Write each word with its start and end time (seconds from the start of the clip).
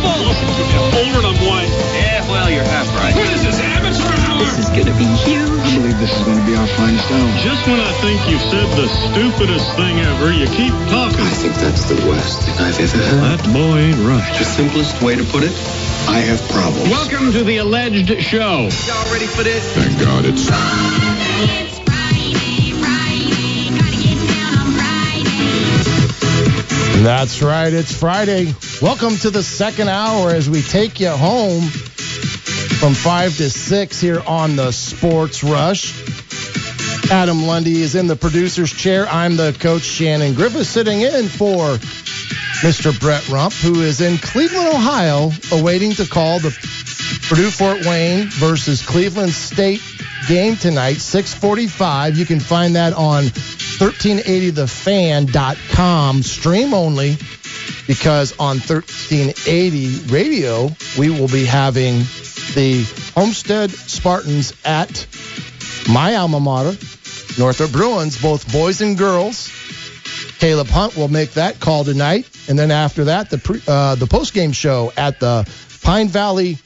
You 0.00 0.08
are 0.08 0.32
incredible! 0.32 0.96
Older 0.96 1.20
than 1.28 1.36
one. 1.44 1.68
Yeah, 1.92 2.24
well, 2.30 2.48
you're 2.50 2.64
half 2.64 2.88
right. 2.96 3.14
What 3.14 3.28
is 3.32 3.42
this, 3.44 3.60
amateur 3.60 4.08
hour? 4.28 4.38
This 4.40 4.58
is 4.58 4.68
gonna 4.70 4.96
be 4.96 5.04
huge. 5.28 5.60
I 5.60 5.76
believe 5.76 5.98
this 6.00 6.16
is 6.16 6.22
going 6.24 6.38
to 6.40 6.46
be 6.46 6.56
our 6.56 6.66
finest 6.66 7.10
hour. 7.12 7.28
Just 7.44 7.66
when 7.68 7.78
I 7.80 7.92
think 8.00 8.26
you've 8.28 8.40
said 8.40 8.66
the 8.76 8.88
stupidest 8.88 9.76
thing 9.76 10.00
ever, 10.00 10.32
you 10.32 10.46
keep 10.46 10.72
talking. 10.88 11.20
I 11.20 11.30
think 11.36 11.52
that's 11.54 11.84
the 11.84 11.96
worst 12.08 12.40
thing 12.42 12.54
I've 12.58 12.80
ever 12.80 12.96
heard. 12.96 13.38
That 13.38 13.44
boy 13.52 13.76
ain't 13.78 13.98
right. 14.08 14.24
The 14.38 14.44
simplest 14.44 15.02
way 15.02 15.16
to 15.16 15.24
put 15.24 15.42
it, 15.44 15.52
I 16.08 16.20
have 16.24 16.40
problems. 16.48 16.88
Welcome 16.88 17.32
to 17.32 17.44
the 17.44 17.58
alleged 17.58 18.08
show. 18.22 18.68
Y'all 18.88 19.12
ready 19.12 19.26
for 19.26 19.42
this? 19.44 19.62
Thank 19.76 20.00
God 20.00 20.24
it's 20.24 20.48
It's 20.48 21.78
Friday, 21.84 22.72
Friday, 22.80 23.68
gotta 23.76 23.96
get 24.00 24.16
down 24.32 24.64
on 24.64 24.72
Friday. 24.80 25.44
That's 27.04 27.42
right. 27.42 27.70
It's 27.72 27.92
Friday. 27.94 28.54
Welcome 28.82 29.16
to 29.18 29.28
the 29.28 29.42
second 29.42 29.90
hour 29.90 30.30
as 30.30 30.48
we 30.48 30.62
take 30.62 31.00
you 31.00 31.10
home 31.10 31.64
from 31.64 32.94
5 32.94 33.36
to 33.36 33.50
6 33.50 34.00
here 34.00 34.22
on 34.26 34.56
the 34.56 34.72
Sports 34.72 35.44
Rush. 35.44 35.92
Adam 37.10 37.42
Lundy 37.42 37.82
is 37.82 37.94
in 37.94 38.06
the 38.06 38.16
producer's 38.16 38.72
chair. 38.72 39.06
I'm 39.06 39.36
the 39.36 39.54
coach, 39.60 39.82
Shannon 39.82 40.32
Griffith, 40.32 40.66
sitting 40.66 41.02
in 41.02 41.28
for 41.28 41.76
Mr. 42.62 42.98
Brett 42.98 43.28
Rump, 43.28 43.52
who 43.52 43.82
is 43.82 44.00
in 44.00 44.16
Cleveland, 44.16 44.68
Ohio, 44.68 45.30
awaiting 45.52 45.92
to 45.92 46.06
call 46.06 46.38
the 46.38 46.48
Purdue 47.28 47.50
Fort 47.50 47.84
Wayne 47.84 48.28
versus 48.28 48.80
Cleveland 48.80 49.32
State 49.32 49.82
game 50.26 50.56
tonight, 50.56 51.02
645. 51.02 52.16
You 52.16 52.24
can 52.24 52.40
find 52.40 52.76
that 52.76 52.94
on 52.94 53.24
1380thefan.com, 53.24 56.22
stream 56.22 56.72
only, 56.72 57.18
because 57.90 58.38
on 58.38 58.58
1380 58.58 60.12
radio, 60.12 60.70
we 60.96 61.10
will 61.10 61.26
be 61.26 61.44
having 61.44 61.98
the 62.54 62.86
Homestead 63.16 63.68
Spartans 63.72 64.52
at 64.64 65.08
my 65.92 66.14
alma 66.14 66.38
mater, 66.38 66.78
Northrop 67.36 67.72
Bruins, 67.72 68.22
both 68.22 68.52
boys 68.52 68.80
and 68.80 68.96
girls. 68.96 69.50
Caleb 70.38 70.68
Hunt 70.68 70.96
will 70.96 71.08
make 71.08 71.32
that 71.32 71.58
call 71.58 71.82
tonight, 71.82 72.30
and 72.48 72.56
then 72.56 72.70
after 72.70 73.06
that, 73.06 73.28
the 73.28 73.38
pre, 73.38 73.60
uh, 73.66 73.96
the 73.96 74.06
post 74.06 74.34
game 74.34 74.52
show 74.52 74.92
at 74.96 75.18
the 75.18 75.44
Pine 75.82 76.06
Valley 76.06 76.58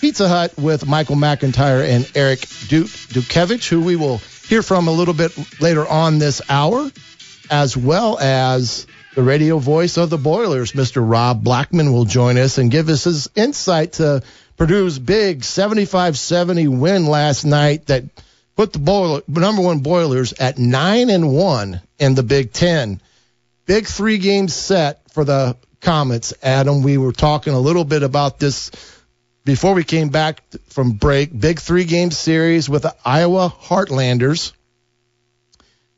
Pizza 0.00 0.28
Hut 0.28 0.58
with 0.58 0.88
Michael 0.88 1.14
McIntyre 1.14 1.88
and 1.88 2.10
Eric 2.16 2.40
Duke 2.66 2.88
Dukevich, 2.88 3.68
who 3.68 3.80
we 3.80 3.94
will 3.94 4.18
hear 4.18 4.60
from 4.60 4.88
a 4.88 4.92
little 4.92 5.14
bit 5.14 5.38
later 5.60 5.86
on 5.86 6.18
this 6.18 6.42
hour, 6.48 6.90
as 7.48 7.76
well 7.76 8.18
as 8.18 8.88
the 9.14 9.22
radio 9.22 9.58
voice 9.58 9.96
of 9.96 10.10
the 10.10 10.18
Boilers, 10.18 10.72
Mr. 10.72 11.08
Rob 11.08 11.44
Blackman, 11.44 11.92
will 11.92 12.04
join 12.04 12.36
us 12.36 12.58
and 12.58 12.70
give 12.70 12.88
us 12.88 13.04
his 13.04 13.28
insight 13.36 13.94
to 13.94 14.22
Purdue's 14.56 14.98
big 14.98 15.40
75-70 15.40 16.68
win 16.78 17.06
last 17.06 17.44
night 17.44 17.86
that 17.86 18.04
put 18.56 18.72
the 18.72 18.78
Boiler, 18.78 19.22
number 19.28 19.62
one 19.62 19.80
Boilers 19.80 20.32
at 20.34 20.58
nine 20.58 21.10
and 21.10 21.32
one 21.32 21.80
in 21.98 22.14
the 22.14 22.22
Big 22.22 22.52
Ten. 22.52 23.00
Big 23.66 23.86
three 23.86 24.18
game 24.18 24.48
set 24.48 25.10
for 25.12 25.24
the 25.24 25.56
Komets. 25.80 26.32
Adam, 26.42 26.82
we 26.82 26.98
were 26.98 27.12
talking 27.12 27.52
a 27.52 27.60
little 27.60 27.84
bit 27.84 28.02
about 28.02 28.38
this 28.38 28.70
before 29.44 29.74
we 29.74 29.84
came 29.84 30.08
back 30.08 30.42
from 30.68 30.92
break. 30.92 31.38
Big 31.38 31.60
three 31.60 31.84
game 31.84 32.10
series 32.10 32.68
with 32.68 32.82
the 32.82 32.94
Iowa 33.04 33.52
Heartlanders. 33.62 34.52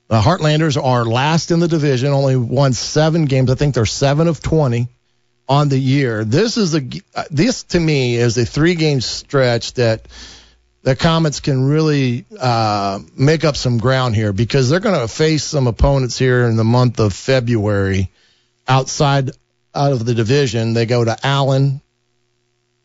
The 0.08 0.20
Heartlanders 0.20 0.82
are 0.82 1.04
last 1.04 1.50
in 1.50 1.58
the 1.58 1.68
division, 1.68 2.12
only 2.12 2.36
won 2.36 2.72
seven 2.72 3.24
games. 3.24 3.50
I 3.50 3.56
think 3.56 3.74
they're 3.74 3.86
seven 3.86 4.28
of 4.28 4.40
20 4.40 4.88
on 5.48 5.68
the 5.68 5.78
year. 5.78 6.24
This 6.24 6.56
is 6.56 6.74
a 6.74 6.82
this 7.30 7.64
to 7.64 7.80
me 7.80 8.16
is 8.16 8.38
a 8.38 8.46
three 8.46 8.74
game 8.74 9.00
stretch 9.00 9.74
that 9.74 10.06
the 10.82 10.94
Komets 10.94 11.42
can 11.42 11.64
really 11.64 12.24
uh, 12.38 13.00
make 13.16 13.44
up 13.44 13.56
some 13.56 13.78
ground 13.78 14.14
here 14.14 14.32
because 14.32 14.70
they're 14.70 14.78
going 14.78 15.00
to 15.00 15.12
face 15.12 15.42
some 15.42 15.66
opponents 15.66 16.16
here 16.16 16.44
in 16.44 16.56
the 16.56 16.64
month 16.64 17.00
of 17.00 17.12
February 17.12 18.12
outside 18.68 19.32
out 19.74 19.92
of 19.92 20.04
the 20.04 20.14
division. 20.14 20.74
They 20.74 20.86
go 20.86 21.04
to 21.04 21.16
Allen 21.26 21.80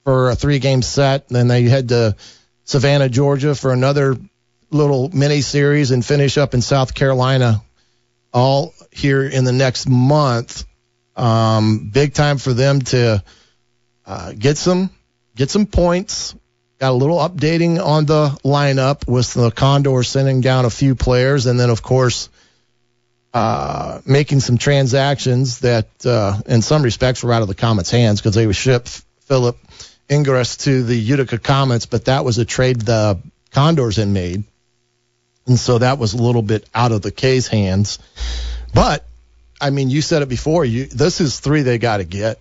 for 0.03 0.31
a 0.31 0.35
three 0.35 0.57
game 0.57 0.81
set, 0.81 1.29
then 1.29 1.47
they 1.47 1.63
head 1.63 1.89
to 1.89 2.15
Savannah, 2.63 3.09
Georgia 3.09 3.53
for 3.53 3.71
another 3.71 4.17
little 4.71 5.09
mini 5.09 5.41
series 5.41 5.91
and 5.91 6.05
finish 6.05 6.37
up 6.37 6.53
in 6.53 6.61
South 6.61 6.93
Carolina 6.93 7.61
all 8.33 8.73
here 8.91 9.23
in 9.23 9.43
the 9.43 9.51
next 9.51 9.87
month. 9.87 10.65
Um, 11.15 11.89
big 11.93 12.13
time 12.13 12.37
for 12.37 12.53
them 12.53 12.81
to 12.81 13.23
uh, 14.05 14.33
get 14.37 14.57
some 14.57 14.89
get 15.35 15.49
some 15.49 15.65
points. 15.65 16.35
Got 16.79 16.91
a 16.91 16.93
little 16.93 17.17
updating 17.17 17.83
on 17.83 18.05
the 18.05 18.29
lineup 18.43 19.07
with 19.07 19.33
the 19.33 19.51
Condor 19.51 20.01
sending 20.03 20.41
down 20.41 20.65
a 20.65 20.69
few 20.69 20.95
players, 20.95 21.45
and 21.45 21.59
then 21.59 21.69
of 21.69 21.83
course 21.83 22.29
uh, 23.33 24.01
making 24.05 24.39
some 24.39 24.57
transactions 24.57 25.59
that, 25.59 25.87
uh, 26.05 26.41
in 26.47 26.61
some 26.61 26.81
respects, 26.81 27.23
were 27.23 27.31
out 27.31 27.41
of 27.41 27.47
the 27.47 27.55
Komets' 27.55 27.91
hands 27.91 28.19
because 28.19 28.35
they 28.35 28.45
would 28.45 28.55
ship 28.55 28.87
Philip 29.21 29.57
Ingress 30.09 30.57
to 30.57 30.83
the 30.83 30.95
Utica 30.95 31.37
Comets, 31.37 31.85
but 31.85 32.05
that 32.05 32.25
was 32.25 32.37
a 32.37 32.45
trade 32.45 32.81
the 32.81 33.19
Condors 33.51 33.95
had 33.95 34.09
made, 34.09 34.43
and 35.47 35.59
so 35.59 35.77
that 35.77 35.97
was 35.97 36.13
a 36.13 36.21
little 36.21 36.41
bit 36.41 36.67
out 36.73 36.91
of 36.91 37.01
the 37.01 37.11
K's 37.11 37.47
hands. 37.47 37.99
But 38.73 39.05
I 39.59 39.69
mean, 39.69 39.89
you 39.89 40.01
said 40.01 40.21
it 40.21 40.29
before. 40.29 40.65
You 40.65 40.85
this 40.85 41.21
is 41.21 41.39
three 41.39 41.61
they 41.61 41.77
got 41.77 41.97
to 41.97 42.03
get. 42.03 42.39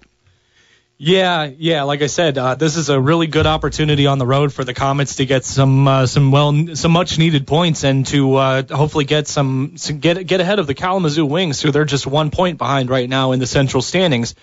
Yeah, 1.02 1.44
yeah. 1.56 1.84
Like 1.84 2.02
I 2.02 2.08
said, 2.08 2.36
uh, 2.36 2.56
this 2.56 2.76
is 2.76 2.90
a 2.90 3.00
really 3.00 3.26
good 3.26 3.46
opportunity 3.46 4.06
on 4.06 4.18
the 4.18 4.26
road 4.26 4.52
for 4.52 4.64
the 4.64 4.74
Komets 4.74 5.16
to 5.16 5.24
get 5.24 5.46
some 5.46 5.88
uh, 5.88 6.06
some 6.06 6.30
well 6.30 6.74
some 6.74 6.92
much 6.92 7.18
needed 7.18 7.46
points 7.46 7.84
and 7.84 8.06
to 8.08 8.34
uh, 8.34 8.62
hopefully 8.70 9.06
get 9.06 9.26
some, 9.26 9.78
some 9.78 9.98
get 9.98 10.26
get 10.26 10.40
ahead 10.40 10.58
of 10.58 10.66
the 10.66 10.74
Kalamazoo 10.74 11.24
Wings, 11.24 11.62
who 11.62 11.70
they're 11.70 11.86
just 11.86 12.06
one 12.06 12.30
point 12.30 12.58
behind 12.58 12.90
right 12.90 13.08
now 13.08 13.32
in 13.32 13.40
the 13.40 13.46
central 13.46 13.82
standings. 13.82 14.34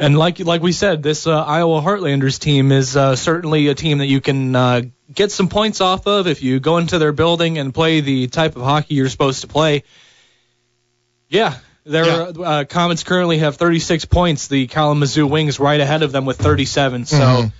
And 0.00 0.18
like 0.18 0.38
like 0.38 0.62
we 0.62 0.72
said, 0.72 1.02
this 1.02 1.26
uh, 1.26 1.44
Iowa 1.44 1.82
Heartlanders 1.82 2.38
team 2.40 2.72
is 2.72 2.96
uh, 2.96 3.16
certainly 3.16 3.68
a 3.68 3.74
team 3.74 3.98
that 3.98 4.06
you 4.06 4.22
can 4.22 4.56
uh, 4.56 4.80
get 5.14 5.30
some 5.30 5.48
points 5.48 5.82
off 5.82 6.06
of 6.06 6.26
if 6.26 6.42
you 6.42 6.58
go 6.58 6.78
into 6.78 6.98
their 6.98 7.12
building 7.12 7.58
and 7.58 7.74
play 7.74 8.00
the 8.00 8.26
type 8.26 8.56
of 8.56 8.62
hockey 8.62 8.94
you're 8.94 9.10
supposed 9.10 9.42
to 9.42 9.46
play. 9.46 9.82
Yeah, 11.28 11.54
their 11.84 12.06
Yeah. 12.06 12.22
uh, 12.22 12.64
Komets 12.64 13.04
currently 13.04 13.38
have 13.38 13.56
36 13.56 14.06
points. 14.06 14.48
The 14.48 14.66
Kalamazoo 14.68 15.26
Wings 15.26 15.60
right 15.60 15.80
ahead 15.80 16.02
of 16.02 16.12
them 16.12 16.24
with 16.24 16.38
37. 16.38 17.04
So 17.04 17.18
Mhm. 17.18 17.52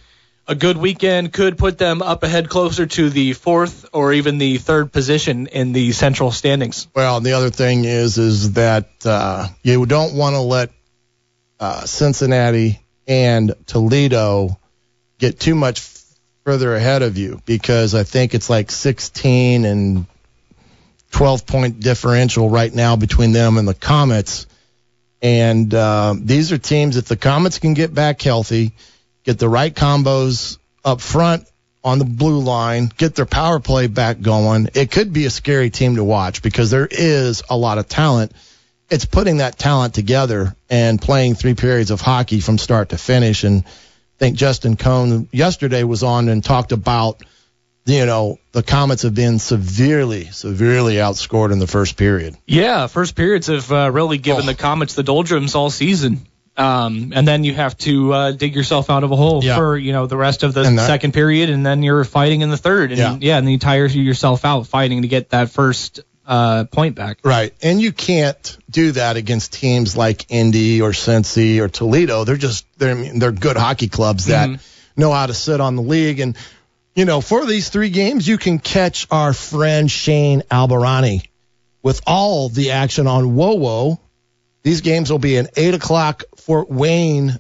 a 0.49 0.55
good 0.55 0.79
weekend 0.79 1.35
could 1.35 1.59
put 1.59 1.77
them 1.77 2.01
up 2.01 2.23
ahead 2.23 2.49
closer 2.49 2.87
to 2.87 3.11
the 3.11 3.35
fourth 3.35 3.85
or 3.93 4.15
even 4.15 4.39
the 4.39 4.57
third 4.57 4.93
position 4.93 5.47
in 5.47 5.73
the 5.73 5.93
central 5.93 6.33
standings. 6.33 6.89
Well, 6.97 7.21
the 7.21 7.35
other 7.35 7.51
thing 7.51 7.85
is, 7.85 8.17
is 8.17 8.53
that 8.53 8.89
uh, 9.05 9.47
you 9.63 9.85
don't 9.85 10.15
want 10.15 10.35
to 10.37 10.41
let 10.41 10.71
uh, 11.61 11.85
Cincinnati 11.85 12.81
and 13.07 13.55
Toledo 13.67 14.59
get 15.19 15.39
too 15.39 15.55
much 15.55 15.81
further 16.45 16.75
ahead 16.75 17.03
of 17.03 17.19
you 17.19 17.41
because 17.45 17.95
I 17.95 18.03
think 18.03 18.35
it's 18.35 18.49
like 18.49 18.71
16 18.71 19.65
and 19.67 20.07
12 21.13 21.47
point 21.47 21.81
differential 21.81 22.49
right 22.49 22.75
now 22.75 22.97
between 22.97 23.33
them 23.33 23.59
and 23.59 23.69
the 23.69 23.75
Komets. 23.75 24.47
And 25.23 25.73
uh, 25.75 26.15
these 26.19 26.51
are 26.51 26.59
teams, 26.59 26.97
if 26.97 27.05
the 27.05 27.17
Komets 27.17 27.61
can 27.61 27.75
get 27.75 27.93
back 27.93 28.23
healthy, 28.23 28.73
get 29.23 29.39
the 29.39 29.49
right 29.49 29.75
combos 29.75 30.57
up 30.83 31.03
front 31.03 31.47
on 31.85 31.99
the 31.99 32.05
blue 32.05 32.41
line, 32.41 32.91
get 32.97 33.15
their 33.15 33.27
power 33.27 33.61
play 33.61 33.87
back 33.87 34.21
going, 34.21 34.69
it 34.75 34.91
could 34.91 35.13
be 35.13 35.27
a 35.27 35.31
scary 35.31 35.71
team 35.71 35.97
to 35.97 36.05
watch 36.05 36.43
because 36.43 36.71
there 36.71 36.89
is 36.91 37.43
a 37.51 37.57
lot 37.57 37.79
of 37.79 37.89
talent. 37.89 38.33
It's 38.91 39.05
putting 39.05 39.39
that 39.39 39.57
talent 39.59 39.95
together 39.95 40.55
and 40.69 41.01
playing 41.01 41.35
three 41.37 41.55
periods 41.55 41.91
of 41.91 42.01
hockey 42.01 42.41
from 42.41 42.59
start 42.59 42.89
to 42.91 42.99
finish. 42.99 43.45
And 43.45 43.65
I 43.65 44.19
think 44.19 44.37
Justin 44.37 44.77
Cohn 44.77 45.29
yesterday 45.33 45.85
was 45.85 46.03
on 46.03 46.29
and 46.29 46.43
talked 46.43 46.73
about, 46.73 47.23
you 47.87 48.05
know, 48.05 48.39
the 48.53 48.63
Komets 48.63 49.05
have 49.05 49.15
been 49.15 49.39
severely, 49.39 50.25
severely 50.27 50.95
outscored 50.97 51.53
in 51.53 51.61
the 51.61 51.67
first 51.69 51.97
period. 51.97 52.37
Yeah, 52.47 52.89
first 52.89 53.15
periods 53.15 53.47
have 53.47 53.71
uh, 53.71 53.91
really 53.93 54.19
given 54.19 54.43
Oh. 54.43 54.47
the 54.47 54.55
Komets 54.57 54.95
the 54.95 55.03
doldrums 55.05 55.55
all 55.55 55.71
season. 55.71 56.27
Um, 56.57 57.13
and 57.15 57.27
then 57.27 57.45
you 57.45 57.55
have 57.55 57.79
to 57.79 58.13
uh, 58.13 58.33
dig 58.33 58.55
yourself 58.57 58.91
out 58.91 59.05
of 59.05 59.13
a 59.13 59.17
hole 59.17 59.43
Yeah. 59.43 59.57
for 59.57 59.79
you 59.79 59.93
know 59.93 60.07
the 60.07 60.17
rest 60.17 60.43
of 60.43 60.53
the 60.53 60.65
that- 60.65 60.87
second 60.87 61.15
period, 61.15 61.49
and 61.49 61.65
then 61.65 61.83
you're 61.83 62.05
fighting 62.05 62.41
in 62.43 62.51
the 62.51 62.57
third, 62.57 62.91
and 62.91 62.99
Yeah. 62.99 63.17
yeah, 63.21 63.39
and 63.39 63.47
then 63.47 63.53
you 63.53 63.59
tire 63.59 63.87
yourself 63.87 64.45
out 64.45 64.67
fighting 64.67 65.03
to 65.03 65.09
get 65.09 65.31
that 65.31 65.51
first 65.51 66.01
uh, 66.31 66.65
point 66.67 66.95
back. 66.95 67.19
Right. 67.25 67.53
And 67.61 67.81
you 67.83 67.91
can't 67.93 68.57
do 68.71 68.93
that 68.93 69.17
against 69.17 69.53
teams 69.53 69.97
like 69.97 70.27
Indy 70.31 70.81
or 70.81 70.91
Cincy 70.91 71.59
or 71.59 71.69
Toledo. 71.69 72.23
They're 72.23 72.37
just 72.37 72.65
they're 72.79 72.95
they're 72.95 73.33
good 73.33 73.57
hockey 73.57 73.89
clubs 73.89 74.27
that 74.27 74.49
know 74.97 75.13
how 75.13 75.27
to 75.27 75.35
sit 75.35 75.61
on 75.61 75.75
the 75.75 75.83
league 75.83 76.21
and 76.21 76.37
you 76.95 77.05
know, 77.05 77.21
for 77.21 77.47
these 77.47 77.69
three 77.69 77.91
games 77.91 78.29
you 78.29 78.39
can 78.39 78.61
catch 78.61 79.09
our 79.11 79.33
friend 79.33 79.91
Shane 79.91 80.43
Albahrani 80.43 81.29
with 81.83 82.01
all 82.07 82.49
the 82.49 82.73
action 82.73 83.09
on 83.09 83.35
WOWO. 83.35 83.99
These 84.63 84.83
games 84.83 85.11
will 85.11 85.19
be 85.19 85.37
an 85.37 85.49
eight 85.57 85.75
o'clock 85.75 86.23
Fort 86.37 86.71
Wayne 86.71 87.39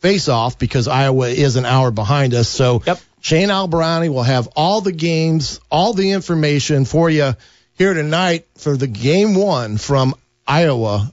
face 0.00 0.28
off 0.28 0.58
because 0.58 0.86
Iowa 0.86 1.28
is 1.28 1.56
an 1.56 1.64
hour 1.64 1.90
behind 1.90 2.34
us. 2.34 2.48
So 2.48 2.82
Yep. 2.86 3.00
Shane 3.22 3.48
Albahrani 3.48 4.10
will 4.10 4.22
have 4.22 4.48
all 4.56 4.82
the 4.82 4.92
games, 4.92 5.60
all 5.70 5.94
the 5.94 6.10
information 6.10 6.84
for 6.84 7.08
you 7.08 7.34
here 7.80 7.94
tonight 7.94 8.46
for 8.58 8.76
the 8.76 8.86
game 8.86 9.34
one 9.34 9.78
from 9.78 10.14
Iowa, 10.46 11.10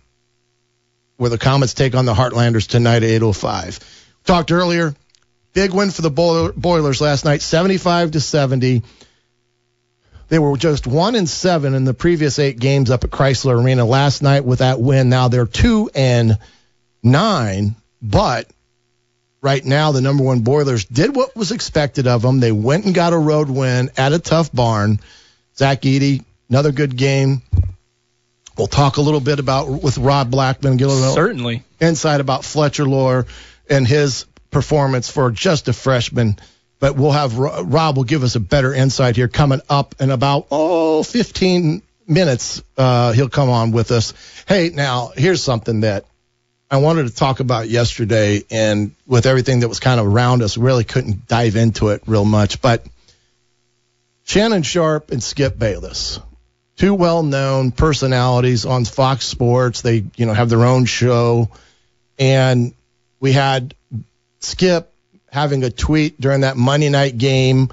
where 1.15 1.29
the 1.29 1.37
Komets 1.37 1.73
take 1.73 1.95
on 1.95 2.03
the 2.03 2.13
Heartlanders 2.13 2.67
tonight 2.67 3.03
at 3.03 3.21
8:05. 3.21 3.79
Talked 4.25 4.51
earlier, 4.51 4.93
big 5.53 5.73
win 5.73 5.91
for 5.91 6.01
the 6.01 6.09
Boilers 6.09 6.99
last 6.99 7.23
night, 7.23 7.41
75 7.41 8.11
to 8.11 8.19
70. 8.19 8.83
They 10.27 10.39
were 10.39 10.57
just 10.57 10.85
one 10.85 11.15
and 11.15 11.29
seven 11.29 11.73
in 11.73 11.85
the 11.85 11.93
previous 11.93 12.37
eight 12.37 12.59
games 12.59 12.91
up 12.91 13.05
at 13.05 13.11
Crisler 13.11 13.63
Arena 13.63 13.85
last 13.85 14.21
night 14.21 14.43
with 14.43 14.59
that 14.59 14.81
win. 14.81 15.07
Now 15.07 15.29
they're 15.29 15.45
two 15.45 15.89
and 15.95 16.37
nine, 17.01 17.75
but 18.01 18.51
right 19.41 19.63
now 19.63 19.93
the 19.93 20.01
number 20.01 20.25
one 20.25 20.41
Boilers 20.41 20.83
did 20.83 21.15
what 21.15 21.33
was 21.33 21.53
expected 21.53 22.07
of 22.07 22.21
them. 22.21 22.41
They 22.41 22.51
went 22.51 22.83
and 22.83 22.93
got 22.93 23.13
a 23.13 23.17
road 23.17 23.49
win 23.49 23.89
at 23.95 24.11
a 24.11 24.19
tough 24.19 24.51
barn. 24.51 24.99
Zach 25.55 25.81
Edey, 25.83 26.23
another 26.49 26.71
good 26.71 26.95
game. 26.95 27.41
We'll 28.57 28.67
talk 28.67 28.97
a 28.97 29.01
little 29.01 29.19
bit 29.19 29.39
about 29.39 29.69
with 29.83 29.97
Rob 29.97 30.31
Blackman, 30.31 30.77
get 30.77 30.87
a 30.87 30.91
little 30.91 31.13
Certainly. 31.13 31.63
insight 31.79 32.21
about 32.21 32.43
Fletcher 32.43 32.85
Loyer 32.85 33.27
and 33.69 33.87
his 33.87 34.25
performance 34.49 35.09
for 35.11 35.29
just 35.29 35.67
a 35.67 35.73
freshman. 35.73 36.37
But 36.79 36.95
we'll 36.95 37.11
have 37.11 37.37
Rob 37.37 37.97
will 37.97 38.03
give 38.03 38.23
us 38.23 38.35
a 38.35 38.39
better 38.39 38.73
insight 38.73 39.15
here 39.15 39.27
coming 39.27 39.61
up 39.69 39.95
in 39.99 40.11
about 40.11 40.47
oh 40.51 41.03
15 41.03 41.81
minutes. 42.07 42.61
Uh, 42.77 43.11
he'll 43.13 43.29
come 43.29 43.49
on 43.49 43.71
with 43.71 43.91
us. 43.91 44.13
Hey, 44.47 44.69
now 44.73 45.11
here's 45.15 45.43
something 45.43 45.81
that 45.81 46.05
I 46.69 46.77
wanted 46.77 47.07
to 47.07 47.15
talk 47.15 47.39
about 47.39 47.69
yesterday, 47.69 48.43
and 48.51 48.93
with 49.05 49.25
everything 49.25 49.61
that 49.61 49.69
was 49.69 49.79
kind 49.79 49.99
of 49.99 50.05
around 50.05 50.41
us, 50.41 50.57
really 50.57 50.83
couldn't 50.83 51.27
dive 51.27 51.55
into 51.55 51.89
it 51.89 52.03
real 52.07 52.25
much. 52.25 52.61
But 52.61 52.85
Shannon 54.25 54.63
Sharpe 54.63 55.11
and 55.11 55.23
Skip 55.23 55.57
Bayless, 55.57 56.19
two 56.77 56.93
well-known 56.93 57.71
personalities 57.71 58.65
on 58.65 58.85
Fox 58.85 59.25
Sports. 59.25 59.81
They, 59.81 60.05
you 60.15 60.25
know, 60.25 60.33
have 60.33 60.49
their 60.49 60.63
own 60.63 60.85
show, 60.85 61.49
and 62.17 62.73
we 63.19 63.33
had 63.33 63.73
Skip 64.39 64.93
having 65.29 65.63
a 65.63 65.69
tweet 65.69 66.19
during 66.21 66.41
that 66.41 66.55
Monday 66.55 66.89
night 66.89 67.17
game 67.17 67.69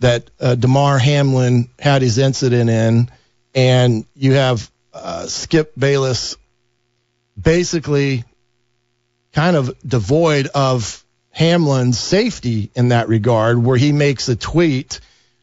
that 0.00 0.28
uh, 0.40 0.54
Damar 0.54 0.98
Hamlin 0.98 1.68
had 1.78 2.02
his 2.02 2.18
incident 2.18 2.68
in, 2.68 3.10
and 3.54 4.04
you 4.14 4.32
have 4.32 4.70
uh, 4.92 5.26
Skip 5.26 5.72
Bayless 5.78 6.36
basically 7.40 8.24
kind 9.32 9.56
of 9.56 9.74
devoid 9.86 10.48
of 10.54 11.04
Hamlin's 11.30 11.98
safety 11.98 12.70
in 12.74 12.88
that 12.88 13.08
regard, 13.08 13.58
where 13.62 13.76
he 13.76 13.92
makes 13.92 14.28
a 14.28 14.36
tweet 14.36 15.00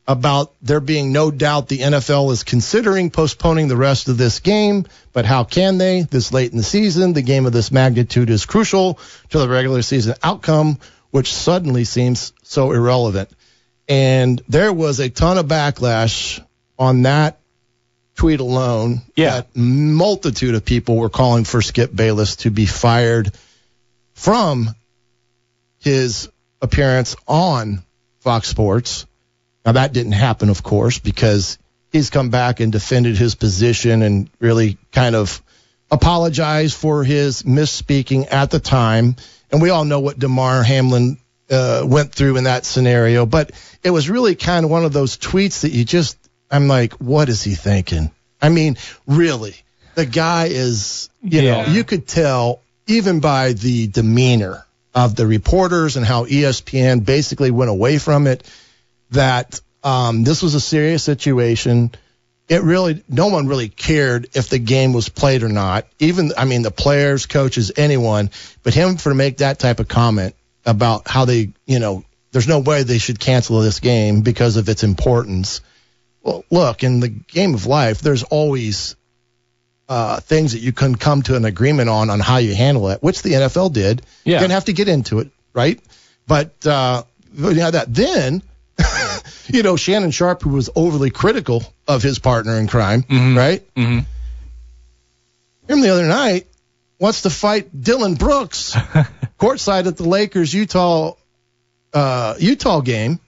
about 0.08 0.54
there 0.62 0.82
being 0.82 1.14
no 1.14 1.32
doubt 1.32 1.68
the 1.68 1.80
NFL 1.80 2.32
is 2.32 2.44
considering 2.44 3.10
postponing 3.10 3.68
the 3.68 3.78
rest 3.78 4.10
of 4.10 4.18
this 4.18 4.40
game, 4.40 4.86
but 5.14 5.26
how 5.26 5.44
can 5.44 5.78
they 5.78 6.02
this 6.02 6.34
late 6.34 6.52
in 6.52 6.58
the 6.58 6.64
season? 6.64 7.14
The 7.14 7.22
game 7.22 7.46
of 7.46 7.54
this 7.54 7.72
magnitude 7.72 8.30
is 8.30 8.46
crucial 8.46 9.00
to 9.30 9.40
the 9.40 9.48
regular 9.48 9.82
season 9.82 10.16
outcome, 10.22 10.78
which 11.12 11.34
suddenly 11.34 11.86
seems 11.86 12.34
so 12.44 12.72
irrelevant. 12.72 13.30
And 13.88 14.42
there 14.50 14.74
was 14.74 15.00
a 15.00 15.10
ton 15.10 15.38
of 15.38 15.46
backlash 15.46 16.44
on 16.78 17.04
that 17.04 17.40
tweet 18.16 18.40
alone. 18.40 19.02
Yeah. 19.16 19.42
That 19.42 19.56
multitude 19.56 20.56
of 20.56 20.66
people 20.66 20.98
were 20.98 21.10
calling 21.10 21.46
for 21.46 21.62
Skip 21.62 21.96
Bayless 21.96 22.38
to 22.38 22.52
be 22.52 22.66
fired 22.66 23.32
from 24.14 24.70
his 25.80 26.30
appearance 26.62 27.16
on 27.28 27.84
Fox 28.20 28.48
Sports. 28.48 29.06
Now 29.66 29.74
that 29.74 29.94
didn't 29.94 30.12
happen, 30.14 30.50
of 30.50 30.64
course, 30.64 31.00
because 31.00 31.58
he's 31.92 32.10
come 32.10 32.30
back 32.30 32.60
and 32.60 32.72
defended 32.72 33.18
his 33.18 33.36
position 33.36 34.02
and 34.02 34.30
really 34.40 34.78
kind 34.92 35.16
of 35.16 35.42
apologized 35.92 36.76
for 36.76 37.04
his 37.04 37.44
misspeaking 37.44 38.32
at 38.32 38.50
the 38.52 38.60
time. 38.60 39.16
And 39.52 39.62
we 39.62 39.70
all 39.70 39.86
know 39.86 40.00
what 40.00 40.18
Damar 40.20 40.64
Hamlin 40.64 41.18
uh, 41.50 41.84
went 41.86 42.14
through 42.14 42.38
in 42.38 42.46
that 42.46 42.66
scenario, 42.66 43.26
but 43.26 43.52
it 43.84 43.92
was 43.92 44.10
really 44.10 44.36
kind 44.36 44.66
of 44.66 44.72
one 44.72 44.86
of 44.86 44.94
those 44.94 45.18
tweets 45.18 45.62
that 45.62 45.70
you 45.72 45.86
just, 45.86 46.18
I'm 46.50 46.68
like, 46.68 46.94
what 46.94 47.30
is 47.30 47.44
he 47.44 47.54
thinking? 47.54 48.12
I 48.42 48.50
mean, 48.50 48.78
really, 49.08 49.56
the 49.96 50.06
guy 50.06 50.46
is, 50.48 51.10
you 51.22 51.42
Yeah. 51.42 51.52
know, 51.52 51.66
you 51.72 51.84
could 51.84 52.08
tell 52.08 52.62
even 52.88 53.20
by 53.20 53.54
the 53.54 53.88
demeanor 53.88 54.66
of 54.96 55.16
the 55.16 55.28
reporters 55.28 55.96
and 55.96 56.06
how 56.06 56.26
ESPN 56.26 57.06
basically 57.06 57.52
went 57.52 57.70
away 57.72 57.98
from 58.00 58.28
it 58.28 58.44
that 59.14 59.60
um, 59.84 60.24
this 60.24 60.42
was 60.42 60.56
a 60.56 60.60
serious 60.60 61.04
situation. 61.04 61.92
It 62.50 62.62
really, 62.62 63.04
no 63.08 63.28
one 63.28 63.48
really 63.48 63.70
cared 63.70 64.30
if 64.34 64.50
the 64.50 64.60
game 64.60 64.94
was 64.94 65.10
played 65.10 65.44
or 65.44 65.50
not. 65.50 65.88
Even, 66.00 66.34
I 66.38 66.46
mean, 66.46 66.62
the 66.62 66.72
players, 66.72 67.26
coaches, 67.26 67.72
anyone, 67.78 68.30
but 68.64 68.74
him 68.74 68.98
for 68.98 69.10
to 69.10 69.16
make 69.16 69.38
that 69.38 69.60
type 69.60 69.80
of 69.80 69.88
comment 69.88 70.36
about 70.66 71.08
how 71.08 71.26
they, 71.26 71.54
you 71.66 71.80
know, 71.80 72.04
there's 72.32 72.48
no 72.48 72.60
way 72.60 72.84
they 72.84 72.98
should 72.98 73.20
cancel 73.20 73.62
this 73.62 73.80
game 73.80 74.22
because 74.22 74.58
of 74.58 74.68
its 74.68 74.84
importance. 74.84 75.62
Well, 76.22 76.44
look, 76.50 76.84
in 76.84 77.00
the 77.00 77.10
game 77.10 77.54
of 77.54 77.66
life, 77.66 78.02
there's 78.02 78.24
always 78.24 78.96
uh, 79.88 80.20
things 80.22 80.54
that 80.54 80.60
you 80.60 80.72
can 80.72 80.96
come 80.96 81.22
to 81.24 81.36
an 81.36 81.46
agreement 81.46 81.90
on 81.90 82.10
on 82.10 82.20
how 82.20 82.38
you 82.38 82.56
handle 82.56 82.90
it, 82.90 83.04
which 83.04 83.22
the 83.22 83.34
NFL 83.34 83.74
did. 83.74 84.02
Yeah. 84.24 84.32
You're 84.34 84.42
gonna 84.42 84.54
have 84.54 84.66
to 84.66 84.74
get 84.74 84.88
into 84.88 85.20
it, 85.20 85.30
right? 85.54 85.80
But 86.26 86.66
uh, 86.66 87.04
you 87.38 87.54
know 87.54 87.72
that 87.72 87.94
then, 87.94 88.42
you 89.48 89.64
know, 89.64 89.76
Shannon 89.76 90.12
Sharpe, 90.12 90.42
who 90.42 90.50
was 90.52 90.70
overly 90.76 91.10
critical 91.10 91.64
of 91.88 92.02
his 92.04 92.20
partner 92.20 92.58
in 92.60 92.68
crime, 92.68 93.04
right? 93.10 93.64
hmm 93.76 94.00
Him 95.68 95.82
the 95.82 95.90
other 95.90 96.08
night 96.08 96.48
wants 97.00 97.22
to 97.24 97.30
fight 97.30 97.70
Dillon 97.82 98.16
Brooks 98.16 98.74
courtside 99.40 99.88
at 99.88 99.98
the 99.98 100.08
Lakers 100.08 100.54
Utah 100.54 101.14
uh, 101.94 102.36
Utah 102.40 102.82
game 102.82 103.20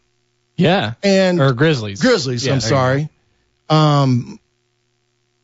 Yeah. 0.56 0.94
and 1.04 1.40
Or 1.42 1.54
Grizzlies. 1.54 2.02
Grizzlies, 2.02 2.46
Yeah, 2.46 2.54
I'm 2.54 2.62
sorry. 2.62 3.10
Um, 3.70 4.40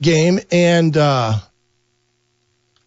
game 0.02 0.40
and 0.52 0.96
uh, 0.98 1.38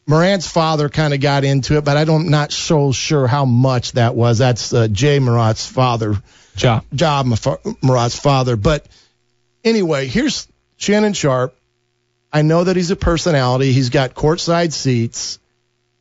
Morant's 0.07 0.47
father 0.49 0.89
kind 0.89 1.15
of 1.15 1.21
got 1.21 1.45
into 1.45 1.77
it, 1.79 1.85
but 1.85 1.97
I 1.97 2.05
don't 2.05 2.29
not 2.29 2.53
so 2.53 2.93
sure 2.93 3.27
how 3.27 3.45
much 3.45 3.93
that 3.93 4.15
was. 4.15 4.39
That's 4.39 4.73
uh, 4.75 4.89
Ja 4.95 5.19
Morant's 5.21 5.67
father, 5.67 6.15
Ja. 6.57 6.81
Job 6.95 7.27
Murat's 7.83 8.19
father. 8.19 8.57
But 8.57 8.87
anyway, 9.63 10.07
here's 10.07 10.49
Shannon 10.77 11.13
Sharpe. 11.13 11.57
I 12.33 12.43
know 12.43 12.65
that 12.65 12.77
he's 12.77 12.91
a 12.91 12.97
personality. 12.97 13.73
He's 13.73 13.91
got 13.91 14.15
courtside 14.15 14.73
seats, 14.73 15.39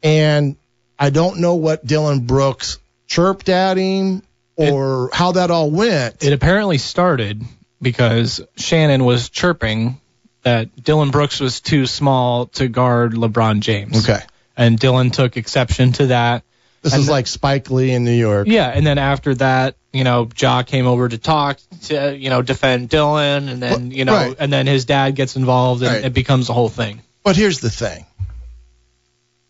and 0.02 0.56
I 0.98 1.12
don't 1.12 1.40
know 1.40 1.56
what 1.56 1.86
Dillon 1.86 2.22
Brooks 2.22 2.80
chirped 3.08 3.50
at 3.50 3.78
him 3.78 4.24
or 4.56 5.10
how 5.14 5.34
that 5.34 5.52
all 5.52 5.70
went. 5.70 6.24
It 6.24 6.34
apparently 6.34 6.78
started 6.78 7.44
because 7.82 8.42
Shannon 8.56 9.04
was 9.04 9.30
chirping 9.30 10.00
that 10.44 10.84
Dillon 10.84 11.12
Brooks 11.12 11.40
was 11.40 11.62
too 11.62 11.86
small 11.86 12.48
to 12.48 12.68
guard 12.68 13.14
LeBron 13.14 13.60
James. 13.62 14.10
okay. 14.10 14.24
And 14.56 14.78
Dillon 14.78 15.10
took 15.10 15.38
exception 15.38 15.94
to 15.94 16.08
that. 16.08 16.44
This 16.84 16.94
And 16.94 17.02
is 17.02 17.10
like 17.10 17.28
Spike 17.28 17.72
Lee 17.72 17.92
in 17.92 18.04
New 18.04 18.12
York. 18.12 18.48
Yeah, 18.48 18.68
and 18.68 18.86
then 18.86 18.98
after 18.98 19.34
that, 19.36 19.76
you 19.94 20.04
know, 20.04 20.28
Ja 20.38 20.64
came 20.64 20.86
over 20.86 21.08
to 21.08 21.18
talk 21.18 21.58
to, 21.84 22.16
you 22.16 22.30
know, 22.30 22.42
defend 22.42 22.90
Dillon, 22.90 23.48
and 23.48 23.64
then, 23.64 23.92
you 23.92 24.04
know, 24.06 24.14
right. 24.14 24.36
and 24.38 24.52
then 24.52 24.68
his 24.68 24.84
dad 24.84 25.16
gets 25.16 25.36
involved, 25.38 25.82
and 25.82 25.92
Right. 25.94 26.04
it 26.06 26.14
becomes 26.14 26.50
a 26.50 26.54
whole 26.54 26.68
thing. 26.70 27.02
But 27.24 27.38
here's 27.38 27.60
the 27.60 27.70
thing. 27.70 28.06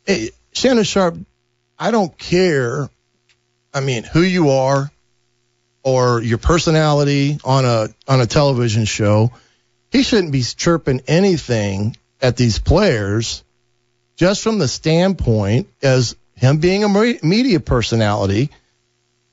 Hey, 0.06 0.30
Shannon 0.54 0.84
Sharpe, 0.84 1.18
I 1.80 1.90
don't 1.92 2.16
care. 2.18 2.90
I 3.74 3.80
mean, 3.80 4.04
who 4.04 4.22
you 4.22 4.52
are 4.52 4.92
or 5.82 6.22
your 6.22 6.38
personality 6.38 7.40
on 7.44 7.66
a 7.66 7.88
on 8.08 8.22
a 8.22 8.28
television 8.28 8.86
show. 8.86 9.32
He 9.92 10.04
shouldn't 10.04 10.32
be 10.32 10.44
chirping 10.44 11.02
anything 11.08 11.98
at 12.22 12.38
these 12.38 12.60
players 12.60 13.44
just 14.18 14.44
from 14.44 14.60
the 14.60 14.68
standpoint 14.68 15.68
as 15.82 16.16
him 16.43 16.57
being 16.57 16.83
a 16.83 16.89
media 17.23 17.59
personality, 17.62 18.50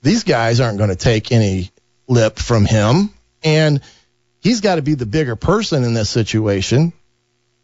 these 0.00 0.22
guys 0.22 0.60
aren't 0.60 0.78
going 0.78 0.90
to 0.90 0.96
take 0.96 1.32
any 1.32 1.70
lip 2.06 2.38
from 2.38 2.64
him. 2.64 3.10
And 3.42 3.80
he's 4.38 4.60
got 4.60 4.76
to 4.76 4.82
be 4.82 4.94
the 4.94 5.06
bigger 5.06 5.34
person 5.34 5.82
in 5.82 5.92
this 5.92 6.08
situation. 6.08 6.92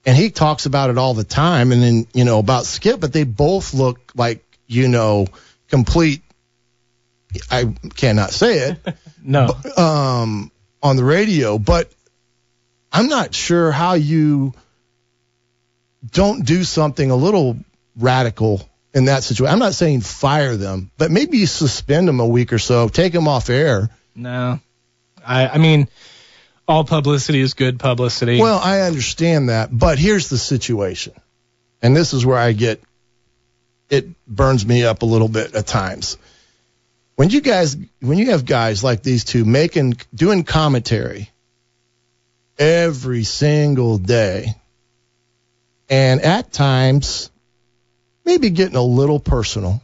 And 0.05 0.17
he 0.17 0.31
talks 0.31 0.67
about 0.67 0.91
it 0.91 0.99
all 0.99 1.15
the 1.15 1.23
time. 1.25 1.71
And 1.71 1.81
then, 1.81 2.07
you 2.13 2.25
know, 2.25 2.41
about 2.41 2.67
Skip, 2.67 2.99
but 2.99 3.13
they 3.13 3.23
both 3.23 3.73
look 3.73 4.01
like, 4.17 4.45
you 4.67 4.89
know, 4.89 5.29
complete. 5.69 6.23
I 7.49 7.73
cannot 7.95 8.31
say 8.33 8.59
it 8.71 8.97
No. 9.23 9.49
um, 9.77 10.51
on 10.83 10.97
the 10.97 11.05
radio, 11.05 11.57
but 11.59 11.93
I'm 12.91 13.07
not 13.09 13.33
sure 13.33 13.71
how 13.71 13.95
you 13.95 14.55
don't 16.11 16.45
do 16.45 16.65
something 16.65 17.11
a 17.11 17.17
little 17.17 17.59
radical 17.97 18.69
in 18.97 19.05
that 19.05 19.23
situation. 19.23 19.53
I'm 19.53 19.59
not 19.59 19.75
saying 19.75 20.01
fire 20.01 20.57
them, 20.57 20.91
but 20.97 21.11
maybe 21.11 21.37
you 21.37 21.47
suspend 21.47 22.09
them 22.09 22.19
a 22.19 22.27
week 22.27 22.55
or 22.55 22.59
so, 22.59 22.89
take 22.89 23.13
them 23.13 23.29
off 23.29 23.51
air. 23.51 23.91
No. 24.15 24.59
I 25.25 25.49
I 25.49 25.59
mean, 25.59 25.89
all 26.67 26.83
publicity 26.83 27.41
is 27.41 27.53
good 27.53 27.79
publicity. 27.79 28.41
Well, 28.41 28.59
I 28.59 28.81
understand 28.81 29.51
that, 29.51 29.69
but 29.71 29.99
here's 29.99 30.31
the 30.31 30.39
situation. 30.39 31.13
And 31.83 31.95
this 31.95 32.15
is 32.15 32.25
where 32.25 32.39
I 32.39 32.53
get 32.53 32.83
it 33.91 34.07
burns 34.27 34.65
me 34.67 34.85
up 34.85 35.03
a 35.03 35.07
little 35.07 35.29
bit 35.29 35.55
at 35.55 35.67
times. 35.67 36.17
When 37.17 37.29
you 37.29 37.43
guys 37.43 37.77
when 38.01 38.17
you 38.17 38.31
have 38.31 38.47
guys 38.47 38.83
like 38.83 39.03
these 39.03 39.25
two 39.25 39.45
making 39.45 39.99
doing 40.15 40.43
commentary 40.43 41.31
every 42.59 43.25
single 43.25 43.99
day 43.99 44.55
and 45.91 46.23
at 46.23 46.51
times 46.51 47.31
maybe 48.27 48.51
getting 48.51 48.77
a 48.77 48.83
little 48.83 49.21
personal 49.21 49.81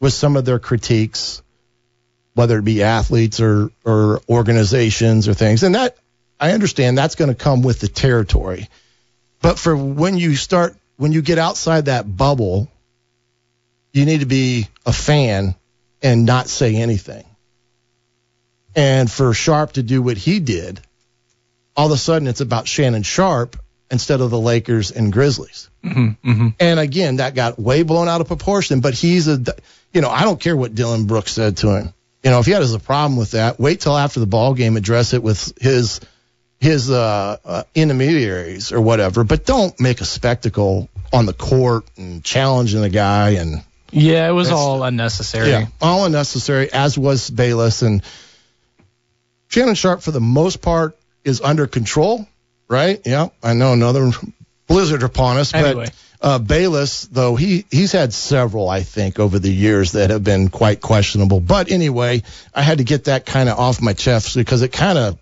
with 0.00 0.12
some 0.12 0.36
of 0.36 0.44
their 0.44 0.58
critiques 0.58 1.42
whether 2.38 2.58
it 2.58 2.64
be 2.64 2.84
athletes 2.84 3.40
or 3.40 3.70
or 3.84 4.20
organizations 4.28 5.26
or 5.26 5.34
things. 5.34 5.64
And 5.64 5.74
that 5.74 5.96
I 6.38 6.52
understand 6.52 6.96
that's 6.96 7.16
going 7.16 7.30
to 7.30 7.34
come 7.34 7.62
with 7.62 7.80
the 7.80 7.88
territory. 7.88 8.68
But 9.42 9.58
for 9.58 9.76
when 9.76 10.16
you 10.18 10.36
start 10.36 10.76
when 10.98 11.10
you 11.10 11.20
get 11.20 11.38
outside 11.38 11.86
that 11.86 12.04
bubble 12.16 12.70
you 13.92 14.04
need 14.04 14.20
to 14.20 14.26
be 14.26 14.68
a 14.86 14.92
fan 14.92 15.56
and 16.00 16.26
not 16.26 16.48
say 16.48 16.76
anything. 16.76 17.24
And 18.76 19.10
for 19.10 19.34
Sharpe 19.34 19.72
to 19.72 19.82
do 19.82 20.00
what 20.00 20.16
he 20.16 20.38
did 20.38 20.80
all 21.76 21.86
of 21.86 21.92
a 21.92 21.96
sudden 21.96 22.28
it's 22.28 22.40
about 22.40 22.68
Shannon 22.68 23.02
Sharpe 23.02 23.56
instead 23.90 24.20
of 24.20 24.30
the 24.30 24.38
Lakers 24.38 24.90
and 24.90 25.12
Grizzlies. 25.12 25.70
mm-hmm. 25.84 26.48
And 26.60 26.80
again, 26.80 27.16
that 27.16 27.34
got 27.34 27.58
way 27.58 27.82
blown 27.82 28.08
out 28.08 28.20
of 28.20 28.28
proportion. 28.28 28.80
But 28.80 28.94
he's 28.94 29.28
a, 29.28 29.42
you 29.92 30.00
know, 30.00 30.10
I 30.10 30.22
don't 30.22 30.40
care 30.40 30.56
what 30.56 30.74
Dillon 30.74 31.06
Brooks 31.06 31.32
said 31.32 31.58
to 31.58 31.76
him. 31.76 31.94
You 32.22 32.30
know, 32.30 32.40
if 32.40 32.46
he 32.46 32.52
has 32.52 32.74
a 32.74 32.78
problem 32.78 33.16
with 33.16 33.32
that, 33.32 33.60
wait 33.60 33.80
till 33.80 33.96
after 33.96 34.20
the 34.20 34.26
ball 34.26 34.54
game, 34.54 34.76
address 34.76 35.14
it 35.14 35.22
with 35.22 35.56
his 35.60 36.00
his 36.60 36.90
uh, 36.90 37.36
uh, 37.44 37.62
intermediaries 37.74 38.72
or 38.72 38.80
whatever. 38.80 39.22
But 39.22 39.46
don't 39.46 39.78
make 39.78 40.00
a 40.00 40.04
spectacle 40.04 40.88
on 41.12 41.26
the 41.26 41.32
court 41.32 41.84
and 41.96 42.24
challenging 42.24 42.80
the 42.80 42.88
guy 42.88 43.30
and 43.30 43.62
yeah, 43.90 44.28
it 44.28 44.32
was 44.32 44.50
all 44.50 44.82
unnecessary. 44.82 45.48
yeah, 45.48 45.66
all 45.80 46.04
unnecessary, 46.04 46.70
as 46.70 46.98
was 46.98 47.30
Bayless. 47.30 47.82
And 47.82 48.02
Shannon 49.48 49.74
Sharpe, 49.74 50.02
for 50.02 50.10
the 50.10 50.20
most 50.20 50.60
part, 50.60 50.98
is 51.24 51.40
under 51.40 51.66
control, 51.66 52.26
right? 52.68 53.00
Yeah, 53.04 53.28
I 53.42 53.54
know 53.54 53.72
another 53.72 54.10
blizzard 54.66 55.02
upon 55.02 55.38
us. 55.38 55.54
Anyway. 55.54 55.86
But 55.86 55.94
uh, 56.20 56.38
Bayless, 56.38 57.06
though, 57.06 57.36
he, 57.36 57.64
he's 57.70 57.92
had 57.92 58.12
several, 58.12 58.68
I 58.68 58.82
think, 58.82 59.18
over 59.18 59.38
the 59.38 59.52
years 59.52 59.92
that 59.92 60.10
have 60.10 60.24
been 60.24 60.48
quite 60.48 60.80
questionable. 60.80 61.40
But 61.40 61.70
anyway, 61.70 62.22
I 62.54 62.62
had 62.62 62.78
to 62.78 62.84
get 62.84 63.04
that 63.04 63.24
kind 63.24 63.48
of 63.48 63.58
off 63.58 63.80
my 63.80 63.92
chest 63.92 64.34
because 64.34 64.62
it 64.62 64.72
kind 64.72 64.98
of 64.98 65.18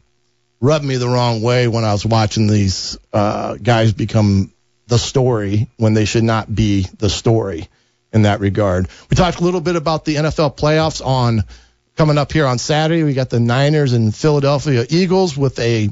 rubbed 0.61 0.85
me 0.85 0.97
the 0.97 1.09
wrong 1.09 1.43
way 1.43 1.69
when 1.69 1.85
I 1.85 1.93
was 1.93 2.07
watching 2.07 2.47
these 2.47 2.99
uh, 3.12 3.57
guys 3.57 3.93
become 3.93 4.53
the 4.87 4.99
story 4.99 5.69
when 5.76 5.95
they 5.95 6.07
should 6.07 6.25
not 6.25 6.53
be 6.53 6.87
the 6.99 7.11
story 7.11 7.69
in 8.12 8.23
that 8.23 8.41
regard. 8.41 8.88
We 9.11 9.17
talked 9.17 9.41
a 9.41 9.45
little 9.45 9.61
bit 9.61 9.76
about 9.76 10.05
the 10.05 10.15
NFL 10.17 10.57
playoffs 10.57 11.05
on 11.05 11.43
coming 11.97 12.17
up 12.17 12.33
here 12.33 12.47
on 12.47 12.59
Saturday. 12.59 13.03
We 13.03 13.12
got 13.12 13.29
the 13.29 13.41
Niners 13.41 13.93
and 13.93 14.15
Philadelphia 14.15 14.87
Eagles 14.88 15.37
with 15.37 15.59
a 15.59 15.91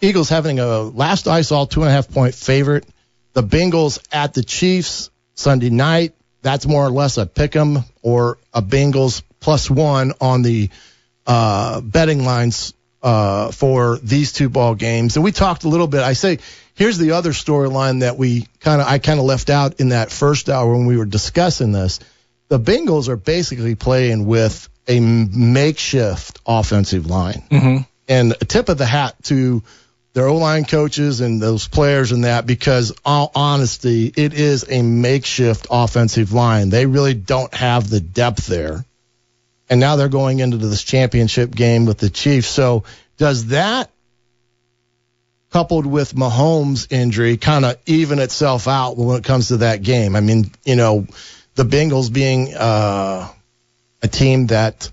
Eagles 0.00 0.28
having 0.28 0.58
a 0.58 0.80
last 0.80 1.26
I 1.28 1.42
saw 1.42 1.64
two 1.64 1.82
and 1.82 1.90
a 1.90 1.92
half 1.92 2.10
point 2.10 2.34
favorite. 2.34 2.86
The 3.32 3.42
Bengals 3.42 3.98
at 4.12 4.34
the 4.34 4.42
Chiefs 4.42 5.10
Sunday 5.34 5.70
night. 5.70 6.14
That's 6.42 6.66
more 6.66 6.86
or 6.86 6.90
less 6.90 7.18
a 7.18 7.26
pick 7.26 7.56
'em 7.56 7.78
or 8.02 8.38
a 8.54 8.62
Bengals 8.62 9.22
plus 9.40 9.70
one 9.70 10.12
on 10.20 10.42
the 10.42 10.70
uh, 11.26 11.80
betting 11.80 12.24
lines 12.24 12.72
uh, 13.02 13.50
for 13.50 13.98
these 14.02 14.32
two 14.32 14.48
ball 14.48 14.74
games. 14.74 15.16
And 15.16 15.24
we 15.24 15.32
talked 15.32 15.64
a 15.64 15.68
little 15.68 15.86
bit. 15.86 16.02
I 16.02 16.12
say 16.12 16.38
here's 16.74 16.98
the 16.98 17.12
other 17.12 17.32
storyline 17.32 18.00
that 18.00 18.16
we 18.16 18.46
kind 18.60 18.80
of 18.80 18.86
I 18.86 18.98
kind 18.98 19.18
of 19.18 19.26
left 19.26 19.50
out 19.50 19.80
in 19.80 19.90
that 19.90 20.10
first 20.10 20.48
hour 20.48 20.72
when 20.72 20.86
we 20.86 20.96
were 20.96 21.04
discussing 21.04 21.72
this. 21.72 22.00
The 22.48 22.60
Bengals 22.60 23.08
are 23.08 23.16
basically 23.16 23.74
playing 23.74 24.26
with 24.26 24.68
a 24.86 25.00
makeshift 25.00 26.40
offensive 26.46 27.06
line 27.06 27.42
hmm 27.50 27.76
and 28.08 28.32
a 28.40 28.44
tip 28.44 28.68
of 28.68 28.78
the 28.78 28.86
hat 28.86 29.16
to 29.24 29.64
their 30.16 30.28
O 30.28 30.36
line 30.36 30.64
coaches 30.64 31.20
and 31.20 31.42
those 31.42 31.68
players 31.68 32.10
and 32.10 32.24
that 32.24 32.46
because 32.46 32.90
all 33.04 33.30
honesty, 33.34 34.10
it 34.16 34.32
is 34.32 34.64
a 34.66 34.80
makeshift 34.80 35.66
offensive 35.70 36.32
line. 36.32 36.70
They 36.70 36.86
really 36.86 37.12
don't 37.12 37.52
have 37.52 37.90
the 37.90 38.00
depth 38.00 38.46
there. 38.46 38.86
And 39.68 39.78
now 39.78 39.96
they're 39.96 40.08
going 40.08 40.38
into 40.38 40.56
this 40.56 40.82
championship 40.82 41.54
game 41.54 41.84
with 41.84 41.98
the 41.98 42.08
Chiefs. 42.08 42.48
So 42.48 42.84
does 43.18 43.48
that 43.48 43.90
coupled 45.50 45.84
with 45.84 46.14
Mahomes 46.14 46.90
injury 46.90 47.36
kind 47.36 47.66
of 47.66 47.76
even 47.84 48.18
itself 48.18 48.68
out 48.68 48.96
when 48.96 49.18
it 49.18 49.24
comes 49.24 49.48
to 49.48 49.58
that 49.58 49.82
game? 49.82 50.16
I 50.16 50.20
mean, 50.20 50.50
you 50.64 50.76
know, 50.76 51.06
the 51.56 51.64
Bengals 51.64 52.10
being 52.10 52.54
uh, 52.54 53.28
a 54.02 54.08
team 54.08 54.46
that 54.46 54.90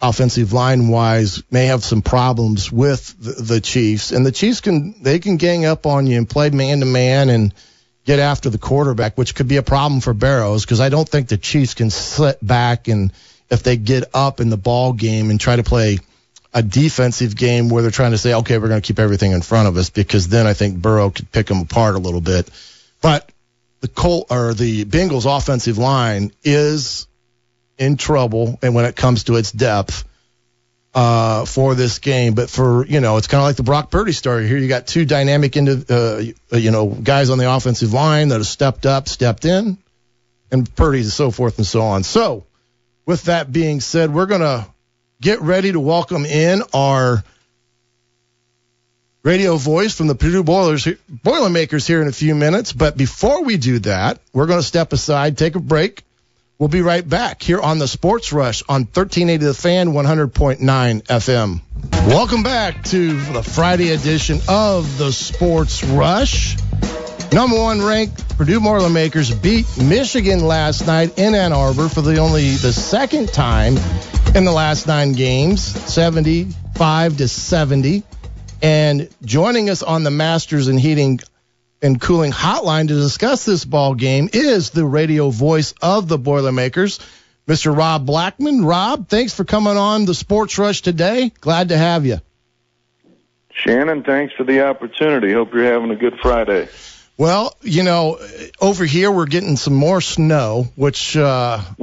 offensive 0.00 0.52
line 0.52 0.88
wise 0.88 1.42
may 1.50 1.66
have 1.66 1.84
some 1.84 2.02
problems 2.02 2.72
with 2.72 3.14
the, 3.18 3.42
the 3.42 3.60
Chiefs, 3.60 4.12
and 4.12 4.24
the 4.24 4.32
Chiefs 4.32 4.60
can 4.60 5.02
they 5.02 5.18
can 5.18 5.36
gang 5.36 5.64
up 5.64 5.86
on 5.86 6.06
you 6.06 6.16
and 6.16 6.28
play 6.28 6.50
man 6.50 6.80
to 6.80 6.86
man 6.86 7.28
and 7.28 7.54
get 8.04 8.18
after 8.18 8.50
the 8.50 8.58
quarterback, 8.58 9.18
which 9.18 9.34
could 9.34 9.48
be 9.48 9.56
a 9.56 9.62
problem 9.62 10.00
for 10.00 10.14
Barrows 10.14 10.64
because 10.64 10.80
I 10.80 10.88
don't 10.88 11.08
think 11.08 11.28
the 11.28 11.36
Chiefs 11.36 11.74
can 11.74 11.90
sit 11.90 12.44
back 12.44 12.88
and 12.88 13.12
if 13.50 13.62
they 13.62 13.76
get 13.76 14.04
up 14.14 14.40
in 14.40 14.48
the 14.48 14.56
ball 14.56 14.92
game 14.92 15.30
and 15.30 15.40
try 15.40 15.56
to 15.56 15.62
play 15.62 15.98
a 16.52 16.62
defensive 16.62 17.36
game 17.36 17.68
where 17.68 17.82
they're 17.82 17.90
trying 17.90 18.12
to 18.12 18.18
say, 18.18 18.34
okay, 18.34 18.58
we're 18.58 18.68
going 18.68 18.80
to 18.80 18.86
keep 18.86 18.98
everything 18.98 19.32
in 19.32 19.42
front 19.42 19.68
of 19.68 19.76
us 19.76 19.90
because 19.90 20.28
then 20.28 20.46
I 20.46 20.54
think 20.54 20.80
Burrow 20.80 21.10
could 21.10 21.30
pick 21.30 21.46
them 21.46 21.60
apart 21.60 21.94
a 21.94 21.98
little 21.98 22.20
bit. 22.20 22.50
But 23.00 23.30
the 23.80 23.88
Col 23.88 24.26
or 24.30 24.54
the 24.54 24.84
Bengals 24.84 25.26
offensive 25.26 25.78
line 25.78 26.32
is 26.42 27.06
in 27.80 27.96
trouble 27.96 28.58
and 28.62 28.74
when 28.74 28.84
it 28.84 28.94
comes 28.94 29.24
to 29.24 29.36
its 29.36 29.50
depth 29.50 30.04
uh, 30.94 31.46
for 31.46 31.74
this 31.74 31.98
game. 31.98 32.34
But 32.34 32.50
for 32.50 32.86
you 32.86 33.00
know, 33.00 33.16
it's 33.16 33.26
kind 33.26 33.40
of 33.40 33.46
like 33.46 33.56
the 33.56 33.64
Brock 33.64 33.90
Purdy 33.90 34.12
story 34.12 34.46
here. 34.46 34.58
You 34.58 34.68
got 34.68 34.86
two 34.86 35.04
dynamic 35.04 35.56
into 35.56 35.84
uh, 36.52 36.56
you 36.56 36.70
know 36.70 36.86
guys 36.88 37.30
on 37.30 37.38
the 37.38 37.52
offensive 37.52 37.92
line 37.92 38.28
that 38.28 38.36
have 38.36 38.46
stepped 38.46 38.86
up, 38.86 39.08
stepped 39.08 39.44
in, 39.44 39.78
and 40.52 40.76
Purdy 40.76 41.00
and 41.00 41.10
so 41.10 41.30
forth 41.30 41.58
and 41.58 41.66
so 41.66 41.80
on. 41.80 42.04
So, 42.04 42.44
with 43.06 43.24
that 43.24 43.50
being 43.50 43.80
said, 43.80 44.14
we're 44.14 44.26
gonna 44.26 44.68
get 45.20 45.40
ready 45.40 45.72
to 45.72 45.80
welcome 45.80 46.26
in 46.26 46.62
our 46.74 47.24
radio 49.22 49.56
voice 49.56 49.94
from 49.94 50.06
the 50.06 50.14
Purdue 50.14 50.42
Boilers, 50.42 50.88
Boilermakers 51.08 51.86
here 51.86 52.00
in 52.02 52.08
a 52.08 52.12
few 52.12 52.34
minutes. 52.34 52.72
But 52.72 52.96
before 52.96 53.44
we 53.44 53.56
do 53.56 53.78
that, 53.80 54.20
we're 54.32 54.46
going 54.46 54.60
to 54.60 54.66
step 54.66 54.92
aside, 54.92 55.36
take 55.36 55.56
a 55.56 55.60
break. 55.60 56.04
We'll 56.60 56.68
be 56.68 56.82
right 56.82 57.08
back 57.08 57.42
here 57.42 57.58
on 57.58 57.78
the 57.78 57.88
Sports 57.88 58.34
Rush 58.34 58.62
on 58.68 58.82
1380 58.82 59.46
The 59.46 59.54
Fan, 59.54 59.92
100.9 59.92 60.58
FM. 61.04 61.62
Welcome 62.06 62.42
back 62.42 62.84
to 62.84 63.18
the 63.18 63.42
Friday 63.42 63.92
edition 63.92 64.40
of 64.46 64.98
the 64.98 65.10
Sports 65.10 65.82
Rush. 65.82 66.58
Number 67.32 67.56
one 67.56 67.80
ranked 67.80 68.36
Purdue 68.36 68.60
Boilermakers 68.60 69.34
beat 69.34 69.64
Michigan 69.78 70.40
last 70.40 70.86
night 70.86 71.18
in 71.18 71.34
Ann 71.34 71.54
Arbor 71.54 71.88
for 71.88 72.02
the 72.02 72.18
only 72.18 72.50
the 72.50 72.74
second 72.74 73.32
time 73.32 73.78
in 74.34 74.44
the 74.44 74.52
last 74.52 74.86
nine 74.86 75.12
games, 75.12 75.62
75 75.62 77.16
to 77.16 77.26
70. 77.26 78.02
And 78.60 79.08
joining 79.24 79.70
us 79.70 79.82
on 79.82 80.02
the 80.02 80.10
Masters 80.10 80.68
and 80.68 80.78
Heating 80.78 81.20
and 81.82 82.00
Cooling 82.00 82.32
Hotline 82.32 82.88
to 82.88 82.94
discuss 82.94 83.44
this 83.44 83.64
ball 83.64 83.94
game 83.94 84.28
is 84.32 84.70
the 84.70 84.84
radio 84.84 85.30
voice 85.30 85.74
of 85.80 86.08
the 86.08 86.18
Boilermakers, 86.18 87.00
Mr. 87.46 87.76
Rob 87.76 88.06
Blackman. 88.06 88.64
Rob, 88.64 89.08
thanks 89.08 89.34
for 89.34 89.44
coming 89.44 89.76
on 89.76 90.04
the 90.04 90.14
Sports 90.14 90.58
Rush 90.58 90.82
today. 90.82 91.32
Glad 91.40 91.70
to 91.70 91.76
have 91.76 92.06
you. 92.06 92.20
Shannon, 93.52 94.02
thanks 94.02 94.34
for 94.34 94.44
the 94.44 94.66
opportunity. 94.66 95.32
Hope 95.32 95.52
you're 95.52 95.64
having 95.64 95.90
a 95.90 95.96
good 95.96 96.18
Friday. 96.20 96.68
Well, 97.20 97.54
you 97.60 97.82
know, 97.82 98.18
over 98.62 98.86
here 98.86 99.12
we're 99.12 99.26
getting 99.26 99.56
some 99.56 99.74
more 99.74 100.00
snow, 100.00 100.68
which 100.74 101.18
uh, 101.18 101.60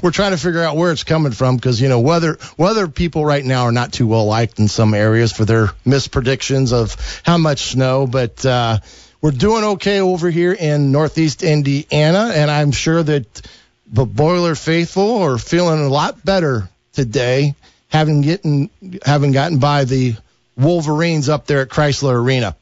we're 0.00 0.12
trying 0.12 0.30
to 0.30 0.36
figure 0.36 0.62
out 0.62 0.76
where 0.76 0.92
it's 0.92 1.02
coming 1.02 1.32
from 1.32 1.56
because 1.56 1.80
you 1.80 1.88
know 1.88 1.98
weather 1.98 2.38
weather 2.56 2.86
people 2.86 3.24
right 3.24 3.44
now 3.44 3.64
are 3.64 3.72
not 3.72 3.92
too 3.92 4.06
well 4.06 4.26
liked 4.26 4.60
in 4.60 4.68
some 4.68 4.94
areas 4.94 5.32
for 5.32 5.44
their 5.44 5.70
mispredictions 5.84 6.72
of 6.72 6.94
how 7.24 7.36
much 7.36 7.72
snow, 7.72 8.06
but 8.06 8.46
uh, 8.46 8.78
we're 9.20 9.32
doing 9.32 9.64
okay 9.64 9.98
over 9.98 10.30
here 10.30 10.52
in 10.52 10.92
Northeast 10.92 11.42
Indiana, 11.42 12.30
and 12.32 12.48
I'm 12.48 12.70
sure 12.70 13.02
that 13.02 13.42
the 13.88 14.06
Boiler 14.06 14.54
faithful 14.54 15.24
are 15.24 15.36
feeling 15.36 15.84
a 15.84 15.88
lot 15.88 16.24
better 16.24 16.68
today, 16.92 17.56
having 17.88 18.20
getting 18.20 18.70
having 19.04 19.32
gotten 19.32 19.58
by 19.58 19.82
the 19.82 20.14
Wolverines 20.56 21.28
up 21.28 21.48
there 21.48 21.62
at 21.62 21.70
Crisler 21.70 22.14
Arena. 22.14 22.54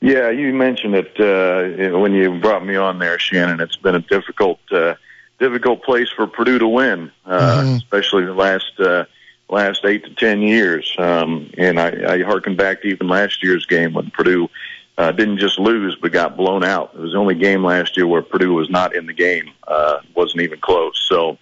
Yeah, 0.00 0.30
you 0.30 0.52
mentioned 0.52 0.94
it 0.94 1.18
uh, 1.20 1.98
when 1.98 2.12
you 2.12 2.38
brought 2.38 2.64
me 2.64 2.76
on 2.76 2.98
there, 2.98 3.18
Shannon. 3.18 3.60
It's 3.60 3.76
been 3.76 3.94
a 3.94 4.00
difficult, 4.00 4.60
uh, 4.70 4.94
difficult 5.38 5.82
place 5.82 6.08
for 6.14 6.26
Purdue 6.26 6.58
to 6.58 6.68
win, 6.68 7.10
uh, 7.24 7.62
Mhm. 7.62 7.76
especially 7.78 8.24
the 8.26 8.34
last 8.34 8.78
uh, 8.78 9.04
last 9.48 9.84
eight 9.84 10.04
to 10.04 10.10
ten 10.14 10.42
years. 10.42 10.94
Um, 10.98 11.50
and 11.56 11.80
I, 11.80 12.14
I 12.14 12.22
harken 12.22 12.56
back 12.56 12.82
to 12.82 12.88
even 12.88 13.08
last 13.08 13.42
year's 13.42 13.64
game 13.64 13.94
when 13.94 14.10
Purdue 14.10 14.50
uh, 14.98 15.12
didn't 15.12 15.38
just 15.38 15.58
lose 15.58 15.96
but 16.00 16.12
got 16.12 16.36
blown 16.36 16.62
out. 16.64 16.92
It 16.94 17.00
was 17.00 17.12
the 17.12 17.18
only 17.18 17.34
game 17.34 17.64
last 17.64 17.96
year 17.96 18.06
where 18.06 18.22
Purdue 18.22 18.54
was 18.54 18.68
not 18.70 18.94
in 18.94 19.06
the 19.06 19.12
game, 19.12 19.50
uh, 19.66 19.98
wasn't 20.14 20.42
even 20.42 20.60
close. 20.60 21.04
So. 21.08 21.38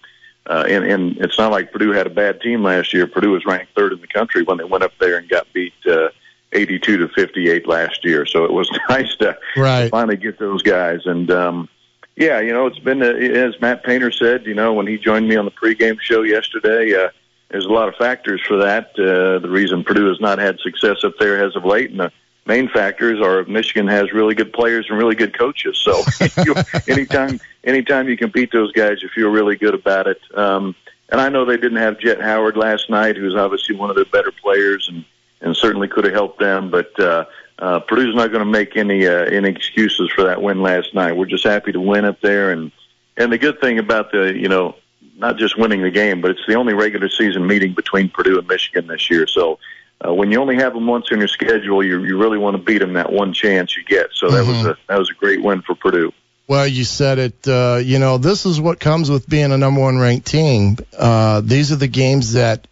Uh, 0.47 0.63
and, 0.69 0.85
and 0.85 1.17
it's 1.21 1.39
not 1.39 1.51
like 1.51 1.71
Purdue 1.71 1.89
had 1.91 2.05
a 2.05 2.09
bad 2.11 2.39
team 2.39 2.61
last 2.61 2.93
year. 2.93 3.07
Purdue 3.07 3.31
was 3.31 3.43
ranked 3.47 3.73
third 3.75 3.93
in 3.93 3.99
the 3.99 4.05
country 4.05 4.43
when 4.43 4.59
they 4.59 4.63
went 4.63 4.83
up 4.83 4.91
there 4.99 5.17
and 5.17 5.27
got 5.27 5.51
beat 5.53 5.73
uh, 5.89 6.09
82 6.55 6.97
to 6.97 7.07
58 7.09 7.67
last 7.67 8.03
year. 8.05 8.25
So 8.25 8.45
it 8.45 8.51
was 8.53 8.69
nice 8.89 9.15
to 9.17 9.37
Right. 9.55 9.89
finally 9.91 10.17
get 10.17 10.39
those 10.39 10.61
guys. 10.63 11.01
And 11.05 11.29
um, 11.31 11.69
yeah, 12.15 12.39
you 12.39 12.53
know, 12.53 12.65
it's 12.67 12.79
been 12.79 13.01
uh, 13.01 13.07
as 13.07 13.59
Matt 13.61 13.83
Painter 13.83 14.11
said. 14.11 14.45
You 14.45 14.53
know, 14.55 14.73
when 14.73 14.87
he 14.87 14.97
joined 14.97 15.27
me 15.27 15.35
on 15.35 15.45
the 15.45 15.51
pregame 15.51 15.99
show 15.99 16.21
yesterday, 16.23 16.93
uh, 16.95 17.09
there's 17.49 17.65
a 17.65 17.69
lot 17.71 17.87
of 17.89 17.95
factors 17.95 18.41
for 18.47 18.57
that. 18.57 18.91
Uh, 18.97 19.39
the 19.39 19.49
reason 19.49 19.83
Purdue 19.83 20.07
has 20.09 20.19
not 20.19 20.39
had 20.39 20.59
success 20.59 21.03
up 21.03 21.13
there 21.19 21.43
as 21.45 21.55
of 21.55 21.65
late, 21.65 21.91
and 21.91 21.99
the 21.99 22.11
main 22.45 22.69
factors 22.69 23.19
are 23.21 23.43
Michigan 23.45 23.87
has 23.87 24.11
really 24.13 24.33
good 24.35 24.53
players 24.53 24.87
and 24.89 24.97
really 24.97 25.15
good 25.15 25.37
coaches. 25.37 25.77
So 25.77 26.03
you, 26.45 26.55
anytime, 26.87 27.39
anytime 27.63 28.07
you 28.09 28.17
can 28.17 28.29
beat 28.29 28.51
those 28.51 28.71
guys, 28.71 29.01
you 29.01 29.09
feel 29.09 29.29
really 29.29 29.55
good 29.57 29.73
about 29.73 30.07
it. 30.07 30.19
Um, 30.33 30.75
and 31.09 31.21
I 31.21 31.29
know 31.29 31.45
they 31.45 31.57
didn't 31.57 31.77
have 31.77 31.99
Jett 31.99 32.19
Howard 32.19 32.57
last 32.57 32.89
night, 32.89 33.15
who's 33.15 33.35
obviously 33.35 33.75
one 33.75 33.89
of 33.91 33.95
their 33.95 34.05
better 34.05 34.31
players, 34.31 34.89
and 34.91 35.05
and 35.41 35.55
certainly 35.55 35.87
could 35.87 36.05
have 36.05 36.13
helped 36.13 36.39
them. 36.39 36.71
But 36.71 36.99
uh, 36.99 37.25
uh, 37.59 37.79
Purdue's 37.81 38.15
not 38.15 38.27
going 38.27 38.43
to 38.43 38.49
make 38.49 38.75
any 38.75 39.07
uh, 39.07 39.25
any 39.25 39.49
excuses 39.49 40.11
for 40.13 40.25
that 40.25 40.41
win 40.41 40.61
last 40.61 40.93
night. 40.93 41.15
We're 41.15 41.25
just 41.25 41.43
happy 41.43 41.71
to 41.71 41.79
win 41.79 42.05
up 42.05 42.21
there, 42.21 42.51
and 42.51 42.71
and 43.17 43.31
the 43.31 43.37
good 43.37 43.59
thing 43.61 43.79
about 43.79 44.11
the 44.11 44.33
you 44.33 44.49
know 44.49 44.75
not 45.17 45.37
just 45.37 45.57
winning 45.57 45.81
the 45.81 45.91
game, 45.91 46.21
but 46.21 46.31
it's 46.31 46.45
the 46.47 46.55
only 46.55 46.73
regular 46.73 47.09
season 47.09 47.47
meeting 47.47 47.73
between 47.73 48.09
Purdue 48.09 48.39
and 48.39 48.47
Michigan 48.47 48.87
this 48.87 49.09
year. 49.09 49.27
So. 49.27 49.59
Uh, 50.05 50.13
when 50.13 50.29
you 50.29 50.41
only 50.41 50.57
have 50.57 50.73
them 50.73 50.85
once 50.87 51.05
in 51.09 51.19
your 51.19 51.27
schedule, 51.29 51.81
you 51.81 52.03
you 52.03 52.17
really 52.17 52.37
want 52.37 52.53
to 52.53 52.61
beat 52.61 52.79
them 52.79 52.93
that 52.93 53.13
one 53.13 53.31
chance 53.31 53.77
you 53.77 53.83
get. 53.85 54.07
So 54.13 54.29
that 54.29 54.45
was 54.45 54.65
a 54.65 54.77
that 54.89 54.99
was 54.99 55.09
a 55.09 55.13
great 55.13 55.41
win 55.41 55.61
for 55.61 55.73
Purdue. 55.73 56.11
Well, 56.47 56.67
you 56.67 56.83
said 56.83 57.17
it. 57.17 57.47
Uh, 57.47 57.79
you 57.81 57.97
know, 57.97 58.17
this 58.17 58.45
is 58.45 58.61
what 58.61 58.79
comes 58.79 59.09
with 59.09 59.27
being 59.27 59.51
a 59.51 59.57
number 59.57 59.81
one 59.81 59.97
ranked 59.97 60.27
team. 60.27 60.77
Uh, 60.97 61.41
these 61.41 61.71
are 61.71 61.77
the 61.77 61.87
games 61.87 62.33
that 62.33 62.67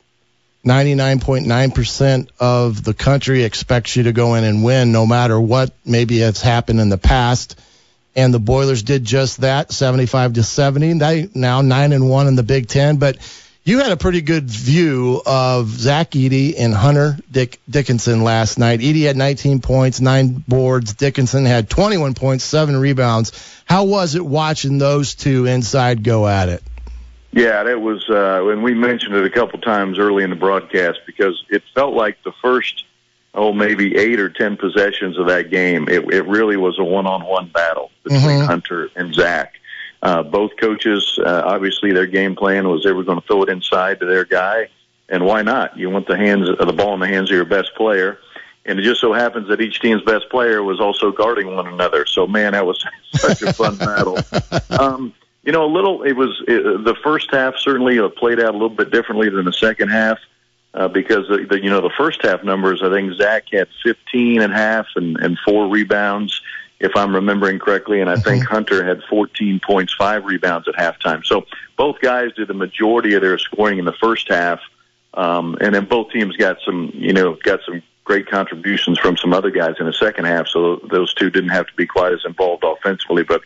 99.9% 0.65 2.29
of 2.39 2.84
the 2.84 2.93
country 2.93 3.43
expects 3.43 3.96
you 3.96 4.03
to 4.03 4.13
go 4.13 4.36
in 4.36 4.46
and 4.46 4.63
win, 4.63 4.91
no 4.93 5.05
matter 5.05 5.39
what 5.39 5.74
maybe 5.86 6.20
has 6.20 6.41
happened 6.41 6.79
in 6.79 6.89
the 6.89 6.98
past. 6.98 7.60
And 8.15 8.34
the 8.34 8.39
Boilers 8.39 8.84
did 8.84 9.03
just 9.03 9.41
that, 9.41 9.72
75 9.72 10.34
to 10.34 10.43
70. 10.43 10.93
They 10.93 11.29
now 11.34 11.62
nine 11.62 11.91
and 11.91 12.10
one 12.10 12.27
in 12.27 12.36
the 12.36 12.43
Big 12.43 12.67
Ten. 12.67 12.98
But 12.98 13.17
you 13.65 13.79
had 13.79 13.91
a 13.91 13.98
pretty 13.98 14.22
good 14.22 14.50
view 14.50 15.22
of 15.25 15.70
Zach 15.70 16.12
Edey 16.12 16.55
and 16.58 16.74
Hunter 16.74 17.17
Dick 17.32 17.60
Dickinson 17.69 18.23
last 18.23 18.60
night. 18.60 18.82
Edey 18.82 19.04
had 19.04 19.17
19 19.17 19.62
points, 19.62 19.99
nine 19.99 20.43
boards. 20.47 20.93
Dickinson 20.93 21.45
had 21.45 21.69
21 21.69 22.13
points, 22.13 22.43
seven 22.43 22.78
rebounds. 22.78 23.32
How 23.65 23.86
was 23.86 24.15
it 24.15 24.26
watching 24.26 24.78
those 24.78 25.15
two 25.15 25.45
inside 25.45 26.04
go 26.04 26.28
at 26.28 26.49
it? 26.49 26.63
Yeah, 27.34 27.63
that 27.63 27.82
was, 27.82 28.08
uh, 28.10 28.48
and 28.50 28.62
we 28.63 28.76
mentioned 28.76 29.15
it 29.15 29.26
a 29.26 29.30
couple 29.30 29.60
times 29.60 29.98
early 29.98 30.24
in 30.24 30.30
the 30.30 30.36
broadcast 30.36 31.00
because 31.08 31.43
it 31.50 31.63
felt 31.74 31.96
like 31.96 32.22
the 32.24 32.32
first, 32.43 32.86
oh, 33.34 33.52
maybe 33.52 33.96
eight 33.98 34.19
or 34.19 34.30
ten 34.30 34.56
possessions 34.56 35.17
of 35.17 35.28
that 35.28 35.50
game, 35.50 35.89
it, 35.89 36.13
it 36.13 36.28
really 36.28 36.58
was 36.58 36.78
a 36.78 36.84
one-on-one 36.84 37.48
battle 37.48 37.89
between 38.04 38.22
Mhm. 38.22 38.46
Hunter 38.46 38.89
and 38.96 39.15
Zach. 39.15 39.54
Uh, 40.04 40.22
both 40.22 40.52
coaches, 40.58 41.17
uh, 41.26 41.41
obviously, 41.46 41.91
their 41.91 42.06
game 42.06 42.36
plan 42.36 42.67
was 42.69 42.84
they 42.84 42.91
were 42.91 43.04
going 43.04 43.19
to 43.19 43.26
throw 43.26 43.41
it 43.41 43.50
inside 43.50 44.00
to 44.02 44.06
their 44.06 44.26
guy, 44.26 44.67
and 45.10 45.26
why 45.26 45.41
not? 45.41 45.76
You 45.76 45.89
want 45.89 46.06
the 46.08 46.17
hands, 46.17 46.48
uh, 46.60 46.65
the 46.65 46.74
ball 46.74 46.93
in 46.93 47.00
the 47.00 47.08
hands 47.08 47.32
of 47.32 47.36
your 47.36 47.46
best 47.46 47.74
player, 47.76 48.19
and 48.65 48.78
it 48.78 48.84
just 48.84 49.02
so 49.02 49.12
happens 49.12 49.48
that 49.48 49.60
each 49.60 49.80
team's 49.80 50.04
best 50.04 50.30
player 50.30 50.62
was 50.62 50.80
also 50.80 51.12
guarding 51.12 51.56
one 51.56 51.65
another. 51.67 52.06
So, 52.06 52.28
man, 52.28 52.52
that 52.52 52.65
was 52.67 52.86
such 53.15 53.41
a 53.41 53.52
fun 53.54 53.76
battle. 53.78 54.19
Um, 54.69 55.13
you 55.43 55.51
know, 55.51 55.65
a 55.65 55.71
little. 55.71 56.03
It 56.03 56.13
was 56.13 56.41
it, 56.47 56.84
the 56.84 56.95
first 57.03 57.29
half 57.32 57.56
certainly 57.58 57.99
uh, 57.99 58.10
played 58.10 58.39
out 58.39 58.49
a 58.49 58.58
little 58.58 58.69
bit 58.69 58.91
differently 58.91 59.29
than 59.29 59.45
the 59.45 59.53
second 59.53 59.89
half 59.89 60.17
uh, 60.73 60.88
because 60.88 61.27
the, 61.27 61.45
the 61.49 61.62
you 61.62 61.69
know 61.69 61.82
the 61.82 61.91
first 61.97 62.21
half 62.23 62.43
numbers. 62.43 62.82
I 62.84 62.89
think 62.89 63.13
Zach 63.13 63.45
had 63.51 63.67
15 63.84 64.41
and 64.41 64.53
a 64.53 64.56
half 64.56 64.88
and 64.95 65.17
and 65.17 65.38
four 65.45 65.67
rebounds, 65.67 66.41
if 66.79 66.91
I'm 66.95 67.13
remembering 67.13 67.60
correctly, 67.60 68.01
and 68.01 68.10
I 68.10 68.15
think 68.15 68.45
Hunter 68.45 68.86
had 68.86 69.03
14 69.10 69.60
points, 69.60 69.93
five 69.93 70.25
rebounds 70.25 70.67
at 70.67 70.75
halftime. 70.75 71.25
So 71.25 71.45
both 71.77 71.99
guys 72.01 72.32
did 72.36 72.47
the 72.47 72.53
majority 72.53 73.13
of 73.13 73.21
their 73.21 73.38
scoring 73.38 73.79
in 73.79 73.86
the 73.86 73.93
first 73.93 74.29
half, 74.29 74.62
um, 75.13 75.58
and 75.60 75.75
then 75.75 75.86
both 75.86 76.12
teams 76.12 76.38
got 76.38 76.58
some 76.65 76.91
you 76.95 77.13
know 77.13 77.36
got 77.43 77.60
some 77.65 77.84
great 78.06 78.27
contributions 78.27 78.99
from 78.99 79.15
some 79.15 79.34
other 79.34 79.49
guys 79.49 79.75
in 79.79 79.86
the 79.86 79.93
second 79.93 80.25
half. 80.25 80.47
So 80.47 80.77
those 80.89 81.13
two 81.13 81.29
didn't 81.29 81.51
have 81.51 81.67
to 81.67 81.73
be 81.73 81.86
quite 81.86 82.13
as 82.13 82.25
involved 82.25 82.63
offensively, 82.65 83.23
but 83.23 83.41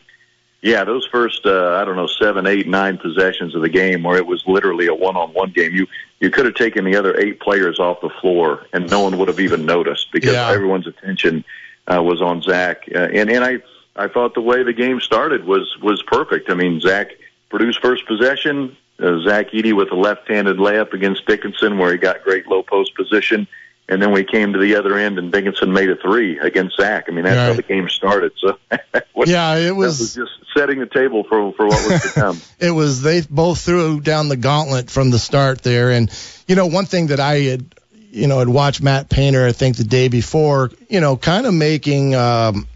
yeah, 0.62 0.84
those 0.84 1.06
first 1.08 1.46
uh, 1.46 1.78
I 1.82 1.86
don't 1.86 1.96
know 1.96 2.08
seven, 2.08 2.48
eight, 2.48 2.68
nine 2.68 2.98
possessions 2.98 3.56
of 3.56 3.62
the 3.62 3.70
game 3.70 4.04
where 4.04 4.18
it 4.18 4.26
was 4.26 4.44
literally 4.48 4.88
a 4.88 4.94
one-on-one 4.94 5.52
game. 5.52 5.74
You 5.74 5.88
you 6.20 6.30
could 6.32 6.46
have 6.46 6.56
taken 6.56 6.84
the 6.84 6.96
other 6.96 7.16
eight 7.20 7.40
players 7.40 7.80
off 7.80 8.02
the 8.02 8.10
floor 8.22 8.66
and 8.74 8.90
no 8.90 9.02
one 9.02 9.18
would 9.20 9.28
have 9.28 9.40
even 9.40 9.66
noticed 9.66 10.12
because 10.12 10.34
Yeah. 10.34 10.50
everyone's 10.50 10.88
attention 10.88 11.44
uh, 11.88 12.02
was 12.02 12.22
on 12.22 12.42
Zach. 12.42 12.84
Uh, 12.94 13.00
and 13.14 13.30
and 13.30 13.44
I 13.44 13.58
I 13.96 14.08
thought 14.08 14.34
the 14.34 14.42
way 14.42 14.64
the 14.64 14.74
game 14.74 15.00
started 15.00 15.46
was 15.46 15.78
was 15.82 16.02
perfect. 16.04 16.50
I 16.50 16.56
mean 16.56 16.80
Zach 16.82 17.12
Purdue's 17.50 17.78
first 17.78 18.06
possession, 18.08 18.76
uh, 19.00 19.20
Zach 19.24 19.52
Edey 19.52 19.74
with 19.74 19.92
a 19.92 19.96
left-handed 19.96 20.58
layup 20.58 20.92
against 20.94 21.26
Dickinson 21.28 21.78
where 21.78 21.92
he 21.92 21.98
got 21.98 22.24
great 22.24 22.48
low 22.48 22.64
post 22.64 22.96
position. 22.96 23.48
And 23.90 24.02
then 24.02 24.12
we 24.12 24.26
came 24.26 24.52
to 24.52 24.60
the 24.60 24.76
other 24.76 24.98
end, 24.98 25.18
and 25.18 25.32
Dickinson 25.32 25.72
made 25.72 25.90
a 25.90 25.96
three 25.96 26.38
against 26.40 26.76
Zach. 26.76 27.06
I 27.08 27.12
mean, 27.14 27.24
that's 27.24 27.38
how 27.38 27.54
the 27.54 27.62
game 27.62 27.88
started. 27.88 28.34
So, 28.38 28.58
what- 29.14 29.30
Yeah, 29.30 29.56
it 29.56 29.74
was- 29.78 29.98
was 30.00 30.14
just 30.14 30.32
setting 30.58 30.80
the 30.80 30.88
table 30.88 31.24
for 31.24 31.54
for 31.54 31.68
what 31.68 31.92
was 31.92 32.02
to 32.02 32.10
come. 32.10 32.42
it 32.60 32.72
was 32.72 33.02
they 33.02 33.22
both 33.22 33.62
threw 33.62 34.02
down 34.02 34.30
the 34.30 34.38
gauntlet 34.38 34.90
from 34.90 35.12
the 35.12 35.20
start 35.20 35.62
there. 35.62 35.92
And 35.92 36.12
you 36.48 36.56
know, 36.56 36.68
one 36.68 36.86
thing 36.86 37.08
that 37.08 37.20
I 37.20 37.40
had, 37.42 37.76
you 38.12 38.28
know, 38.28 38.40
had 38.40 38.50
watched 38.50 38.82
Matt 38.82 39.10
Painter, 39.10 39.46
I 39.46 39.52
think 39.52 39.78
the 39.78 39.84
day 39.84 40.08
before, 40.08 40.72
you 40.90 41.00
know, 41.00 41.18
kind 41.18 41.46
of 41.46 41.54
making 41.54 42.16
um, 42.16 42.68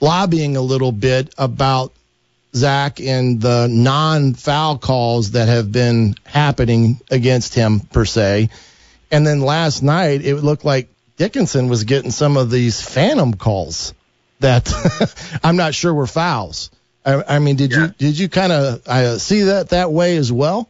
lobbying 0.00 0.56
a 0.56 0.62
little 0.62 0.92
bit 0.92 1.34
about 1.38 1.92
Zach 2.54 3.00
and 3.00 3.40
the 3.40 3.68
non-foul 3.70 4.78
calls 4.78 5.32
that 5.32 5.48
have 5.48 5.70
been 5.70 6.14
happening 6.24 7.00
against 7.10 7.54
him 7.54 7.80
per 7.80 8.04
se. 8.04 8.50
And 9.10 9.26
then 9.26 9.40
last 9.40 9.82
night, 9.82 10.24
it 10.24 10.36
looked 10.36 10.64
like 10.64 10.88
Dickinson 11.16 11.68
was 11.68 11.84
getting 11.84 12.10
some 12.10 12.36
of 12.36 12.50
these 12.50 12.80
phantom 12.80 13.34
calls 13.34 13.94
that 14.40 14.72
I'm 15.44 15.56
not 15.56 15.74
sure 15.74 15.92
were 15.92 16.06
fouls. 16.06 16.70
I, 17.06 17.36
I 17.36 17.38
mean, 17.38 17.56
did 17.56 17.72
you 17.72 17.88
did 17.98 18.18
you 18.18 18.28
kind 18.28 18.52
of 18.52 18.82
uh, 18.86 19.18
see 19.18 19.42
that 19.42 19.70
that 19.70 19.92
way 19.92 20.16
as 20.16 20.32
well? 20.32 20.68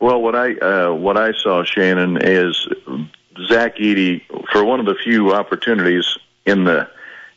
Well, 0.00 0.22
what 0.22 0.36
I 0.36 0.54
uh, 0.54 0.94
what 0.94 1.16
I 1.16 1.32
saw, 1.32 1.64
Shannon, 1.64 2.18
is 2.20 2.68
Zach 3.48 3.76
Edey 3.76 4.22
for 4.52 4.64
one 4.64 4.80
of 4.80 4.86
the 4.86 4.94
few 4.94 5.32
opportunities 5.32 6.06
in 6.46 6.64
the 6.64 6.88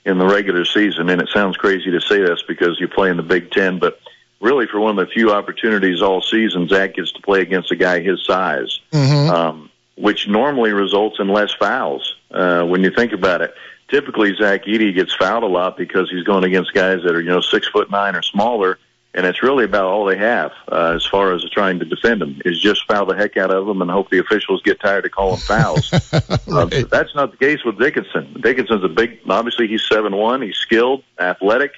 in 0.05 0.19
the 0.19 0.27
regular 0.27 0.63
season, 0.63 1.09
and 1.09 1.21
it 1.21 1.29
sounds 1.33 1.57
crazy 1.57 1.91
to 1.91 1.99
say 1.99 2.21
this 2.21 2.43
because 2.47 2.79
you 2.79 2.87
play 2.87 3.09
in 3.09 3.17
the 3.17 3.23
Big 3.23 3.51
Ten, 3.51 3.79
but 3.79 3.99
really 4.39 4.67
for 4.67 4.79
one 4.79 4.97
of 4.97 5.07
the 5.07 5.11
few 5.11 5.31
opportunities 5.31 6.01
all 6.01 6.21
season, 6.21 6.67
Zach 6.69 6.95
gets 6.95 7.11
to 7.13 7.21
play 7.21 7.41
against 7.41 7.71
a 7.71 7.75
guy 7.75 7.99
his 7.99 8.23
size, 8.23 8.79
Mm-hmm. 8.93 9.29
um, 9.31 9.69
which 9.95 10.27
normally 10.27 10.71
results 10.71 11.17
in 11.19 11.27
less 11.27 11.51
fouls. 11.53 12.15
Uh, 12.29 12.63
when 12.63 12.83
you 12.83 12.91
think 12.91 13.13
about 13.13 13.41
it, 13.41 13.53
typically 13.89 14.35
Zach 14.35 14.65
Edey 14.65 14.93
gets 14.93 15.13
fouled 15.13 15.43
a 15.43 15.47
lot 15.47 15.77
because 15.77 16.09
he's 16.09 16.23
going 16.23 16.43
against 16.43 16.73
guys 16.73 17.01
that 17.03 17.15
are 17.15 17.21
you 17.21 17.29
know 17.29 17.41
six 17.41 17.67
foot 17.67 17.89
nine 17.89 18.15
or 18.15 18.21
smaller, 18.21 18.77
and 19.13 19.25
it's 19.25 19.41
really 19.41 19.65
about 19.65 19.85
all 19.85 20.05
they 20.05 20.17
have 20.17 20.51
uh, 20.71 20.93
as 20.95 21.05
far 21.05 21.33
as 21.33 21.43
trying 21.49 21.79
to 21.79 21.85
defend 21.85 22.21
them 22.21 22.41
is 22.45 22.59
just 22.59 22.85
foul 22.85 23.05
the 23.05 23.15
heck 23.15 23.37
out 23.37 23.51
of 23.51 23.65
them 23.65 23.81
and 23.81 23.89
hope 23.89 24.09
the 24.09 24.19
officials 24.19 24.61
get 24.63 24.79
tired 24.79 25.05
of 25.05 25.11
calling 25.11 25.39
fouls. 25.39 25.91
uh, 26.13 26.65
that's 26.89 27.15
not 27.15 27.31
the 27.31 27.37
case 27.39 27.63
with 27.63 27.79
Dickinson. 27.79 28.39
Dickinson's 28.41 28.83
a 28.83 28.89
big, 28.89 29.19
obviously 29.29 29.67
he's 29.67 29.87
seven 29.87 30.15
one, 30.15 30.41
he's 30.41 30.57
skilled, 30.57 31.03
athletic. 31.19 31.71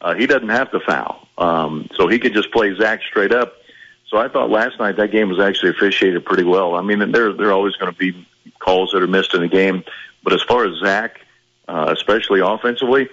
Uh, 0.00 0.14
he 0.14 0.26
doesn't 0.26 0.48
have 0.48 0.70
to 0.72 0.80
foul, 0.80 1.28
um, 1.38 1.88
so 1.94 2.08
he 2.08 2.18
could 2.18 2.34
just 2.34 2.50
play 2.50 2.74
Zach 2.76 3.00
straight 3.08 3.32
up. 3.32 3.54
So 4.08 4.18
I 4.18 4.28
thought 4.28 4.50
last 4.50 4.78
night 4.78 4.96
that 4.96 5.12
game 5.12 5.30
was 5.30 5.38
actually 5.38 5.70
officiated 5.70 6.24
pretty 6.26 6.42
well. 6.42 6.74
I 6.74 6.82
mean, 6.82 7.12
there 7.12 7.32
there 7.32 7.48
are 7.48 7.52
always 7.52 7.76
going 7.76 7.90
to 7.90 7.98
be 7.98 8.26
calls 8.58 8.90
that 8.92 9.02
are 9.02 9.06
missed 9.06 9.32
in 9.32 9.42
a 9.42 9.48
game, 9.48 9.84
but 10.24 10.32
as 10.32 10.42
far 10.42 10.66
as 10.66 10.76
Zach, 10.80 11.21
uh, 11.68 11.92
especially 11.96 12.40
offensively, 12.40 13.08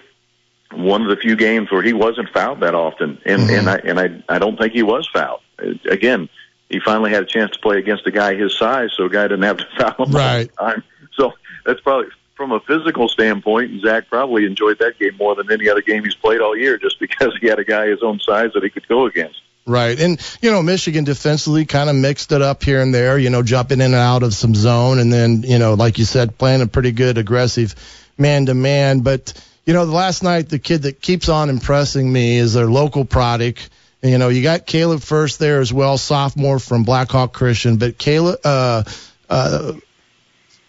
one 0.74 1.02
of 1.02 1.10
the 1.10 1.16
few 1.18 1.36
games 1.36 1.72
where 1.72 1.82
he 1.82 1.94
wasn't 1.94 2.30
fouled 2.30 2.60
that 2.62 2.76
often, 2.76 3.20
and 3.26 3.44
Mhm. 3.50 3.58
and 3.60 3.70
I 3.70 3.76
and 3.84 4.00
I 4.00 4.36
I 4.36 4.40
don't 4.40 4.58
think 4.58 4.74
he 4.74 4.84
was 4.84 5.08
fouled. 5.14 5.42
Uh, 5.62 5.74
Again, 5.90 6.30
he 6.70 6.80
finally 6.80 7.12
had 7.12 7.24
a 7.24 7.26
chance 7.26 7.52
to 7.52 7.60
play 7.60 7.78
against 7.80 8.06
a 8.06 8.12
guy 8.12 8.36
his 8.36 8.56
size, 8.58 8.92
so 8.96 9.06
a 9.06 9.10
guy 9.10 9.24
didn't 9.24 9.44
have 9.44 9.58
to 9.58 9.66
foul 9.80 10.06
him 10.06 10.12
Right. 10.16 10.50
all 10.60 10.68
the 10.68 10.72
time. 10.74 10.84
So 11.16 11.34
that's 11.66 11.82
probably 11.82 12.08
from 12.36 12.52
a 12.54 12.60
physical 12.62 13.10
standpoint, 13.10 13.82
Zach 13.82 14.08
probably 14.10 14.46
enjoyed 14.46 14.80
that 14.80 14.98
game 14.98 15.16
more 15.20 15.36
than 15.36 15.52
any 15.52 15.68
other 15.68 15.82
game 15.82 16.06
he's 16.06 16.16
played 16.16 16.40
all 16.40 16.56
year, 16.56 16.78
just 16.78 16.98
because 17.00 17.34
he 17.42 17.48
had 17.48 17.60
a 17.60 17.66
guy 17.66 17.88
his 17.88 18.02
own 18.02 18.20
size 18.20 18.52
that 18.54 18.64
he 18.64 18.70
could 18.70 18.88
go 18.88 19.08
against. 19.08 19.42
Right. 19.66 20.00
And, 20.00 20.20
you 20.42 20.50
know, 20.50 20.64
Michigan 20.64 21.04
defensively 21.04 21.66
kind 21.66 21.90
of 21.90 21.96
mixed 21.98 22.32
it 22.32 22.42
up 22.42 22.64
here 22.64 22.82
and 22.82 22.94
there, 22.94 23.18
you 23.20 23.30
know, 23.30 23.44
jumping 23.44 23.80
in 23.82 23.88
and 23.88 23.96
out 23.96 24.24
of 24.24 24.34
some 24.34 24.56
zone. 24.56 25.00
And 25.00 25.12
then, 25.12 25.44
you 25.44 25.60
know, 25.60 25.74
like 25.74 26.00
you 26.00 26.06
said, 26.06 26.38
playing 26.38 26.62
a 26.62 26.68
pretty 26.68 26.92
good 26.94 27.18
aggressive 27.18 27.76
man 28.20 28.48
to 28.48 28.54
man. 28.54 29.02
But, 29.02 29.34
you 29.66 29.74
know, 29.74 29.86
the 29.86 29.92
last 29.92 30.24
night, 30.24 30.50
the 30.50 30.60
kid 30.60 30.84
that 30.84 31.02
keeps 31.02 31.30
on 31.30 31.50
impressing 31.50 32.12
me 32.12 32.38
is 32.38 32.54
their 32.54 32.70
local 32.70 33.06
product. 33.06 33.70
You 34.02 34.18
know, 34.18 34.30
you 34.30 34.44
got 34.44 34.66
Caleb 34.66 35.02
Furst 35.02 35.40
there 35.40 35.60
as 35.60 35.74
well, 35.74 35.98
sophomore 35.98 36.60
from 36.60 36.84
Blackhawk 36.84 37.34
Christian. 37.34 37.78
But 37.78 37.98
Caleb, 37.98 38.40
uh, 38.44 38.84
uh, 39.30 39.74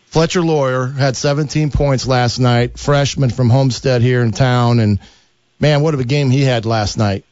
Fletcher 0.06 0.42
Loyer 0.42 0.88
had 0.88 1.16
17 1.16 1.70
points 1.70 2.06
last 2.06 2.40
night, 2.40 2.78
freshman 2.78 3.30
from 3.30 3.48
Homestead 3.50 4.02
here 4.02 4.22
in 4.22 4.32
town. 4.32 4.80
And, 4.80 4.98
man, 5.60 5.82
what 5.82 5.94
a 5.94 6.04
game 6.04 6.30
he 6.30 6.42
had 6.42 6.66
last 6.66 6.98
night. 6.98 7.24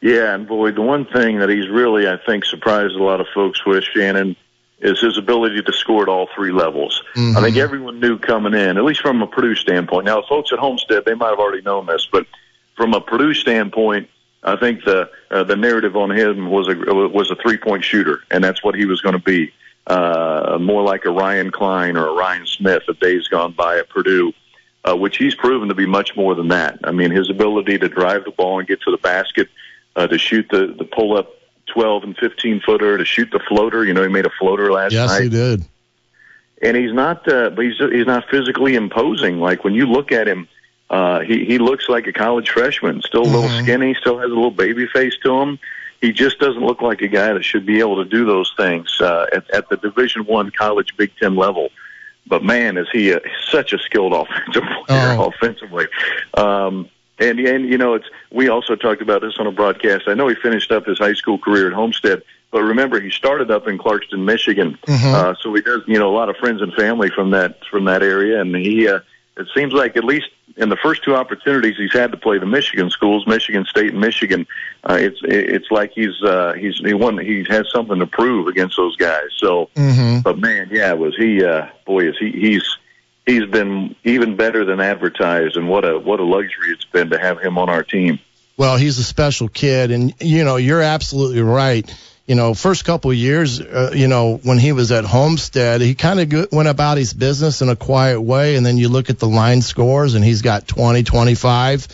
Yeah, 0.00 0.34
and 0.34 0.48
boy, 0.48 0.70
the 0.70 0.80
one 0.80 1.04
thing 1.04 1.40
that 1.40 1.50
he's 1.50 1.68
really, 1.68 2.08
I 2.08 2.16
think, 2.24 2.46
surprised 2.46 2.94
a 2.94 3.02
lot 3.02 3.20
of 3.20 3.26
folks 3.34 3.64
with 3.66 3.84
Shannon 3.84 4.34
is 4.80 5.00
his 5.00 5.18
ability 5.18 5.62
to 5.62 5.72
score 5.72 6.02
at 6.02 6.08
all 6.08 6.28
three 6.34 6.52
levels. 6.52 7.02
Mhm. 7.14 7.36
I 7.36 7.42
think 7.42 7.56
everyone 7.56 8.00
knew 8.00 8.18
coming 8.18 8.54
in, 8.54 8.78
at 8.78 8.84
least 8.84 9.02
from 9.02 9.20
a 9.22 9.26
Purdue 9.26 9.54
standpoint. 9.54 10.06
Now, 10.06 10.22
folks 10.22 10.52
at 10.52 10.58
Homestead, 10.58 11.04
they 11.04 11.14
might 11.14 11.30
have 11.30 11.38
already 11.38 11.62
known 11.62 11.86
this, 11.86 12.08
but 12.10 12.26
from 12.76 12.94
a 12.94 13.00
Purdue 13.00 13.34
standpoint, 13.34 14.08
I 14.42 14.56
think 14.56 14.84
the 14.84 15.10
uh, 15.30 15.44
the 15.44 15.56
narrative 15.56 15.96
on 15.96 16.10
him 16.10 16.50
was 16.50 16.68
a 16.68 16.74
was 16.74 17.30
a 17.30 17.36
three 17.36 17.58
point 17.58 17.84
shooter, 17.84 18.20
and 18.30 18.42
that's 18.42 18.64
what 18.64 18.74
he 18.74 18.86
was 18.86 19.00
going 19.00 19.14
to 19.14 19.22
be. 19.22 19.52
Uh, 19.86 20.56
more 20.60 20.82
like 20.82 21.04
a 21.04 21.10
Ryan 21.10 21.50
Cline 21.50 21.96
or 21.96 22.06
a 22.08 22.12
Ryan 22.12 22.46
Smith 22.46 22.82
of 22.88 23.00
days 23.00 23.26
gone 23.28 23.52
by 23.52 23.78
at 23.78 23.88
Purdue, 23.88 24.32
uh, 24.84 24.96
which 24.96 25.16
he's 25.16 25.34
proven 25.34 25.68
to 25.68 25.74
be 25.74 25.86
much 25.86 26.16
more 26.16 26.34
than 26.34 26.48
that. 26.48 26.78
I 26.84 26.92
mean, 26.92 27.10
his 27.10 27.28
ability 27.28 27.78
to 27.78 27.88
drive 27.88 28.24
the 28.24 28.30
ball 28.30 28.60
and 28.60 28.68
get 28.68 28.80
to 28.82 28.90
the 28.90 28.98
basket, 28.98 29.48
uh, 29.96 30.06
to 30.06 30.16
shoot 30.16 30.46
the 30.50 30.74
the 30.78 30.84
pull 30.84 31.16
up 31.16 31.34
12 31.72 32.04
and 32.04 32.16
15 32.16 32.60
footer, 32.60 32.98
to 32.98 33.04
shoot 33.04 33.28
the 33.32 33.40
floater. 33.48 33.84
You 33.84 33.94
know, 33.94 34.02
he 34.02 34.08
made 34.08 34.26
a 34.26 34.30
floater 34.38 34.70
last 34.72 34.92
Yes, 34.92 35.08
night 35.10 35.22
he 35.22 35.28
did. 35.28 35.64
and 36.62 36.76
he's 36.76 36.92
not 36.92 37.26
uh, 37.32 37.50
but 37.50 37.64
he's 37.64 37.78
he's 37.78 38.06
not 38.06 38.28
physically 38.30 38.74
imposing. 38.74 39.38
Like 39.40 39.64
when 39.64 39.74
you 39.74 39.86
look 39.86 40.12
at 40.12 40.28
him, 40.28 40.48
uh, 40.90 41.20
he 41.20 41.44
he 41.44 41.58
looks 41.58 41.88
like 41.88 42.06
a 42.06 42.12
college 42.12 42.50
freshman, 42.50 43.02
still 43.02 43.22
a 43.22 43.24
little 43.24 43.48
Mhm. 43.48 43.62
skinny, 43.62 43.94
still 43.94 44.18
has 44.18 44.26
a 44.30 44.34
little 44.34 44.50
baby 44.50 44.86
face 44.86 45.16
to 45.24 45.40
him. 45.40 45.58
He 46.00 46.12
just 46.12 46.38
doesn't 46.38 46.64
look 46.64 46.80
like 46.80 47.02
a 47.02 47.08
guy 47.08 47.32
that 47.34 47.44
should 47.44 47.66
be 47.66 47.78
able 47.80 48.02
to 48.02 48.08
do 48.08 48.24
those 48.24 48.52
things 48.56 49.00
uh, 49.00 49.26
at, 49.32 49.48
at 49.50 49.68
the 49.68 49.76
Division 49.76 50.24
One 50.24 50.50
college 50.50 50.96
Big 50.96 51.10
Ten 51.20 51.36
level. 51.36 51.68
But 52.26 52.42
man, 52.42 52.76
is 52.78 52.86
he 52.92 53.10
a, 53.10 53.20
such 53.50 53.72
a 53.72 53.78
skilled 53.78 54.12
offensive 54.20 54.62
player 54.86 55.16
Oh. 55.18 55.26
offensively. 55.32 55.86
Um, 56.34 56.88
and 57.20 57.38
and 57.38 57.68
you 57.68 57.78
know, 57.78 57.94
it's 57.94 58.06
we 58.32 58.48
also 58.48 58.74
talked 58.74 59.02
about 59.02 59.20
this 59.20 59.34
on 59.38 59.46
a 59.46 59.52
broadcast. 59.52 60.04
I 60.08 60.14
know 60.14 60.26
he 60.28 60.34
finished 60.34 60.72
up 60.72 60.86
his 60.86 60.98
high 60.98 61.14
school 61.14 61.38
career 61.38 61.68
at 61.68 61.72
Homestead, 61.72 62.22
but 62.50 62.62
remember 62.62 63.00
he 63.00 63.10
started 63.10 63.50
up 63.50 63.68
in 63.68 63.78
Clarkston, 63.78 64.24
Michigan. 64.24 64.78
Mhm. 64.86 65.14
Uh, 65.14 65.34
so 65.40 65.54
he 65.54 65.60
does, 65.60 65.82
you 65.86 65.98
know, 65.98 66.10
a 66.10 66.16
lot 66.16 66.28
of 66.28 66.36
friends 66.36 66.62
and 66.62 66.72
family 66.74 67.10
from 67.10 67.30
that 67.30 67.64
from 67.70 67.84
that 67.84 68.02
area, 68.02 68.40
and 68.40 68.54
he. 68.56 68.88
Uh, 68.88 69.00
it 69.36 69.46
seems 69.54 69.72
like 69.72 69.96
at 69.96 70.04
least 70.04 70.26
in 70.56 70.68
the 70.68 70.76
first 70.76 71.02
two 71.02 71.14
opportunities 71.14 71.76
he's 71.78 71.92
had 71.92 72.10
to 72.10 72.18
play 72.18 72.36
the 72.36 72.44
Michigan 72.44 72.90
schools, 72.90 73.26
Michigan 73.26 73.64
State 73.64 73.92
and 73.92 74.00
Michigan, 74.00 74.46
uh, 74.84 74.98
it's 75.00 75.18
it's 75.22 75.70
like 75.70 75.92
he's 75.94 76.20
uh, 76.22 76.52
he's 76.54 76.78
he 76.78 76.92
won 76.92 77.16
he 77.16 77.44
has 77.48 77.66
something 77.72 77.98
to 77.98 78.06
prove 78.06 78.48
against 78.48 78.76
those 78.76 78.96
guys. 78.96 79.28
So, 79.36 79.70
hmm 79.76 80.18
but 80.20 80.38
man, 80.38 80.68
yeah, 80.70 80.92
was 80.92 81.16
he? 81.16 81.42
Uh, 81.42 81.66
boy, 81.86 82.08
is 82.08 82.16
he? 82.18 82.32
He's 82.32 82.76
he's 83.30 83.46
been 83.46 83.94
even 84.04 84.36
better 84.36 84.64
than 84.64 84.80
advertised, 84.80 85.56
and 85.56 85.68
what 85.68 85.84
a 85.84 85.98
what 85.98 86.20
a 86.20 86.24
luxury 86.24 86.70
it's 86.70 86.84
been 86.84 87.10
to 87.10 87.18
have 87.18 87.40
him 87.40 87.58
on 87.58 87.70
our 87.70 87.82
team. 87.82 88.18
Well, 88.56 88.76
he's 88.76 88.98
a 88.98 89.04
special 89.04 89.48
kid, 89.48 89.90
and 89.90 90.14
you 90.20 90.44
know 90.44 90.56
you're 90.56 90.82
absolutely 90.82 91.42
right. 91.42 91.88
You 92.26 92.36
know, 92.36 92.54
first 92.54 92.84
couple 92.84 93.10
of 93.10 93.16
years, 93.16 93.60
uh, 93.60 93.90
you 93.92 94.06
know, 94.06 94.36
when 94.36 94.58
he 94.58 94.70
was 94.70 94.92
at 94.92 95.04
Homestead, 95.04 95.80
he 95.80 95.94
kind 95.96 96.20
of 96.20 96.52
went 96.52 96.68
about 96.68 96.96
his 96.96 97.12
business 97.12 97.60
in 97.60 97.68
a 97.68 97.76
quiet 97.76 98.20
way, 98.20 98.54
and 98.54 98.64
then 98.64 98.76
you 98.76 98.88
look 98.88 99.10
at 99.10 99.18
the 99.18 99.26
line 99.26 99.62
scores, 99.62 100.14
and 100.14 100.24
he's 100.24 100.42
got 100.42 100.68
20, 100.68 101.02
25, 101.02 101.88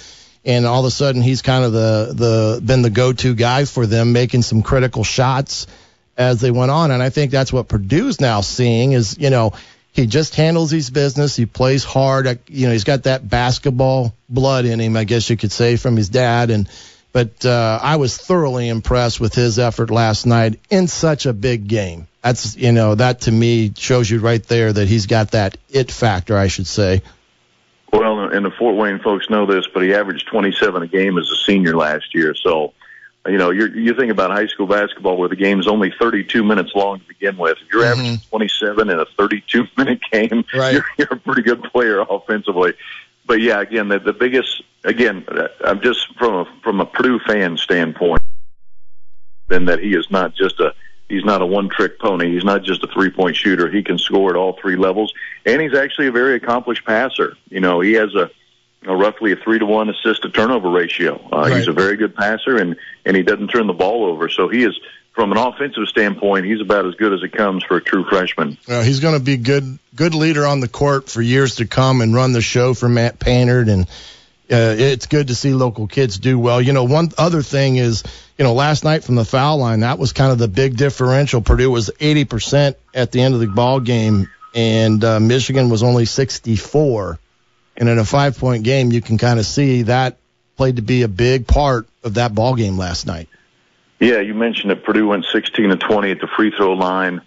and 0.44 0.66
all 0.66 0.80
of 0.80 0.86
a 0.86 0.90
sudden 0.90 1.22
he's 1.22 1.40
kind 1.40 1.64
of 1.64 1.72
the 1.72 2.12
the 2.14 2.60
been 2.64 2.82
the 2.82 2.90
go-to 2.90 3.34
guy 3.34 3.64
for 3.64 3.86
them, 3.86 4.12
making 4.12 4.42
some 4.42 4.62
critical 4.62 5.04
shots 5.04 5.66
as 6.18 6.40
they 6.40 6.50
went 6.50 6.70
on, 6.70 6.90
and 6.90 7.02
I 7.02 7.10
think 7.10 7.30
that's 7.30 7.52
what 7.52 7.68
Purdue's 7.68 8.20
now 8.20 8.40
seeing 8.40 8.92
is 8.92 9.16
you 9.18 9.30
know 9.30 9.52
he 9.96 10.06
just 10.06 10.34
handles 10.34 10.70
his 10.70 10.90
business. 10.90 11.34
He 11.34 11.46
plays 11.46 11.82
hard. 11.82 12.38
You 12.48 12.66
know, 12.66 12.72
he's 12.72 12.84
got 12.84 13.04
that 13.04 13.26
basketball 13.26 14.14
blood 14.28 14.66
in 14.66 14.78
him, 14.78 14.94
I 14.94 15.04
guess 15.04 15.30
you 15.30 15.38
could 15.38 15.50
say, 15.50 15.76
from 15.76 15.96
his 15.96 16.10
dad. 16.10 16.50
And 16.50 16.68
but 17.12 17.46
uh, 17.46 17.80
I 17.82 17.96
was 17.96 18.14
thoroughly 18.14 18.68
impressed 18.68 19.20
with 19.20 19.34
his 19.34 19.58
effort 19.58 19.90
last 19.90 20.26
night 20.26 20.60
in 20.68 20.86
such 20.86 21.24
a 21.24 21.32
big 21.32 21.66
game. 21.66 22.08
That's 22.22 22.56
you 22.56 22.72
know 22.72 22.94
that 22.94 23.22
to 23.22 23.32
me 23.32 23.72
shows 23.74 24.10
you 24.10 24.20
right 24.20 24.42
there 24.42 24.70
that 24.70 24.86
he's 24.86 25.06
got 25.06 25.30
that 25.30 25.56
it 25.70 25.90
factor, 25.90 26.36
I 26.36 26.48
should 26.48 26.66
say. 26.66 27.00
Well, 27.90 28.28
and 28.28 28.44
the 28.44 28.50
Fort 28.50 28.76
Wayne 28.76 28.98
folks 28.98 29.30
know 29.30 29.46
this, 29.46 29.66
but 29.72 29.82
he 29.82 29.94
averaged 29.94 30.26
27 30.26 30.82
a 30.82 30.86
game 30.86 31.16
as 31.16 31.30
a 31.30 31.36
senior 31.36 31.74
last 31.74 32.14
year. 32.14 32.34
So, 32.34 32.74
you 33.28 33.38
know, 33.38 33.50
you're, 33.50 33.74
you 33.76 33.94
think 33.94 34.10
about 34.10 34.30
high 34.30 34.46
school 34.46 34.66
basketball 34.66 35.16
where 35.16 35.28
the 35.28 35.36
game's 35.36 35.66
only 35.66 35.92
32 35.98 36.42
minutes 36.44 36.72
long 36.74 37.00
to 37.00 37.06
begin 37.06 37.36
with. 37.36 37.56
If 37.62 37.72
you're 37.72 37.82
Mhm. 37.82 37.92
averaging 37.92 38.20
27 38.30 38.90
in 38.90 38.98
a 39.00 39.04
32 39.18 39.64
minute 39.76 40.00
game, 40.12 40.44
Right. 40.54 40.74
you're, 40.74 40.84
you're 40.98 41.08
a 41.12 41.16
pretty 41.16 41.42
good 41.42 41.62
player 41.64 42.00
offensively. 42.00 42.74
But 43.26 43.40
yeah, 43.40 43.60
again, 43.60 43.88
the, 43.88 43.98
the 43.98 44.12
biggest, 44.12 44.62
again, 44.84 45.24
uh, 45.28 45.48
I'm 45.64 45.80
just 45.80 46.14
from 46.18 46.34
a, 46.34 46.44
from 46.62 46.80
a 46.80 46.86
Purdue 46.86 47.18
fan 47.26 47.56
standpoint, 47.56 48.22
then 49.48 49.64
that 49.66 49.80
he 49.80 49.94
is 49.94 50.10
not 50.10 50.34
just 50.34 50.58
a, 50.60 50.74
he's 51.08 51.24
not 51.24 51.42
a 51.42 51.46
one 51.46 51.68
trick 51.68 51.98
pony. 51.98 52.32
He's 52.32 52.44
not 52.44 52.62
just 52.62 52.82
a 52.82 52.88
three 52.88 53.10
point 53.10 53.36
shooter. 53.36 53.68
He 53.70 53.82
can 53.82 53.98
score 53.98 54.30
at 54.30 54.36
all 54.36 54.58
three 54.60 54.76
levels. 54.76 55.12
And 55.44 55.60
he's 55.62 55.74
actually 55.74 56.08
a 56.08 56.12
very 56.12 56.34
accomplished 56.36 56.84
passer. 56.84 57.36
You 57.48 57.60
know, 57.60 57.80
he 57.80 57.92
has 57.94 58.14
a, 58.14 58.30
a 58.86 58.96
roughly 58.96 59.32
a 59.32 59.36
three 59.36 59.58
to 59.58 59.66
one 59.66 59.88
assist 59.88 60.22
to 60.22 60.30
turnover 60.30 60.70
ratio. 60.70 61.20
Uh, 61.30 61.46
He's 61.46 61.68
a 61.68 61.72
very 61.72 61.96
good 61.96 62.14
passer 62.14 62.56
and, 62.56 62.76
and 63.04 63.16
he 63.16 63.22
doesn't 63.22 63.48
turn 63.48 63.66
the 63.66 63.72
ball 63.72 64.04
over. 64.04 64.28
So 64.28 64.48
he 64.48 64.62
is, 64.64 64.78
from 65.12 65.32
an 65.32 65.38
offensive 65.38 65.88
standpoint, 65.88 66.46
he's 66.46 66.60
about 66.60 66.86
as 66.86 66.94
good 66.94 67.12
as 67.12 67.22
it 67.22 67.32
comes 67.32 67.64
for 67.64 67.76
a 67.76 67.80
true 67.80 68.04
freshman. 68.04 68.58
Uh, 68.68 68.82
he's 68.82 69.00
going 69.00 69.18
to 69.18 69.24
be 69.24 69.36
good 69.36 69.78
good 69.94 70.14
leader 70.14 70.46
on 70.46 70.60
the 70.60 70.68
court 70.68 71.08
for 71.08 71.22
years 71.22 71.56
to 71.56 71.66
come 71.66 72.00
and 72.00 72.14
run 72.14 72.32
the 72.32 72.42
show 72.42 72.74
for 72.74 72.88
Matt 72.88 73.18
Painter 73.18 73.60
and 73.60 73.86
uh, 74.50 74.76
it's 74.78 75.06
good 75.06 75.28
to 75.28 75.34
see 75.34 75.52
local 75.54 75.88
kids 75.88 76.18
do 76.18 76.38
well. 76.38 76.62
You 76.62 76.72
know, 76.72 76.84
one 76.84 77.10
other 77.18 77.42
thing 77.42 77.76
is, 77.76 78.04
you 78.38 78.44
know, 78.44 78.54
last 78.54 78.84
night 78.84 79.02
from 79.02 79.16
the 79.16 79.24
foul 79.24 79.58
line, 79.58 79.80
that 79.80 79.98
was 79.98 80.12
kind 80.12 80.30
of 80.30 80.38
the 80.38 80.46
big 80.46 80.76
differential. 80.76 81.40
Purdue 81.40 81.70
was 81.70 81.90
80% 81.90 82.76
at 82.94 83.10
the 83.10 83.22
end 83.22 83.34
of 83.34 83.40
the 83.40 83.48
ball 83.48 83.80
game, 83.80 84.30
and 84.54 85.02
uh, 85.02 85.18
Michigan 85.18 85.68
was 85.68 85.82
only 85.82 86.04
64. 86.04 87.18
And 87.76 87.88
in 87.88 87.98
a 87.98 88.04
five 88.04 88.38
point 88.38 88.64
game, 88.64 88.90
you 88.90 89.00
can 89.02 89.18
kind 89.18 89.38
of 89.38 89.46
see 89.46 89.82
that 89.82 90.16
played 90.56 90.76
to 90.76 90.82
be 90.82 91.02
a 91.02 91.08
big 91.08 91.46
part 91.46 91.86
of 92.02 92.14
that 92.14 92.34
ball 92.34 92.54
game 92.54 92.78
last 92.78 93.06
night. 93.06 93.28
Yeah, 94.00 94.20
you 94.20 94.34
mentioned 94.34 94.70
that 94.70 94.84
Purdue 94.84 95.08
went 95.08 95.24
16 95.30 95.70
to 95.70 95.76
20 95.76 96.10
at 96.10 96.20
the 96.20 96.26
free 96.26 96.50
throw 96.54 96.72
line, 96.74 97.22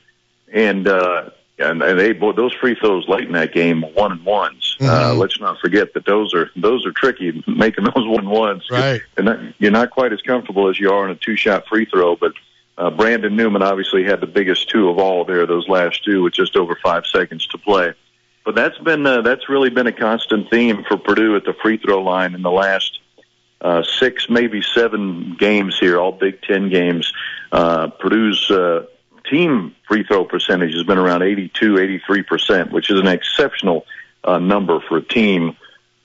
and 0.52 0.88
uh, 0.88 1.30
and, 1.58 1.82
and 1.82 2.00
they 2.00 2.14
boy, 2.14 2.32
those 2.34 2.54
free 2.54 2.76
throws 2.76 3.08
late 3.08 3.26
in 3.26 3.34
that 3.34 3.54
game 3.54 3.82
were 3.82 3.90
one 3.90 4.12
and 4.12 4.26
ones. 4.26 4.78
Uh, 4.80 4.86
Mhm. 5.12 5.18
let's 5.18 5.40
not 5.40 5.60
forget 5.60 5.94
that 5.94 6.06
those 6.06 6.34
are 6.34 6.50
those 6.56 6.86
are 6.86 6.92
tricky 6.92 7.44
making 7.48 7.84
those 7.86 7.94
one 8.08 8.20
and 8.20 8.30
ones. 8.30 8.64
Right. 8.72 9.02
and 9.18 9.26
not, 9.26 9.40
you're 9.60 9.72
not 9.72 9.90
quite 9.92 10.14
as 10.14 10.22
comfortable 10.22 10.70
as 10.70 10.80
you 10.80 10.92
are 10.92 11.06
in 11.06 11.12
a 11.12 11.16
two 11.16 11.36
shot 11.36 11.68
free 11.68 11.86
throw, 11.86 12.16
but. 12.16 12.34
Uh, 12.78 12.90
Brandon 12.90 13.36
Newman 13.36 13.62
obviously 13.62 14.06
had 14.06 14.22
the 14.22 14.26
biggest 14.26 14.70
two 14.70 14.88
of 14.88 14.98
all 15.00 15.26
there, 15.26 15.46
those 15.46 15.68
last 15.68 16.06
two 16.06 16.24
with 16.24 16.32
just 16.34 16.56
over 16.56 16.80
five 16.82 17.06
seconds 17.06 17.46
to 17.48 17.58
play. 17.58 17.92
But 18.46 18.56
that's 18.56 18.78
been 18.80 19.06
uh, 19.06 19.22
that's 19.22 19.48
really 19.50 19.70
been 19.70 19.88
a 19.88 19.92
constant 19.92 20.50
theme 20.50 20.84
for 20.88 20.98
Purdue 20.98 21.36
at 21.36 21.44
the 21.46 21.54
free 21.62 21.78
throw 21.78 22.02
line 22.02 22.34
in 22.34 22.42
the 22.42 22.52
last 22.52 23.00
uh, 23.62 23.84
six, 23.84 24.28
maybe 24.30 24.62
seven 24.62 25.36
games 25.38 25.78
here, 25.78 26.00
all 26.00 26.12
Big 26.12 26.42
Ten 26.42 26.70
games. 26.70 27.12
Uh, 27.52 27.88
Purdue's 27.88 28.50
uh, 28.50 28.86
team 29.30 29.76
free 29.88 30.04
throw 30.04 30.24
percentage 30.26 30.74
has 30.74 30.84
been 30.84 30.98
around 30.98 31.22
82, 31.22 31.78
83 31.78 32.24
percent, 32.24 32.72
which 32.72 32.90
is 32.90 33.00
an 33.00 33.08
exceptional 33.08 33.86
uh, 34.24 34.40
number 34.40 34.80
for 34.80 34.98
a 34.98 35.04
team. 35.04 35.56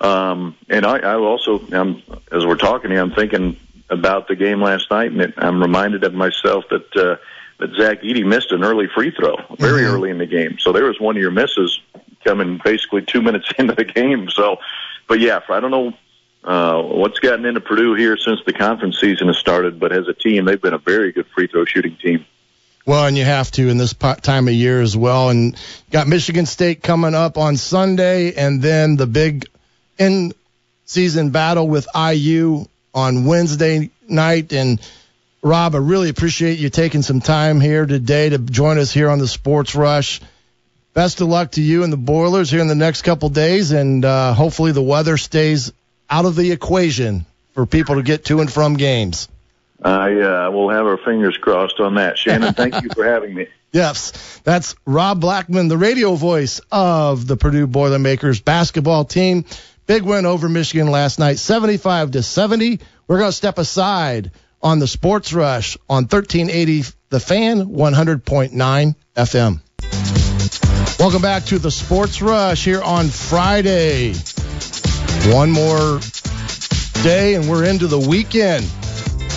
Um, 0.01 0.57
and 0.69 0.85
I, 0.85 0.99
I 0.99 1.15
also, 1.15 1.61
um, 1.73 2.03
as 2.31 2.45
we're 2.45 2.57
talking 2.57 2.91
here, 2.91 3.01
I'm 3.01 3.13
thinking 3.13 3.57
about 3.89 4.29
the 4.29 4.37
game 4.37 4.61
last 4.61 4.91
night, 4.91 5.13
and 5.13 5.21
it, 5.21 5.35
I'm 5.39 5.61
reminded 5.63 6.05
of 6.05 6.13
myself 6.15 6.65
that 6.71 6.97
uh, 6.97 7.17
that 7.61 7.75
Zach 7.77 8.03
Edey 8.03 8.27
missed 8.27 8.51
an 8.51 8.65
early 8.65 8.89
free 8.95 9.13
throw 9.13 9.37
very 9.59 9.83
Mhm. 9.83 9.93
early 9.93 10.11
in 10.11 10.19
the 10.19 10.27
game. 10.27 10.59
So 10.59 10.73
there 10.73 10.85
was 10.85 10.99
one 10.99 11.17
of 11.17 11.23
your 11.23 11.31
misses 11.31 11.79
coming 12.25 12.61
basically 12.65 13.03
two 13.03 13.23
minutes 13.23 13.51
into 13.59 13.75
the 13.75 13.85
game. 13.85 14.29
So, 14.31 14.57
but 15.09 15.21
yeah, 15.21 15.41
I 15.49 15.61
don't 15.61 15.71
know 15.71 15.93
uh, 16.45 16.83
what's 16.83 17.21
gotten 17.21 17.47
into 17.47 17.61
Purdue 17.61 17.95
here 17.95 18.17
since 18.17 18.41
the 18.45 18.53
conference 18.53 19.01
season 19.01 19.29
has 19.29 19.39
started, 19.39 19.81
but 19.81 19.93
as 19.93 20.09
a 20.09 20.15
team, 20.15 20.45
they've 20.45 20.61
been 20.61 20.75
a 20.75 20.79
very 20.79 21.13
good 21.13 21.27
free 21.35 21.47
throw 21.47 21.65
shooting 21.65 21.97
team. 21.97 22.27
Well, 22.87 23.07
and 23.07 23.17
you 23.17 23.25
have 23.25 23.51
to 23.53 23.69
in 23.69 23.79
this 23.79 23.95
time 23.95 24.47
of 24.47 24.53
year 24.53 24.83
as 24.83 24.95
well. 24.95 25.31
And 25.31 25.57
got 25.91 26.07
Michigan 26.07 26.45
State 26.45 26.83
coming 26.83 27.15
up 27.15 27.39
on 27.39 27.57
Sunday, 27.57 28.35
and 28.35 28.61
then 28.61 28.97
the 28.97 29.07
big 29.07 29.47
in-season 29.97 31.31
battle 31.31 31.67
with 31.67 31.87
IU 31.97 32.67
on 32.93 33.25
Wednesday 33.25 33.91
night. 34.07 34.53
And 34.53 34.81
Rob, 35.43 35.75
I 35.75 35.79
really 35.79 36.11
appreciate 36.11 36.59
you 36.59 36.69
taking 36.69 37.01
some 37.01 37.21
time 37.21 37.59
here 37.59 37.87
today 37.87 38.29
to 38.29 38.39
join 38.39 38.77
us 38.79 38.93
here 38.93 39.09
on 39.09 39.19
the 39.19 39.29
Sports 39.29 39.75
Rush. 39.75 40.21
Best 40.95 41.21
of 41.21 41.27
luck 41.27 41.51
to 41.53 41.61
you 41.61 41.83
and 41.83 41.93
the 41.93 41.97
Boilers 41.97 42.53
here 42.53 42.61
in 42.61 42.69
the 42.69 42.77
next 42.77 43.03
couple 43.03 43.29
days, 43.29 43.73
and 43.73 44.05
uh, 44.05 44.33
hopefully 44.33 44.71
the 44.71 44.83
weather 44.83 45.17
stays 45.17 45.73
out 46.09 46.25
of 46.25 46.37
the 46.37 46.53
equation 46.53 47.27
for 47.53 47.67
people 47.67 47.97
to 47.97 48.03
get 48.03 48.27
to 48.27 48.41
and 48.41 48.53
from 48.53 48.75
games. 48.75 49.29
I 49.83 50.13
uh, 50.21 50.51
will 50.53 50.71
have 50.71 50.87
our 50.87 50.97
fingers 50.97 51.37
crossed 51.37 51.81
on 51.81 51.97
that. 51.97 52.17
Shannon, 52.17 52.55
thank 52.55 52.81
you 52.81 52.91
for 52.95 53.05
having 53.05 53.35
me. 53.35 53.49
Yes, 53.75 54.41
that's 54.45 54.77
Rob 54.87 55.21
Blackman, 55.21 55.67
the 55.67 55.77
radio 55.77 56.15
voice 56.15 56.61
of 56.71 57.27
the 57.27 57.37
Purdue 57.37 57.67
Boilermakers 57.67 58.41
basketball 58.41 59.05
team. 59.05 59.47
Big 59.89 60.05
win 60.05 60.27
over 60.27 60.49
Michigan 60.49 60.87
last 60.87 61.19
night, 61.19 61.41
75 61.41 62.13
to 62.13 62.23
70. 62.23 62.79
We're 63.09 63.19
going 63.19 63.31
to 63.31 63.37
step 63.37 63.59
aside 63.59 64.31
on 64.63 64.79
the 64.79 64.87
Sports 64.87 65.33
Rush 65.33 65.77
on 65.91 66.05
1380 66.05 66.85
The 67.09 67.19
Fan, 67.19 67.67
100.9 67.67 68.95
FM. 69.17 69.61
Welcome 70.99 71.23
back 71.23 71.45
to 71.47 71.59
the 71.59 71.73
Sports 71.73 72.23
Rush 72.23 72.65
here 72.65 72.81
on 72.81 73.09
Friday. 73.09 74.15
One 75.27 75.51
more 75.51 75.99
day, 77.03 77.35
and 77.35 77.49
we're 77.51 77.65
into 77.65 77.89
the 77.89 77.99
weekend. 77.99 78.65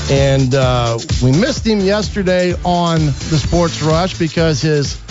And 0.09 0.53
uh, 0.53 0.99
we 1.21 1.31
missed 1.31 1.65
him 1.65 1.79
yesterday 1.79 2.53
on 2.63 3.05
the 3.05 3.37
Sports 3.43 3.81
Rush 3.81 4.17
because 4.19 4.61
his 4.61 5.01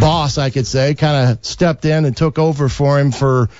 boss, 0.00 0.38
I 0.38 0.50
could 0.50 0.66
say, 0.66 0.94
kind 0.94 1.30
of 1.30 1.44
stepped 1.44 1.84
in 1.84 2.06
and 2.06 2.16
took 2.16 2.38
over 2.38 2.68
for 2.70 2.98
him 2.98 3.12
for 3.12 3.50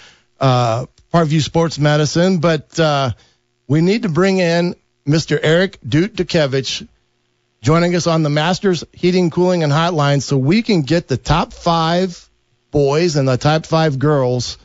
uh, 0.41 0.87
Parkview 1.13 1.43
Sports 1.43 1.79
Medicine. 1.79 2.39
But 2.39 2.81
uh, 2.81 3.11
we 3.69 3.83
need 3.83 4.03
to 4.03 4.09
bring 4.09 4.39
in 4.39 4.75
Mr. 5.07 5.39
Eric 5.41 5.79
Dute 5.87 6.15
Dukevich 6.15 6.89
joining 7.63 7.95
us 7.95 8.09
on 8.09 8.25
the 8.25 8.31
Masters 8.31 8.85
Heating, 8.93 9.31
Cooling, 9.31 9.63
and 9.63 9.73
Hotline 9.73 10.21
so 10.21 10.37
we 10.37 10.63
can 10.63 10.83
get 10.83 11.09
the 11.09 11.17
top 11.17 11.53
five 11.53 12.29
boys 12.73 13.17
and 13.17 13.27
the 13.27 13.37
top 13.37 13.65
five 13.67 13.99
girls 13.99 14.59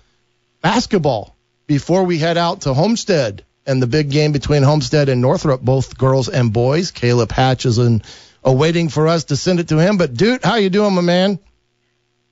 basketball 0.61 1.35
before 1.67 2.03
we 2.03 2.17
head 2.17 2.37
out 2.37 2.61
to 2.61 2.73
Homestead 2.73 3.45
and 3.67 3.81
the 3.81 3.87
big 3.87 4.09
game 4.09 4.31
between 4.31 4.63
Homestead 4.63 5.09
and 5.09 5.21
Northrop, 5.21 5.61
both 5.61 5.97
girls 5.97 6.27
and 6.27 6.51
boys. 6.51 6.91
Caleb 6.91 7.31
Hatch 7.31 7.65
is 7.65 7.77
in, 7.77 8.01
awaiting 8.43 8.89
for 8.89 9.07
us 9.07 9.25
to 9.25 9.35
send 9.35 9.59
it 9.59 9.67
to 9.67 9.77
him. 9.77 9.97
But 9.97 10.15
Dude, 10.15 10.43
how 10.43 10.55
you 10.55 10.69
doing, 10.69 10.95
my 10.95 11.01
man? 11.01 11.39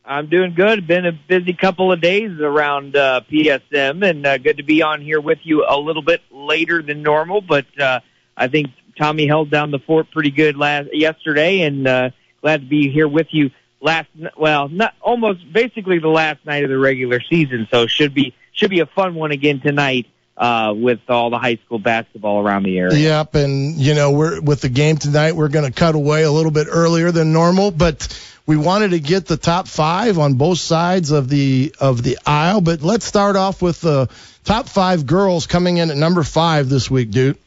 I'm 0.04 0.28
doing 0.28 0.54
good. 0.54 0.88
Been 0.88 1.06
a 1.06 1.12
busy 1.12 1.54
couple 1.54 1.92
of 1.92 2.00
days 2.00 2.40
around 2.40 2.96
uh, 2.96 3.22
PSM, 3.30 4.08
and 4.08 4.26
uh, 4.26 4.38
good 4.38 4.58
to 4.58 4.64
be 4.64 4.84
on 4.84 5.02
here 5.02 5.20
with 5.20 5.40
you 5.44 5.66
a 5.68 5.78
little 5.78 6.04
bit 6.04 6.22
later 6.32 6.84
than 6.84 7.02
normal. 7.02 7.42
But 7.42 7.66
uh, 7.80 8.02
I 8.38 8.48
think 8.48 8.70
Tommy 8.98 9.28
held 9.28 9.50
down 9.50 9.72
the 9.72 9.80
fort 9.80 10.12
pretty 10.12 10.32
good 10.32 10.58
last 10.58 10.90
yesterday, 10.94 11.62
and 11.62 11.88
uh, 11.88 12.10
glad 12.42 12.62
to 12.62 12.68
be 12.68 12.92
here 12.92 13.08
with 13.08 13.28
you 13.32 13.52
last. 13.82 14.10
Well, 14.38 14.70
not 14.70 14.94
almost 15.02 15.52
basically 15.52 16.00
the 16.00 16.10
last 16.10 16.46
night 16.46 16.64
of 16.64 16.70
the 16.70 16.78
regular 16.78 17.22
season, 17.22 17.68
so 17.72 17.88
should 17.88 18.14
be 18.14 18.34
should 18.54 18.70
be 18.70 18.80
a 18.80 18.86
fun 18.86 19.16
one 19.16 19.32
again 19.32 19.60
tonight 19.60 20.08
uh, 20.38 20.74
with 20.76 21.00
all 21.10 21.30
the 21.30 21.38
high 21.40 21.58
school 21.66 21.80
basketball 21.80 22.46
around 22.46 22.64
the 22.64 22.78
area. 22.78 22.98
Yep, 22.98 23.36
and 23.36 23.76
you 23.76 23.94
know 23.94 24.12
we're 24.12 24.42
with 24.42 24.62
the 24.62 24.70
game 24.70 24.98
tonight. 24.98 25.36
We're 25.36 25.50
going 25.50 25.72
to 25.72 25.78
cut 25.78 25.96
away 25.96 26.24
a 26.24 26.32
little 26.32 26.52
bit 26.52 26.68
earlier 26.70 27.12
than 27.12 27.34
normal, 27.34 27.72
but 27.72 28.08
we 28.46 28.58
wanted 28.58 28.92
to 28.92 29.00
get 29.00 29.26
the 29.26 29.38
top 29.38 29.68
five 29.68 30.20
on 30.20 30.36
both 30.36 30.60
sides 30.60 31.12
of 31.12 31.30
the 31.30 31.76
of 31.80 32.04
the 32.04 32.20
aisle. 32.26 32.62
But 32.62 32.82
let's 32.82 33.06
start 33.06 33.36
off 33.36 33.62
with 33.62 33.82
the 33.82 34.10
top 34.44 34.68
five 34.68 35.06
girls 35.06 35.48
coming 35.48 35.78
in 35.78 35.90
at 35.90 35.98
number 35.98 36.24
five 36.24 36.70
this 36.70 36.90
week, 36.90 37.12
dude. 37.12 37.38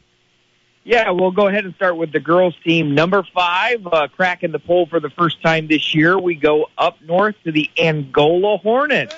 Yeah, 0.89 1.11
we'll 1.11 1.29
go 1.29 1.45
ahead 1.45 1.65
and 1.65 1.75
start 1.75 1.97
with 1.97 2.11
the 2.11 2.19
girls 2.19 2.55
team. 2.63 2.95
Number 2.95 3.21
five, 3.21 3.85
uh, 3.85 4.07
cracking 4.07 4.51
the 4.51 4.57
poll 4.57 4.87
for 4.87 4.99
the 4.99 5.11
first 5.11 5.39
time 5.43 5.67
this 5.67 5.93
year. 5.93 6.17
We 6.17 6.33
go 6.33 6.65
up 6.79 6.99
north 7.03 7.35
to 7.43 7.51
the 7.51 7.69
Angola 7.77 8.57
Hornets. 8.57 9.13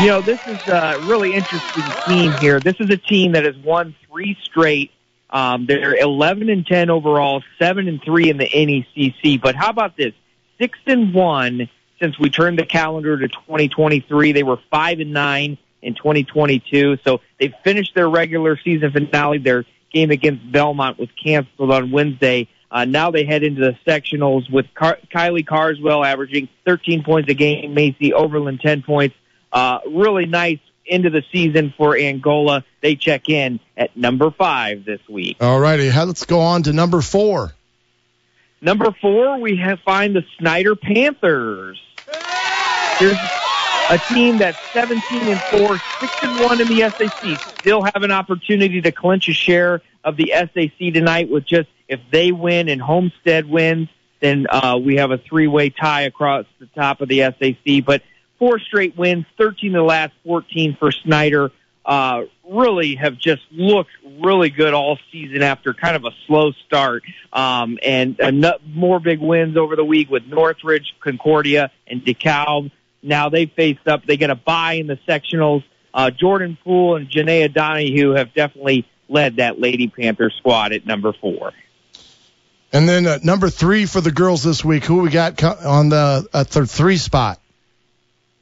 You 0.00 0.06
know, 0.06 0.20
this 0.20 0.38
is 0.46 0.68
a 0.68 1.04
really 1.08 1.34
interesting 1.34 1.82
team 2.06 2.30
here. 2.34 2.60
This 2.60 2.76
is 2.78 2.88
a 2.88 2.96
team 2.96 3.32
that 3.32 3.44
has 3.44 3.56
won 3.56 3.96
three 4.08 4.38
straight. 4.44 4.92
Um, 5.28 5.66
they're 5.66 5.96
11 5.96 6.48
and 6.48 6.64
10 6.64 6.88
overall, 6.88 7.42
7 7.58 7.88
and 7.88 8.00
3 8.00 8.30
in 8.30 8.36
the 8.36 8.48
NECC. 8.48 9.42
But 9.42 9.56
how 9.56 9.70
about 9.70 9.96
this? 9.96 10.12
6 10.58 10.78
and 10.86 11.12
1 11.12 11.68
since 11.98 12.16
we 12.16 12.30
turned 12.30 12.60
the 12.60 12.66
calendar 12.66 13.18
to 13.18 13.26
2023. 13.26 14.30
They 14.30 14.44
were 14.44 14.60
5 14.70 15.00
and 15.00 15.12
9 15.12 15.58
in 15.84 15.94
2022. 15.94 16.98
So 17.04 17.20
they 17.38 17.54
finished 17.62 17.94
their 17.94 18.08
regular 18.08 18.58
season 18.62 18.90
finale. 18.90 19.38
Their 19.38 19.64
game 19.92 20.10
against 20.10 20.50
Belmont 20.50 20.98
was 20.98 21.08
canceled 21.22 21.70
on 21.70 21.90
Wednesday. 21.90 22.48
Uh, 22.70 22.84
now 22.84 23.12
they 23.12 23.24
head 23.24 23.44
into 23.44 23.60
the 23.60 23.78
sectionals 23.86 24.50
with 24.50 24.66
Car- 24.74 24.98
Kylie 25.14 25.46
Carswell 25.46 26.04
averaging 26.04 26.48
13 26.66 27.04
points 27.04 27.30
a 27.30 27.34
game, 27.34 27.72
Macy 27.72 28.12
Overland 28.12 28.60
10 28.60 28.82
points. 28.82 29.14
Uh, 29.52 29.78
really 29.88 30.26
nice 30.26 30.58
into 30.84 31.10
the 31.10 31.22
season 31.32 31.72
for 31.76 31.96
Angola. 31.96 32.64
They 32.82 32.96
check 32.96 33.28
in 33.28 33.60
at 33.76 33.96
number 33.96 34.32
five 34.32 34.84
this 34.84 35.00
week. 35.08 35.36
All 35.40 35.60
righty, 35.60 35.90
let's 35.90 36.24
go 36.24 36.40
on 36.40 36.64
to 36.64 36.72
number 36.72 37.00
four. 37.00 37.52
Number 38.60 38.90
four, 39.00 39.38
we 39.40 39.56
have 39.56 39.78
find 39.80 40.16
the 40.16 40.24
Snider 40.38 40.74
Panthers. 40.74 41.80
Here's 42.98 43.18
a 43.88 43.98
team 43.98 44.38
that's 44.38 44.58
17 44.72 45.28
and 45.28 45.42
four, 45.44 45.80
six 46.00 46.16
and 46.22 46.38
one 46.38 46.60
in 46.60 46.68
the 46.68 46.80
SAC. 46.80 47.40
Still 47.60 47.82
have 47.82 48.02
an 48.02 48.10
opportunity 48.10 48.80
to 48.80 48.92
clinch 48.92 49.28
a 49.28 49.32
share 49.32 49.82
of 50.02 50.16
the 50.16 50.32
SAC 50.34 50.92
tonight 50.92 51.30
with 51.30 51.46
just 51.46 51.68
if 51.88 52.00
they 52.10 52.32
win 52.32 52.68
and 52.68 52.80
Homestead 52.80 53.48
wins, 53.48 53.88
then 54.20 54.46
uh, 54.48 54.78
we 54.82 54.96
have 54.96 55.10
a 55.10 55.18
three-way 55.18 55.70
tie 55.70 56.02
across 56.02 56.46
the 56.58 56.66
top 56.66 57.00
of 57.00 57.08
the 57.08 57.20
SAC. 57.20 57.84
But 57.84 58.02
four 58.38 58.58
straight 58.58 58.96
wins, 58.96 59.26
13 59.38 59.74
of 59.74 59.80
the 59.80 59.84
last 59.84 60.12
14 60.24 60.76
for 60.78 60.90
Snider. 60.92 61.50
Uh, 61.84 62.22
really 62.48 62.94
have 62.94 63.18
just 63.18 63.42
looked 63.50 63.90
really 64.22 64.48
good 64.48 64.72
all 64.72 64.98
season 65.12 65.42
after 65.42 65.74
kind 65.74 65.94
of 65.96 66.06
a 66.06 66.12
slow 66.26 66.52
start. 66.66 67.02
Um, 67.30 67.78
and 67.82 68.18
enough, 68.20 68.62
more 68.66 68.98
big 69.00 69.20
wins 69.20 69.58
over 69.58 69.76
the 69.76 69.84
week 69.84 70.08
with 70.08 70.24
Northridge, 70.26 70.94
Concordia, 71.00 71.70
and 71.86 72.02
DeKalb. 72.02 72.70
Now 73.04 73.28
they 73.28 73.46
faced 73.46 73.86
up. 73.86 74.06
They 74.06 74.16
get 74.16 74.30
a 74.30 74.34
bye 74.34 74.74
in 74.74 74.86
the 74.86 74.98
sectionals. 75.06 75.62
Uh, 75.92 76.10
Jordan 76.10 76.56
Poole 76.64 76.96
and 76.96 77.08
Janaea 77.08 77.52
Donahue 77.52 78.12
have 78.12 78.34
definitely 78.34 78.86
led 79.08 79.36
that 79.36 79.60
Lady 79.60 79.88
Panther 79.88 80.30
squad 80.30 80.72
at 80.72 80.86
number 80.86 81.12
four. 81.12 81.52
And 82.72 82.88
then 82.88 83.06
uh, 83.06 83.18
number 83.22 83.50
three 83.50 83.86
for 83.86 84.00
the 84.00 84.10
girls 84.10 84.42
this 84.42 84.64
week. 84.64 84.84
Who 84.84 85.02
we 85.02 85.10
got 85.10 85.42
on 85.44 85.90
the 85.90 86.26
uh, 86.32 86.44
th- 86.44 86.68
three 86.68 86.96
spot? 86.96 87.38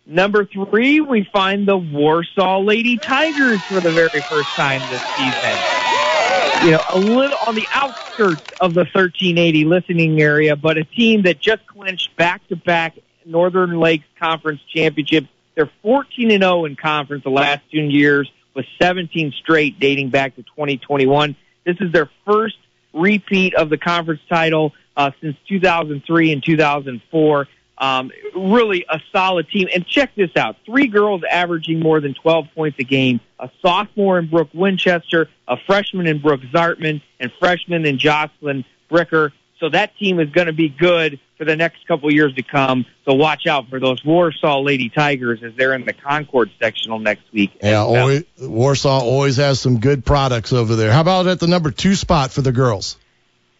Number 0.07 0.47
three, 0.47 1.01
we 1.01 1.29
find 1.33 1.67
the 1.69 1.77
Warsaw 1.77 2.61
Lady 2.61 2.97
Tigers 2.97 3.61
for 3.63 3.81
the 3.81 3.93
very 3.93 4.09
first 4.09 4.49
time 4.51 4.81
this 4.91 5.03
season. 5.17 6.67
You 6.67 6.71
know, 6.73 6.83
a 6.91 6.99
little 6.99 7.39
on 7.47 7.55
the 7.55 7.67
outskirts 7.73 8.43
of 8.61 8.75
the 8.75 8.81
1380 8.81 9.65
listening 9.65 10.21
area, 10.21 10.57
but 10.57 10.79
a 10.79 10.85
team 10.85 11.23
that 11.23 11.39
just 11.39 11.67
clinched 11.67 12.17
back-to-back 12.17 12.99
Northern 13.27 13.79
Lakes 13.79 14.07
Conference 14.19 14.61
Championship. 14.75 15.27
They're 15.55 15.71
14 15.83 16.31
and 16.31 16.43
0 16.43 16.65
in 16.65 16.77
conference 16.77 17.25
the 17.25 17.31
last 17.31 17.61
two 17.71 17.83
years, 17.83 18.31
with 18.55 18.67
17 18.81 19.33
straight 19.43 19.79
dating 19.79 20.11
back 20.11 20.37
to 20.37 20.43
2021. 20.43 21.37
This 21.65 21.77
is 21.81 21.93
their 21.93 22.11
first 22.25 22.57
repeat 22.93 23.55
of 23.55 23.71
the 23.71 23.79
conference 23.79 24.21
title 24.29 24.73
uh, 24.97 25.11
since 25.21 25.37
2003 25.49 26.33
and 26.33 26.45
2004. 26.45 27.49
Um, 27.79 28.11
really 28.37 28.85
a 28.89 29.01
solid 29.11 29.49
team. 29.49 29.69
And 29.75 29.87
check 29.87 30.15
this 30.15 30.31
out. 30.37 30.57
Three 30.65 30.87
girls 30.87 31.23
averaging 31.29 31.81
more 31.81 32.01
than 32.01 32.15
12 32.15 32.47
points 32.55 32.79
a 32.79 32.85
game. 32.85 33.21
A 33.39 33.51
sophomore 33.61 34.19
in 34.19 34.29
Brooke 34.29 34.51
Winchester, 34.55 35.29
a 35.49 35.57
freshman 35.67 36.07
in 36.07 36.21
Brooke 36.21 36.43
Zartman, 36.53 37.03
and 37.19 37.33
freshman 37.41 37.85
in 37.85 37.99
Jocelyn 37.99 38.65
Bricker. 38.91 39.33
So 39.59 39.69
that 39.71 39.97
team 39.97 40.21
is 40.21 40.31
going 40.31 40.47
to 40.47 40.53
be 40.53 40.69
good 40.69 41.19
for 41.43 41.47
the 41.47 41.57
next 41.57 41.85
couple 41.89 42.09
years 42.13 42.33
to 42.35 42.43
come. 42.45 42.87
So 43.05 43.15
watch 43.15 43.49
out 43.49 43.69
for 43.69 43.81
those 43.81 44.05
Warsaw 44.05 44.61
Lady 44.61 44.89
Tigers 44.89 45.43
as 45.43 45.53
they're 45.57 45.75
in 45.75 45.85
the 45.85 45.93
Concord 45.93 46.53
sectional 46.61 47.01
next 47.01 47.25
week. 47.33 47.51
Yeah, 47.61 47.79
always, 47.79 48.23
Warsaw 48.41 49.01
always 49.01 49.39
has 49.39 49.61
some 49.61 49.81
good 49.81 50.05
products 50.05 50.53
over 50.53 50.77
there. 50.77 50.93
How 50.93 51.01
about 51.01 51.27
at 51.27 51.41
the 51.41 51.49
number 51.49 51.73
two 51.73 51.97
spot 51.97 52.31
for 52.31 52.43
the 52.43 52.53
girls? 52.53 52.97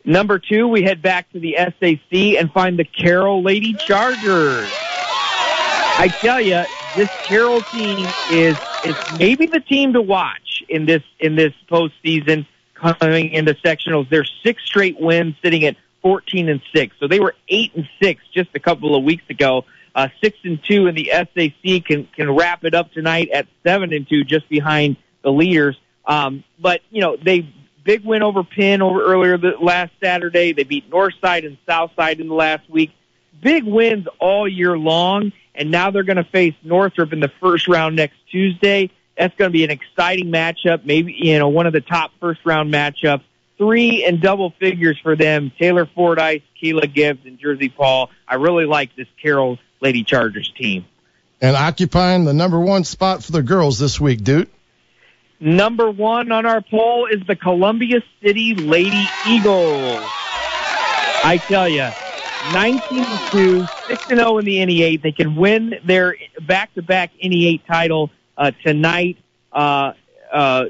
Number 0.05 0.39
two, 0.39 0.69
we 0.69 0.83
head 0.83 1.03
back 1.03 1.33
to 1.33 1.41
the 1.41 1.57
SAC 1.59 2.39
and 2.39 2.53
find 2.53 2.79
the 2.79 2.85
Carroll 2.85 3.43
Lady 3.43 3.75
Chargers. 3.75 4.71
I 5.99 6.09
tell 6.21 6.41
you, 6.41 6.63
this 6.95 7.11
Carroll 7.25 7.63
team 7.63 8.07
is 8.31 8.57
is 8.85 8.95
maybe 9.19 9.47
the 9.47 9.61
team 9.61 9.95
to 9.95 10.03
watch 10.03 10.63
in 10.69 10.87
this 10.87 11.03
in 11.19 11.35
this 11.35 11.53
postseason 11.69 12.47
coming 12.75 13.31
into 13.31 13.55
sectionals. 13.55 14.09
They're 14.09 14.27
six 14.45 14.63
straight 14.65 15.01
wins, 15.01 15.35
sitting 15.43 15.65
at 15.65 15.77
fourteen 16.03 16.49
and 16.49 16.61
six. 16.75 16.95
So 17.01 17.09
they 17.09 17.21
were 17.21 17.35
eight 17.49 17.73
and 17.75 17.89
six 18.03 18.23
just 18.35 18.51
a 18.55 18.61
couple 18.61 18.95
of 18.95 19.05
weeks 19.05 19.25
ago. 19.31 19.65
Uh, 19.95 20.09
six 20.23 20.39
and 20.45 20.59
two 20.65 20.87
in 20.87 20.95
the 20.95 21.11
SAC 21.13 21.85
can 21.85 22.09
can 22.17 22.35
wrap 22.35 22.65
it 22.65 22.75
up 22.75 22.93
tonight 22.93 23.29
at 23.33 23.47
seven 23.65 23.93
and 23.93 24.09
two, 24.09 24.25
just 24.25 24.49
behind 24.49 24.97
the 25.23 25.31
leaders. 25.31 25.79
Um, 26.07 26.45
but 26.59 26.81
you 26.91 27.01
know 27.01 27.17
they 27.17 27.49
big 27.85 28.05
win 28.05 28.23
over 28.23 28.43
Penn 28.43 28.83
over 28.83 29.03
earlier 29.03 29.37
the 29.37 29.53
last 29.61 29.93
Saturday. 30.03 30.53
They 30.53 30.65
beat 30.65 30.91
Northside 30.91 31.47
and 31.47 31.59
Southside 31.67 32.21
in 32.21 32.29
the 32.29 32.35
last 32.35 32.69
week. 32.71 32.91
Big 33.43 33.65
wins 33.65 34.07
all 34.21 34.49
year 34.49 34.79
long, 34.79 35.33
and 35.55 35.71
now 35.71 35.91
they're 35.91 36.05
going 36.05 36.17
to 36.17 36.25
face 36.25 36.55
Northrop 36.63 37.13
in 37.13 37.21
the 37.21 37.31
first 37.41 37.69
round 37.69 37.97
next 37.97 38.17
Tuesday. 38.31 38.91
That's 39.19 39.35
going 39.37 39.51
to 39.51 39.53
be 39.53 39.65
an 39.65 39.71
exciting 39.71 40.29
matchup. 40.29 40.85
Maybe 40.85 41.13
you 41.13 41.39
know 41.39 41.49
one 41.49 41.67
of 41.67 41.73
the 41.73 41.81
top 41.81 42.13
first 42.21 42.41
round 42.45 42.73
matchups. 42.73 43.23
Three 43.59 44.05
and 44.05 44.21
double 44.21 44.51
figures 44.59 44.99
for 45.03 45.17
them: 45.17 45.53
Taylor 45.59 45.87
Fordyce, 45.87 46.43
Keela 46.59 46.87
Gibbs, 46.87 47.27
and 47.27 47.39
Jersey 47.39 47.69
Paul. 47.69 48.11
I 48.27 48.37
really 48.37 48.65
like 48.65 48.95
this 48.97 49.09
Carroll 49.21 49.59
Lady 49.81 50.05
Chargers 50.05 50.53
team. 50.57 50.85
And 51.41 51.57
occupying 51.57 52.25
the 52.25 52.33
number 52.33 52.61
one 52.61 52.85
spot 52.85 53.25
for 53.25 53.33
the 53.33 53.43
girls 53.43 53.79
this 53.79 54.01
week, 54.01 54.23
dude. 54.23 54.49
Number 55.41 55.91
one 55.91 56.31
on 56.31 56.47
our 56.47 56.61
poll 56.61 57.07
is 57.07 57.27
the 57.27 57.35
Columbia 57.35 58.01
City 58.23 58.55
Lady 58.55 59.05
Eagles. 59.27 59.99
I 61.25 61.41
tell 61.49 61.69
you, 61.69 61.89
19 62.53 63.05
2, 63.31 63.67
6 63.89 64.07
0 64.07 64.39
in 64.39 64.45
the 64.45 64.59
NE8. 64.59 65.03
They 65.03 65.11
can 65.11 65.35
win 65.35 65.75
their 65.85 66.17
back-to-back 66.47 67.11
NE8 67.23 67.67
title 67.67 68.11
uh, 68.37 68.53
tonight, 68.65 69.19
uh, 69.53 69.95
uh, 70.33 70.67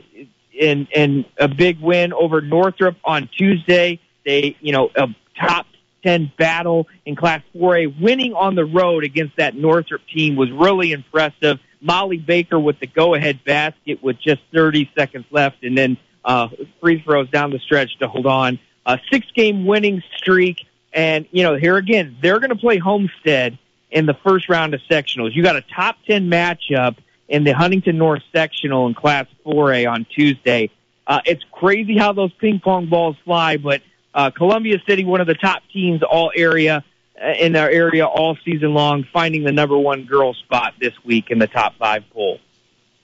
in 0.62 0.86
in 0.94 1.24
a 1.38 1.48
big 1.48 1.80
win 1.80 2.12
over 2.12 2.40
Northrop 2.40 2.96
on 3.04 3.28
Tuesday. 3.36 4.00
They, 4.24 4.56
you 4.60 4.72
know, 4.72 4.88
a 4.94 5.08
top 5.38 5.66
10 6.04 6.32
battle 6.38 6.86
in 7.04 7.16
Class 7.16 7.42
4A, 7.54 8.00
winning 8.00 8.34
on 8.34 8.54
the 8.54 8.64
road 8.64 9.04
against 9.04 9.36
that 9.36 9.56
Northrop 9.56 10.02
team 10.12 10.36
was 10.36 10.50
really 10.50 10.92
impressive. 10.92 11.58
Molly 11.80 12.18
Baker 12.18 12.58
with 12.60 12.78
the 12.78 12.86
go-ahead 12.86 13.42
basket 13.44 14.02
with 14.02 14.16
just 14.20 14.40
30 14.54 14.90
seconds 14.96 15.26
left, 15.32 15.64
and 15.64 15.76
then 15.76 15.96
uh, 16.24 16.48
free 16.80 17.02
throws 17.02 17.28
down 17.30 17.50
the 17.50 17.58
stretch 17.58 17.98
to 17.98 18.06
hold 18.06 18.26
on. 18.26 18.60
A 18.86 18.98
six-game 19.10 19.66
winning 19.66 20.02
streak, 20.16 20.64
and 20.92 21.26
you 21.32 21.42
know 21.42 21.56
here 21.56 21.76
again 21.76 22.16
they're 22.20 22.38
going 22.38 22.50
to 22.50 22.56
play 22.56 22.78
Homestead 22.78 23.58
in 23.90 24.06
the 24.06 24.14
first 24.24 24.48
round 24.48 24.74
of 24.74 24.80
sectionals. 24.90 25.34
You 25.34 25.42
got 25.42 25.56
a 25.56 25.62
top 25.62 25.96
10 26.06 26.28
matchup 26.30 26.96
in 27.32 27.44
the 27.44 27.52
Huntington 27.52 27.96
North 27.96 28.22
sectional 28.30 28.86
in 28.86 28.94
Class 28.94 29.26
4A 29.46 29.90
on 29.90 30.04
Tuesday. 30.14 30.70
Uh, 31.06 31.20
it's 31.24 31.42
crazy 31.50 31.96
how 31.96 32.12
those 32.12 32.30
ping 32.34 32.60
pong 32.60 32.86
balls 32.86 33.16
fly, 33.24 33.56
but 33.56 33.80
uh, 34.14 34.30
Columbia 34.30 34.76
City, 34.86 35.04
one 35.04 35.22
of 35.22 35.26
the 35.26 35.34
top 35.34 35.62
teams 35.72 36.02
all 36.02 36.30
area 36.36 36.84
uh, 37.20 37.32
in 37.40 37.56
our 37.56 37.70
area 37.70 38.06
all 38.06 38.36
season 38.44 38.74
long, 38.74 39.06
finding 39.14 39.44
the 39.44 39.50
number 39.50 39.78
one 39.78 40.04
girl 40.04 40.34
spot 40.34 40.74
this 40.78 40.92
week 41.04 41.30
in 41.30 41.38
the 41.38 41.46
top 41.46 41.74
five 41.78 42.04
poll. 42.12 42.38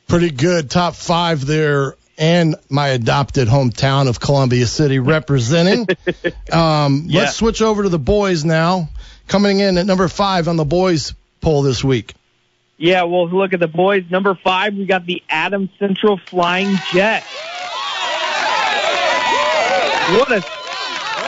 Pretty 0.06 0.30
good. 0.30 0.70
Top 0.70 0.94
five 0.94 1.44
there. 1.44 1.96
And 2.18 2.56
my 2.68 2.88
adopted 2.88 3.48
hometown 3.48 4.08
of 4.08 4.20
Columbia 4.20 4.66
City 4.66 4.98
representing. 4.98 5.86
um, 6.52 7.04
Yeah. 7.06 7.20
Let's 7.20 7.36
switch 7.36 7.62
over 7.62 7.84
to 7.84 7.88
the 7.88 7.98
boys 7.98 8.44
now. 8.44 8.90
Coming 9.26 9.60
in 9.60 9.78
at 9.78 9.86
number 9.86 10.08
five 10.08 10.48
on 10.48 10.56
the 10.56 10.64
boys 10.64 11.14
poll 11.40 11.62
this 11.62 11.82
week. 11.82 12.14
Yeah, 12.78 13.02
well, 13.02 13.28
look 13.28 13.52
at 13.52 13.58
the 13.58 13.66
boys. 13.66 14.04
Number 14.08 14.36
five, 14.36 14.74
we 14.74 14.86
got 14.86 15.04
the 15.04 15.20
Adams 15.28 15.70
Central 15.80 16.16
Flying 16.16 16.76
Jet. 16.92 17.24
What 20.10 20.32
a 20.32 20.44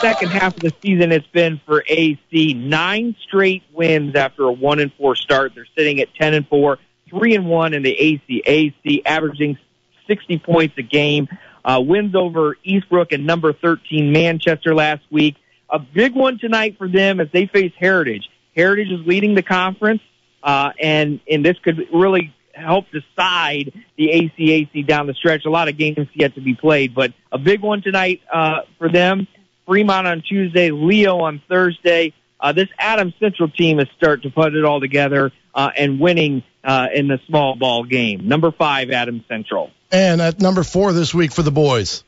second 0.00 0.28
half 0.28 0.56
of 0.56 0.62
the 0.62 0.72
season 0.80 1.10
it's 1.10 1.26
been 1.26 1.60
for 1.66 1.82
AC. 1.88 2.54
Nine 2.54 3.16
straight 3.26 3.64
wins 3.72 4.14
after 4.14 4.44
a 4.44 4.52
one 4.52 4.78
and 4.78 4.92
four 4.94 5.16
start. 5.16 5.52
They're 5.56 5.66
sitting 5.76 6.00
at 6.00 6.14
ten 6.14 6.34
and 6.34 6.46
four, 6.46 6.78
three 7.10 7.34
and 7.34 7.46
one 7.46 7.74
in 7.74 7.82
the 7.82 7.92
AC. 7.92 8.42
AC 8.46 9.02
averaging 9.04 9.58
sixty 10.06 10.38
points 10.38 10.76
a 10.78 10.82
game. 10.82 11.28
Uh, 11.64 11.82
wins 11.84 12.14
over 12.14 12.56
Eastbrook 12.64 13.12
and 13.12 13.26
number 13.26 13.52
thirteen 13.52 14.12
Manchester 14.12 14.72
last 14.72 15.02
week. 15.10 15.34
A 15.68 15.80
big 15.80 16.14
one 16.14 16.38
tonight 16.38 16.78
for 16.78 16.88
them 16.88 17.20
as 17.20 17.28
they 17.32 17.46
face 17.46 17.72
Heritage. 17.76 18.30
Heritage 18.56 18.90
is 18.90 19.06
leading 19.06 19.34
the 19.34 19.42
conference, 19.42 20.00
uh, 20.42 20.70
and 20.80 21.20
and 21.30 21.44
this 21.44 21.58
could 21.58 21.86
really 21.92 22.34
help 22.52 22.86
decide 22.90 23.72
the 23.96 24.08
ACAC 24.08 24.86
down 24.86 25.06
the 25.06 25.14
stretch. 25.14 25.44
A 25.44 25.50
lot 25.50 25.68
of 25.68 25.76
games 25.76 26.08
yet 26.14 26.34
to 26.34 26.40
be 26.40 26.54
played, 26.54 26.94
but 26.94 27.12
a 27.32 27.38
big 27.38 27.60
one 27.60 27.82
tonight 27.82 28.20
uh, 28.32 28.60
for 28.78 28.88
them. 28.88 29.26
Fremont 29.66 30.06
on 30.06 30.22
Tuesday, 30.22 30.70
Leo 30.70 31.20
on 31.20 31.40
Thursday. 31.48 32.12
Uh, 32.40 32.52
this 32.52 32.68
Adams 32.78 33.14
Central 33.20 33.48
team 33.48 33.78
is 33.78 33.86
starting 33.96 34.28
to 34.28 34.34
put 34.34 34.54
it 34.54 34.64
all 34.64 34.80
together 34.80 35.30
uh, 35.54 35.70
and 35.76 36.00
winning 36.00 36.42
uh, 36.64 36.88
in 36.94 37.06
the 37.08 37.20
small 37.26 37.54
ball 37.54 37.84
game. 37.84 38.26
Number 38.26 38.50
five, 38.50 38.90
Adams 38.90 39.22
Central. 39.28 39.70
And 39.92 40.20
at 40.20 40.40
number 40.40 40.62
four 40.62 40.92
this 40.92 41.14
week 41.14 41.32
for 41.32 41.42
the 41.42 41.50
boys. 41.50 42.04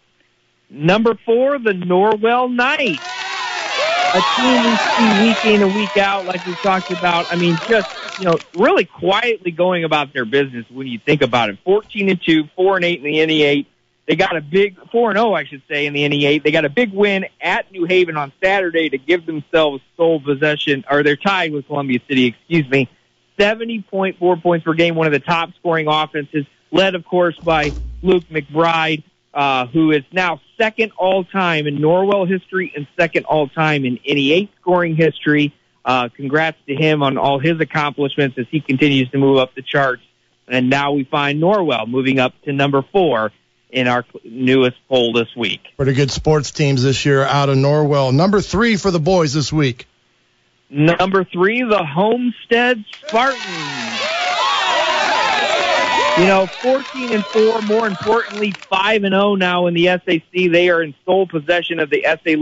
Number 0.71 1.19
four, 1.27 1.59
the 1.59 1.73
Norwell 1.73 2.51
Knights. 2.51 3.22
A 4.13 4.21
team 4.21 4.63
we 4.63 4.81
see 4.95 5.11
week 5.11 5.41
in 5.43 5.63
and 5.63 5.73
week 5.73 5.97
out, 5.97 6.27
like 6.27 6.45
we 6.45 6.57
talked 6.57 6.91
about. 6.91 7.27
I 7.31 7.37
mean, 7.37 7.63
just, 7.67 7.89
you 8.17 8.27
know, 8.27 8.41
really 8.53 8.85
quietly 8.85 9.51
going 9.51 9.85
about 9.85 10.13
their 10.13 10.27
business 10.27 10.67
when 10.71 10.87
you 10.87 10.99
think 10.99 11.23
about 11.23 11.49
it. 11.49 11.59
14 11.65 12.11
and 12.11 12.21
2, 12.23 12.45
4 12.55 12.77
and 12.77 12.85
8 12.85 12.99
in 12.99 13.05
the 13.05 13.41
NE8. 13.41 13.67
They 14.07 14.17
got 14.17 14.37
a 14.37 14.43
big, 14.43 14.77
4 14.91 15.11
and 15.11 15.19
0, 15.19 15.33
I 15.33 15.45
should 15.45 15.63
say, 15.67 15.87
in 15.87 15.95
the 15.95 16.07
NE8. 16.09 16.43
They 16.43 16.51
got 16.51 16.67
a 16.67 16.69
big 16.69 16.93
win 16.93 17.25
at 17.41 17.73
New 17.73 17.87
Haven 17.87 18.17
on 18.19 18.33
Saturday 18.43 18.91
to 18.91 18.99
give 18.99 19.25
themselves 19.25 19.83
sole 19.97 20.21
possession, 20.21 20.85
or 20.91 21.03
they're 21.03 21.17
tied 21.17 21.53
with 21.53 21.67
Columbia 21.67 22.01
City, 22.07 22.27
excuse 22.27 22.69
me. 22.69 22.91
70.4 23.39 24.43
points 24.43 24.65
per 24.65 24.75
game, 24.75 24.95
one 24.95 25.07
of 25.07 25.13
the 25.13 25.21
top 25.21 25.55
scoring 25.59 25.87
offenses, 25.89 26.45
led, 26.71 26.95
of 26.95 27.05
course, 27.07 27.39
by 27.39 27.73
Luke 28.03 28.25
McBride 28.31 29.05
uh, 29.35 29.67
who 29.67 29.91
is 29.93 30.03
now 30.13 30.41
second 30.59 30.93
all 30.97 31.25
time 31.25 31.67
in 31.67 31.79
Norwell 31.79 32.29
history 32.29 32.73
and 32.77 32.87
second 32.99 33.25
all 33.25 33.49
time 33.49 33.85
in 33.85 33.99
NE8 33.99 34.49
scoring 34.61 34.97
history. 34.97 35.55
Uh, 35.85 36.09
congrats 36.15 36.59
to 36.67 36.75
him 36.75 37.03
on 37.03 37.19
all 37.19 37.39
his 37.39 37.61
accomplishments 37.61 38.39
as 38.39 38.47
he 38.51 38.61
continues 38.61 39.11
to 39.11 39.19
move 39.19 39.39
up 39.39 39.55
the 39.55 39.63
charts. 39.63 40.03
And 40.47 40.71
now 40.71 40.93
we 40.93 41.05
find 41.05 41.43
Norwell 41.43 41.89
moving 41.89 42.19
up 42.19 42.35
to 42.43 42.53
number 42.53 42.83
four 42.93 43.33
in 43.71 43.89
our 43.89 44.05
newest 44.23 44.77
poll 44.89 45.13
this 45.13 45.35
week. 45.37 45.61
Pretty 45.77 45.95
good 45.95 46.11
sports 46.11 46.51
teams 46.51 46.83
this 46.83 47.05
year 47.07 47.23
out 47.25 47.49
of 47.49 47.57
Norwell. 47.57 48.13
Number 48.13 48.41
three 48.41 48.77
for 48.77 48.91
the 48.91 49.01
boys 49.01 49.33
this 49.33 49.53
week. 49.53 49.87
Number 50.69 51.25
three, 51.25 51.63
the 51.63 51.85
Homestead 51.85 52.85
Spartans. 53.07 53.82
You 56.15 56.27
know, 56.27 56.51
14 56.61 57.13
and 57.13 57.27
4, 57.33 57.63
more 57.63 57.87
importantly, 57.87 58.59
5 58.69 59.05
and 59.05 59.15
0 59.15 59.37
now 59.37 59.67
in 59.67 59.73
the 59.73 59.87
SAC. 59.87 60.23
They 60.33 60.69
are 60.69 60.83
in 60.83 60.95
sole 61.07 61.27
possession 61.27 61.81
of 61.81 61.89
the 61.89 62.03
SAC 62.05 62.37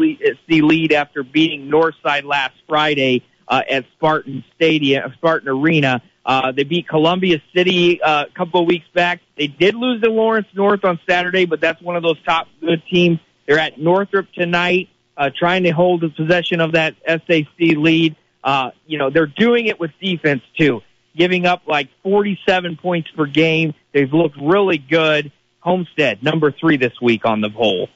lead 0.48 0.92
after 0.92 1.22
beating 1.22 1.68
Northside 1.68 2.24
last 2.24 2.54
Friday 2.68 3.22
uh, 3.46 3.62
at 3.70 3.85
Spartan 3.92 4.42
Stadium, 4.56 5.12
Spartan 5.14 5.48
Arena. 5.48 6.02
Uh, 6.26 6.50
they 6.50 6.64
beat 6.64 6.88
Columbia 6.88 7.40
City 7.54 8.02
uh, 8.02 8.24
a 8.24 8.33
couple 8.35 8.61
of 8.61 8.66
weeks 8.66 8.87
back. 8.92 9.20
They 9.36 9.47
did 9.47 9.76
lose 9.76 10.03
to 10.03 10.11
Lawrence 10.11 10.49
North 10.53 10.84
on 10.84 10.99
Saturday, 11.09 11.47
but 11.47 11.61
that's 11.61 11.80
one 11.80 11.94
of 11.94 12.03
those 12.03 12.20
top 12.24 12.49
good 12.61 12.82
teams. 12.90 13.20
They're 13.47 13.59
at 13.59 13.78
Northrop 13.78 14.30
tonight, 14.32 14.88
uh, 15.16 15.30
trying 15.36 15.62
to 15.62 15.70
hold 15.70 16.01
the 16.01 16.09
possession 16.09 16.61
of 16.61 16.72
that 16.72 16.97
SAC 17.07 17.47
lead. 17.59 18.16
Uh, 18.42 18.70
you 18.86 18.99
know, 18.99 19.11
they're 19.11 19.26
doing 19.26 19.66
it 19.66 19.78
with 19.78 19.92
defense 20.01 20.42
too, 20.59 20.82
giving 21.16 21.46
up 21.46 21.62
like 21.66 21.88
47 22.02 22.76
points 22.76 23.11
per 23.11 23.26
game. 23.26 23.74
They've 23.92 24.12
looked 24.12 24.36
really 24.40 24.78
good. 24.78 25.32
Homestead, 25.61 26.22
number 26.22 26.50
three 26.50 26.78
this 26.78 26.98
week 27.02 27.26
on 27.26 27.42
the 27.42 27.50
poll. 27.50 27.90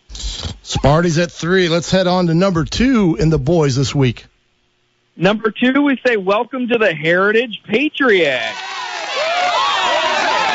Sparty's 0.62 1.16
at 1.18 1.32
three. 1.32 1.70
Let's 1.70 1.90
head 1.90 2.06
on 2.06 2.26
to 2.26 2.34
number 2.34 2.64
two 2.64 3.16
in 3.18 3.30
the 3.30 3.38
boys 3.38 3.74
this 3.74 3.94
week. 3.94 4.26
Number 5.16 5.50
two, 5.50 5.82
we 5.82 5.98
say 6.04 6.16
welcome 6.16 6.68
to 6.68 6.76
the 6.76 6.92
Heritage 6.92 7.62
Patriots. 7.64 8.73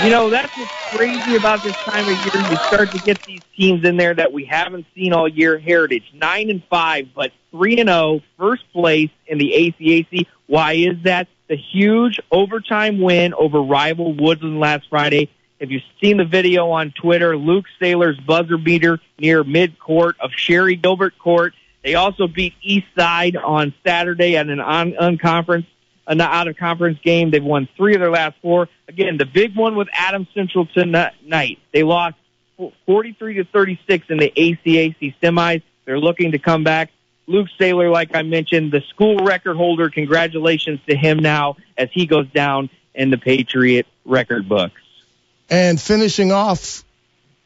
You 0.01 0.09
know, 0.09 0.29
that's 0.29 0.55
what's 0.55 0.71
crazy 0.79 1.35
about 1.35 1.61
this 1.61 1.75
time 1.83 2.07
of 2.07 2.15
year. 2.15 2.39
You 2.39 2.57
start 2.67 2.93
to 2.93 2.99
get 2.99 3.25
these 3.25 3.41
teams 3.57 3.83
in 3.83 3.97
there 3.97 4.13
that 4.13 4.31
we 4.31 4.45
haven't 4.45 4.85
seen 4.95 5.11
all 5.11 5.27
year. 5.27 5.59
Heritage, 5.59 6.05
9 6.13 6.49
and 6.49 6.63
5, 6.69 7.07
but 7.13 7.31
3 7.51 7.79
and 7.79 7.89
0, 7.89 8.21
first 8.37 8.63
place 8.71 9.09
in 9.27 9.37
the 9.37 9.51
ACAC. 9.51 10.25
Why 10.47 10.73
is 10.73 11.03
that? 11.03 11.27
The 11.49 11.57
huge 11.57 12.19
overtime 12.31 13.01
win 13.01 13.33
over 13.33 13.61
rival 13.61 14.13
Woodland 14.13 14.59
last 14.59 14.87
Friday. 14.89 15.29
If 15.59 15.69
you've 15.71 15.81
seen 15.99 16.17
the 16.17 16.23
video 16.23 16.69
on 16.69 16.91
Twitter, 16.91 17.35
Luke 17.35 17.65
Saylor's 17.81 18.19
buzzer 18.19 18.57
beater 18.57 18.99
near 19.19 19.43
mid-court 19.43 20.15
of 20.21 20.31
Sherry 20.31 20.77
Gilbert 20.77 21.17
Court. 21.17 21.53
They 21.83 21.95
also 21.95 22.27
beat 22.27 22.53
Eastside 22.65 23.35
on 23.43 23.73
Saturday 23.85 24.37
at 24.37 24.47
an 24.47 24.59
on, 24.59 24.93
unconference, 24.93 25.65
an 26.09 26.19
out 26.19 26.47
of 26.47 26.57
conference 26.57 26.99
game. 27.03 27.31
They've 27.31 27.43
won 27.43 27.69
three 27.77 27.93
of 27.93 28.01
their 28.01 28.11
last 28.11 28.35
four. 28.41 28.67
Again, 28.87 29.17
the 29.17 29.25
big 29.25 29.55
one 29.55 29.75
with 29.75 29.87
Adams 29.93 30.27
Central 30.33 30.65
tonight. 30.65 31.59
They 31.71 31.83
lost 31.83 32.15
43 32.85 33.35
to 33.35 33.43
36 33.45 34.07
in 34.09 34.17
the 34.17 34.33
ACAC 34.35 35.15
semis. 35.21 35.61
They're 35.85 35.99
looking 35.99 36.33
to 36.33 36.39
come 36.39 36.63
back. 36.63 36.91
Luke 37.27 37.47
Saylor, 37.59 37.91
like 37.91 38.15
I 38.15 38.23
mentioned, 38.23 38.71
the 38.71 38.81
school 38.89 39.17
record 39.17 39.55
holder. 39.55 39.89
Congratulations 39.89 40.79
to 40.89 40.97
him 40.97 41.19
now 41.19 41.57
as 41.77 41.89
he 41.93 42.07
goes 42.07 42.27
down 42.31 42.71
in 42.95 43.11
the 43.11 43.19
Patriot 43.19 43.85
record 44.03 44.49
books. 44.49 44.81
And 45.47 45.79
finishing 45.79 46.31
off 46.31 46.83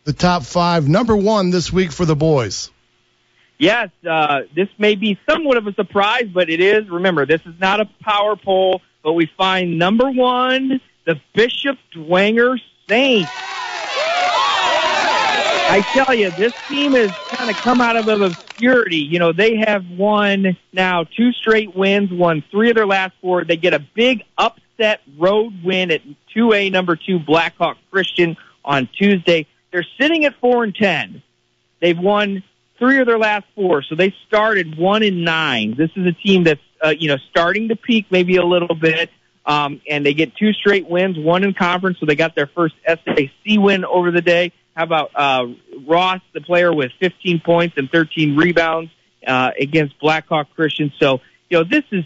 the 0.06 0.14
top 0.14 0.44
five, 0.44 0.88
number 0.88 1.16
one 1.16 1.50
this 1.50 1.72
week 1.72 1.92
for 1.92 2.06
the 2.06 2.16
boys. 2.16 2.72
Yes, 3.58 3.90
uh, 4.10 4.42
this 4.56 4.68
may 4.78 4.96
be 4.96 5.18
somewhat 5.30 5.58
of 5.58 5.68
a 5.68 5.74
surprise, 5.74 6.28
but 6.34 6.50
it 6.50 6.60
is. 6.60 6.90
Remember, 6.90 7.26
this 7.26 7.42
is 7.46 7.54
not 7.60 7.80
a 7.80 7.86
power 8.02 8.36
poll, 8.36 8.82
but 9.04 9.14
we 9.14 9.30
find 9.38 9.78
number 9.78 10.10
one, 10.10 10.82
the 11.06 11.20
Bishop 11.34 11.78
Dwenger 11.96 12.60
Saints. 12.90 13.32
I 15.66 15.82
tell 15.94 16.14
you, 16.14 16.30
this 16.32 16.54
team 16.68 16.92
has 16.94 17.10
kind 17.32 17.50
of 17.50 17.56
come 17.58 17.80
out 17.80 17.96
of 17.96 18.08
obscurity. 18.08 18.98
You 18.98 19.20
know, 19.20 19.32
they 19.34 19.58
have 19.66 19.90
won 19.90 20.58
now 20.74 21.06
two 21.06 21.32
straight 21.32 21.76
wins, 21.76 22.12
won 22.12 22.44
three 22.52 22.70
of 22.70 22.76
their 22.76 22.86
last 22.86 23.14
four. 23.22 23.44
They 23.46 23.58
get 23.58 23.74
a 23.74 23.80
big 23.80 24.24
upset 24.38 25.02
road 25.18 25.54
win 25.64 25.92
at 25.92 26.02
2A 26.36 26.72
number 26.72 26.96
two 26.96 27.20
Blackhawk 27.20 27.78
Christian 27.92 28.36
on 28.66 28.90
Tuesday. 28.98 29.48
They're 29.72 29.88
sitting 30.00 30.26
at 30.26 30.36
four 30.40 30.64
and 30.64 30.76
ten. 30.76 31.24
They've 31.80 31.98
won 31.98 32.44
three 32.84 33.00
of 33.00 33.08
their 33.08 33.18
last 33.18 33.46
four, 33.56 33.82
so 33.82 33.96
they 33.96 34.14
started 34.28 34.78
one 34.78 35.04
and 35.04 35.24
nine. 35.24 35.74
This 35.78 35.90
is 35.96 36.06
a 36.06 36.12
team 36.12 36.44
that's 36.44 36.60
uh, 36.84 36.90
you 36.90 37.08
know 37.08 37.18
starting 37.30 37.70
to 37.70 37.78
peak 37.78 38.08
maybe 38.12 38.36
a 38.36 38.46
little 38.46 38.76
bit, 38.76 39.10
um, 39.46 39.80
and 39.90 40.06
they 40.06 40.14
get 40.14 40.36
two 40.36 40.52
straight 40.52 40.90
wins, 40.90 41.18
one 41.18 41.46
in 41.46 41.54
conference, 41.54 41.98
so 42.02 42.06
they 42.06 42.16
got 42.16 42.36
their 42.36 42.48
first 42.48 42.76
SAC 42.86 43.30
win 43.56 43.86
over 43.86 44.12
the 44.12 44.22
day. 44.22 44.52
How 44.76 44.84
about 44.84 45.12
uh, 45.16 45.46
Ross, 45.88 46.20
the 46.34 46.42
player 46.42 46.74
with 46.74 46.92
15 47.00 47.40
points 47.40 47.76
and 47.78 47.90
13 47.90 48.36
rebounds 48.36 48.92
uh, 49.26 49.52
against 49.58 49.98
Blackhawk 50.00 50.48
Christian? 50.54 50.92
So 51.00 51.22
you 51.50 51.60
know 51.60 51.64
this 51.64 51.86
is 51.94 52.04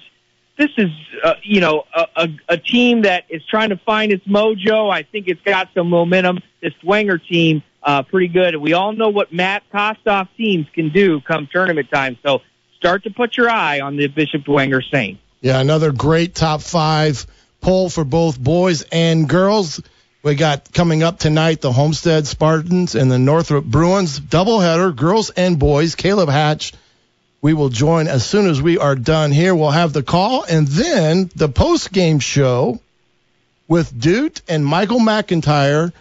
this 0.60 0.70
is 0.78 0.92
uh, 1.24 1.34
you 1.42 1.60
know 1.60 1.86
a, 1.96 2.06
a, 2.18 2.28
a 2.50 2.58
team 2.58 3.02
that 3.02 3.24
is 3.30 3.42
trying 3.50 3.70
to 3.70 3.78
find 3.78 4.12
its 4.12 4.28
mojo. 4.28 4.92
I 4.92 5.02
think 5.02 5.28
it's 5.28 5.42
got 5.42 5.70
some 5.74 5.90
momentum. 5.90 6.38
This 6.62 6.74
Dwenger 6.84 7.20
team 7.28 7.64
uh, 7.88 8.04
pretty 8.04 8.28
good. 8.28 8.54
And 8.54 8.62
we 8.62 8.74
all 8.74 8.92
know 8.92 9.08
what 9.10 9.34
Matt 9.34 9.64
Kostoff 9.74 10.28
teams 10.36 10.68
can 10.74 10.90
do 10.90 11.22
come 11.22 11.48
tournament 11.50 11.90
time. 11.90 12.18
So 12.22 12.42
start 12.76 13.04
to 13.06 13.10
put 13.10 13.38
your 13.38 13.50
eye 13.50 13.80
on 13.80 13.96
the 13.96 14.08
Bishop 14.08 14.44
Dwenger 14.44 14.84
Saints. 14.92 15.22
Yeah, 15.40 15.60
another 15.60 15.94
great 15.94 16.36
top 16.36 16.62
five 16.62 17.26
poll 17.62 17.90
for 17.90 18.04
both 18.04 18.38
boys 18.38 18.84
and 18.92 19.30
girls. 19.30 19.82
We 20.22 20.36
got 20.36 20.74
coming 20.74 21.02
up 21.02 21.20
tonight 21.20 21.62
the 21.62 21.72
Homestead 21.72 22.28
Spartans 22.28 22.96
and 22.96 23.10
the 23.10 23.20
Northrop 23.20 23.64
Bruins 23.64 24.20
doubleheader, 24.20 24.94
girls 24.94 25.30
and 25.30 25.58
boys. 25.58 25.96
Caleb 25.96 26.28
Hatch, 26.28 26.74
we 27.42 27.54
will 27.54 27.70
join 27.70 28.10
as 28.10 28.26
soon 28.26 28.50
as 28.50 28.62
we 28.62 28.78
are 28.78 28.96
done 28.96 29.32
here. 29.32 29.56
We'll 29.56 29.72
have 29.72 29.94
the 29.94 30.04
call 30.04 30.44
and 30.44 30.68
then 30.68 31.32
the 31.36 31.48
post 31.48 31.94
game 31.94 32.20
show 32.20 32.82
with 33.70 33.98
Dute 33.98 34.42
and 34.50 34.66
Michael 34.66 35.00
McIntyre 35.00 35.94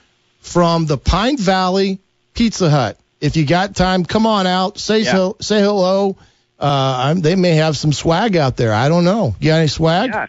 from 0.47 0.87
the 0.87 0.97
Pine 0.97 1.37
Valley 1.37 1.99
Pizza 2.35 2.71
Hut. 2.71 2.99
If 3.21 3.37
you 3.37 3.45
got 3.45 3.75
time, 3.75 4.05
come 4.05 4.27
on 4.27 4.47
out, 4.47 4.79
say 4.79 5.01
Yeah. 5.01 5.13
so, 5.13 5.37
say 5.41 5.61
hello. 5.61 6.17
Uh, 6.59 6.97
I'm, 7.09 7.21
they 7.21 7.35
may 7.35 7.57
have 7.57 7.77
some 7.77 7.93
swag 7.93 8.37
out 8.37 8.57
there. 8.57 8.73
I 8.73 8.89
don't 8.89 9.05
know. 9.05 9.35
You 9.41 9.49
got 9.51 9.59
any 9.59 9.69
swag? 9.69 10.11
Yeah. 10.11 10.27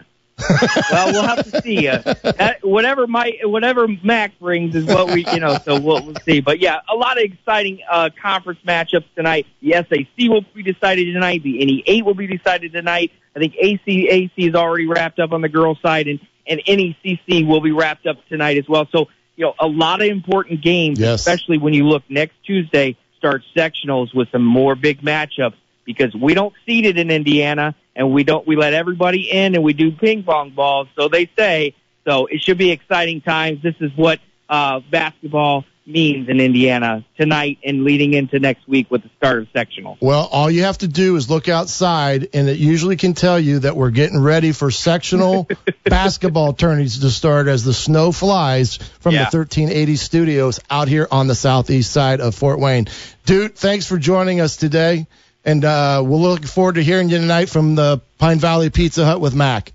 well, 0.92 1.12
we'll 1.14 1.24
have 1.24 1.52
to 1.52 1.62
see. 1.62 1.88
Uh, 1.88 2.00
that, 2.24 2.60
whatever 2.62 3.08
my 3.08 3.40
whatever 3.44 3.88
Mac 4.04 4.38
brings 4.40 4.76
is 4.76 4.86
what 4.86 5.12
we 5.12 5.26
you 5.34 5.40
know. 5.40 5.58
So 5.66 5.80
we'll, 5.80 6.06
we'll 6.06 6.16
see. 6.26 6.42
But 6.42 6.60
yeah, 6.60 6.80
a 6.88 6.96
lot 6.96 7.18
of 7.18 7.24
exciting 7.24 7.80
uh, 7.90 8.12
conference 8.22 8.60
matchups 8.66 9.06
tonight. 9.16 9.48
The 9.62 9.72
SAC 9.72 10.30
will 10.30 10.46
be 10.54 10.62
decided 10.62 11.12
tonight. 11.12 11.42
The 11.42 11.84
NE8 11.88 12.04
will 12.04 12.14
be 12.14 12.28
decided 12.28 12.72
tonight. 12.72 13.12
I 13.36 13.40
think 13.40 13.56
ACAC 13.56 14.32
is 14.38 14.54
already 14.54 14.86
wrapped 14.86 15.18
up 15.18 15.32
on 15.32 15.42
the 15.42 15.50
girls' 15.50 15.80
side, 15.82 16.08
and 16.08 16.20
and 16.46 16.62
NECC 16.66 17.46
will 17.48 17.62
be 17.62 17.72
wrapped 17.72 18.06
up 18.06 18.18
tonight 18.28 18.58
as 18.58 18.70
well. 18.70 18.88
So 18.92 19.08
you 19.38 19.46
know, 19.46 19.54
a 19.60 19.68
lot 19.68 20.02
of 20.02 20.08
important 20.08 20.62
games, 20.62 21.00
Yes. 21.00 21.22
especially 21.22 21.58
when 21.60 21.74
you 21.74 21.88
look 21.88 22.04
next 22.10 22.34
Tuesday. 22.46 22.98
Start 23.18 23.42
sectionals 23.56 24.14
with 24.14 24.30
some 24.32 24.44
more 24.46 24.76
big 24.76 25.02
matchups 25.02 25.56
because 25.86 26.14
we 26.14 26.34
don't 26.36 26.54
seed 26.68 26.86
it 26.86 27.00
in 27.00 27.10
Indiana 27.10 27.74
and 27.96 28.12
we 28.12 28.24
don't 28.24 28.46
we 28.46 28.56
let 28.56 28.74
everybody 28.74 29.32
in 29.32 29.56
and 29.56 29.64
we 29.64 29.74
do 29.74 29.92
ping 29.92 30.22
pong 30.22 30.52
balls 30.52 30.88
so 30.96 31.08
they 31.08 31.28
say 31.36 31.74
so 32.06 32.28
it 32.28 32.42
should 32.42 32.60
be 32.60 32.70
exciting 32.70 33.22
times 33.22 33.60
this 33.64 33.74
is 33.80 33.90
what 33.96 34.20
uh 34.50 34.82
basketball 34.92 35.66
means 35.88 36.28
in 36.28 36.40
Indiana 36.42 37.06
tonight 37.18 37.60
and 37.64 37.84
leading 37.86 38.14
into 38.14 38.40
next 38.40 38.68
week 38.68 38.92
with 38.92 39.04
the 39.04 39.10
start 39.18 39.40
of 39.40 39.48
sectional 39.54 39.98
Well, 40.02 40.28
all 40.32 40.52
you 40.52 40.64
have 40.64 40.80
to 40.80 40.88
do 40.88 41.16
is 41.16 41.30
look 41.30 41.48
outside, 41.48 42.28
and 42.34 42.50
it 42.50 42.58
usually 42.58 42.98
can 42.98 43.14
tell 43.14 43.40
you 43.40 43.60
that 43.60 43.76
we're 43.78 43.92
getting 43.92 44.20
ready 44.22 44.52
for 44.52 44.70
sectional 44.70 45.48
basketball 45.86 46.52
tourneys 46.54 47.00
to 47.00 47.10
start 47.10 47.48
as 47.48 47.64
the 47.64 47.74
snow 47.74 48.12
flies 48.12 48.76
from 49.00 49.14
Yeah. 49.14 49.30
the 49.30 49.38
1380 49.38 49.96
studios 49.96 50.60
out 50.70 50.90
here 50.90 51.08
on 51.10 51.28
the 51.28 51.36
southeast 51.36 51.92
side 51.92 52.20
of 52.20 52.36
Fort 52.36 52.60
Wayne. 52.60 52.88
Dude, 53.26 53.56
thanks 53.56 53.86
for 53.88 53.98
joining 53.98 54.42
us 54.42 54.58
today, 54.58 55.08
and 55.46 55.64
uh, 55.64 56.04
we'll 56.06 56.20
look 56.22 56.44
forward 56.46 56.76
to 56.76 56.84
hearing 56.84 57.10
you 57.10 57.18
tonight 57.18 57.48
from 57.50 57.76
the 57.76 58.02
Pine 58.18 58.40
Valley 58.40 58.70
Pizza 58.70 59.06
Hut 59.06 59.22
with 59.22 59.34
Mac. 59.34 59.72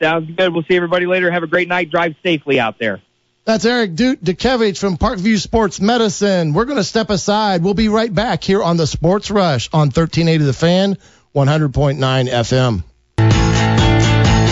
sounds 0.00 0.30
good 0.36 0.52
we'll 0.54 0.62
see 0.62 0.76
everybody 0.76 1.06
later 1.06 1.30
have 1.30 1.42
a 1.42 1.46
great 1.48 1.66
night 1.68 1.90
drive 1.90 2.14
safely 2.22 2.60
out 2.60 2.78
there 2.78 3.00
That's 3.50 3.64
Eric 3.64 3.96
Duke 3.96 4.20
Dukevich 4.20 4.78
from 4.78 4.96
Parkview 4.96 5.36
Sports 5.36 5.80
Medicine. 5.80 6.52
We're 6.52 6.66
going 6.66 6.76
to 6.76 6.84
step 6.84 7.10
aside. 7.10 7.64
We'll 7.64 7.74
be 7.74 7.88
right 7.88 8.14
back 8.14 8.44
here 8.44 8.62
on 8.62 8.76
the 8.76 8.86
Sports 8.86 9.28
Rush 9.28 9.68
on 9.72 9.88
1380 9.88 10.44
The 10.44 10.52
Fan, 10.52 10.96
100.9 11.34 12.28
FM. 12.28 12.84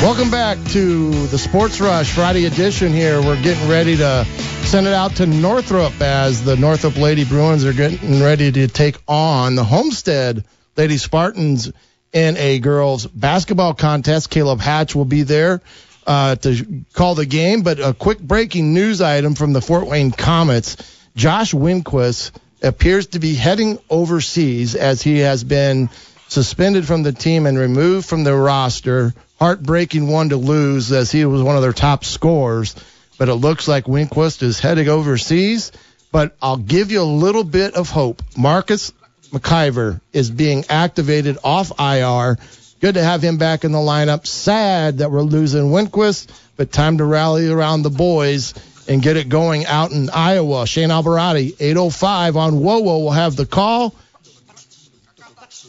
Welcome 0.03 0.33
back 0.33 0.59
to 0.73 1.29
the 1.29 1.39
Sports 1.39 1.81
Rush 1.81 2.13
Friday 2.13 2.47
edition 2.47 2.93
here. 2.93 3.23
We're 3.23 3.41
getting 3.41 3.69
ready 3.69 3.97
to 3.99 4.25
send 4.65 4.89
it 4.89 4.93
out 4.93 5.15
to 5.19 5.27
Northrop 5.27 6.01
as 6.01 6.43
the 6.43 6.57
Northrop 6.57 6.97
Lady 6.97 7.25
Bruins 7.25 7.65
are 7.65 7.73
getting 7.73 8.21
ready 8.21 8.51
to 8.51 8.67
take 8.67 8.97
on 9.07 9.55
the 9.55 9.63
Homestead 9.63 10.45
Lady 10.77 10.97
Spartans 10.97 11.71
in 12.13 12.37
a 12.37 12.59
girls 12.59 13.07
basketball 13.07 13.75
contest. 13.75 14.29
Caleb 14.29 14.59
Hatch 14.59 14.97
will 14.97 15.05
be 15.05 15.23
there 15.23 15.63
uh, 16.09 16.35
to 16.37 16.85
call 16.95 17.15
the 17.15 17.27
game. 17.27 17.63
But 17.63 17.79
a 17.79 17.95
quick 17.95 18.19
breaking 18.19 18.75
news 18.75 19.01
item 19.01 19.37
from 19.37 19.53
the 19.53 19.61
Fort 19.61 19.87
Wayne 19.87 20.11
Komets 20.11 20.77
Josh 21.15 21.53
Winquist 21.53 22.31
appears 22.63 23.09
to 23.09 23.19
be 23.19 23.35
heading 23.35 23.79
overseas 23.91 24.77
as 24.77 25.03
he 25.03 25.19
has 25.19 25.43
been 25.43 25.91
suspended 26.29 26.87
from 26.87 27.03
the 27.03 27.13
team 27.13 27.47
and 27.47 27.59
removed 27.59 28.09
from 28.09 28.25
the 28.25 28.35
roster. 28.35 29.13
Heartbreaking 29.41 30.09
one 30.09 30.29
to 30.31 30.37
lose 30.37 30.93
as 30.93 31.11
he 31.11 31.25
was 31.25 31.43
one 31.43 31.57
of 31.57 31.63
their 31.63 31.73
top 31.73 32.05
scorers. 32.05 32.75
But 33.19 33.29
it 33.29 33.35
looks 33.35 33.67
like 33.67 33.85
Winquist 33.85 34.43
is 34.43 34.61
heading 34.61 34.89
overseas. 34.89 35.73
But 36.13 36.37
I'll 36.41 36.57
give 36.57 36.93
you 36.93 37.03
a 37.03 37.17
little 37.25 37.45
bit 37.45 37.75
of 37.75 37.91
hope. 37.91 38.23
Marcus 38.37 38.93
McIver 39.31 40.01
is 40.13 40.31
being 40.31 40.65
activated 40.69 41.39
off 41.43 41.73
IR. 41.81 42.39
Good 42.81 42.95
to 42.95 43.03
have 43.03 43.23
him 43.23 43.39
back 43.39 43.65
in 43.65 43.73
the 43.73 43.79
lineup. 43.79 44.27
Sad 44.27 44.99
that 44.99 45.11
we're 45.11 45.23
losing 45.23 45.65
Winquist, 45.65 46.29
but 46.57 46.71
time 46.71 46.99
to 46.99 47.05
rally 47.05 47.49
around 47.49 47.83
the 47.83 47.91
boys 47.91 48.55
and 48.87 49.03
get 49.03 49.17
it 49.17 49.29
going 49.29 49.67
out 49.67 49.91
in 49.91 50.11
Iowa. 50.11 50.67
Shane 50.67 50.91
Albahrani, 50.91 51.55
805 51.59 52.37
on 52.37 52.53
WOWO 52.55 53.03
will 53.03 53.11
have 53.11 53.35
the 53.35 53.47
call. 53.47 53.95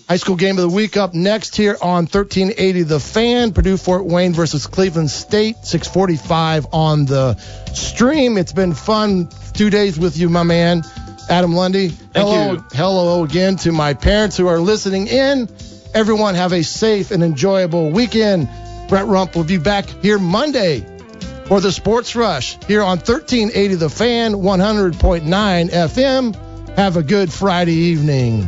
High 0.08 0.18
school 0.18 0.36
game 0.36 0.58
of 0.58 0.64
the 0.64 0.76
week 0.76 0.98
up 0.98 1.14
next 1.14 1.56
here 1.56 1.78
on 1.82 2.06
1380 2.06 2.84
The 2.84 3.00
Fan. 3.00 3.54
Purdue 3.54 3.78
Fort 3.78 4.06
Wayne 4.06 4.34
versus 4.34 4.66
Cleveland 4.66 5.12
State, 5.12 5.58
645 5.64 6.68
on 6.74 7.06
the 7.06 7.36
stream. 7.74 8.38
It's 8.38 8.54
been 8.54 8.74
fun 8.74 9.30
two 9.54 9.70
days 9.70 10.00
with 10.00 10.18
you, 10.18 10.30
my 10.30 10.44
man, 10.44 10.84
Adam 11.30 11.54
Lundy. 11.54 11.92
hello, 12.16 12.54
you. 12.54 12.64
hello 12.72 13.24
again 13.24 13.56
to 13.58 13.72
my 13.72 13.94
parents 13.94 14.36
who 14.36 14.48
are 14.48 14.60
listening 14.60 15.08
in. 15.08 15.48
Everyone 15.94 16.36
have 16.36 16.54
a 16.54 16.64
safe 16.64 17.12
and 17.12 17.24
enjoyable 17.24 17.90
weekend. 17.90 18.48
Brett 18.90 19.08
Rump 19.08 19.36
will 19.36 19.44
be 19.44 19.58
back 19.58 19.86
here 20.02 20.20
Monday 20.20 20.86
for 21.46 21.60
the 21.60 21.72
Sports 21.72 22.16
Rush 22.16 22.58
here 22.66 22.82
on 22.82 22.98
1380 22.98 23.76
The 23.76 23.90
Fan, 23.90 24.34
100.9 24.34 25.70
FM. 25.70 26.76
Have 26.76 26.96
a 26.96 27.04
good 27.04 27.34
Friday 27.34 27.74
evening. 27.74 28.48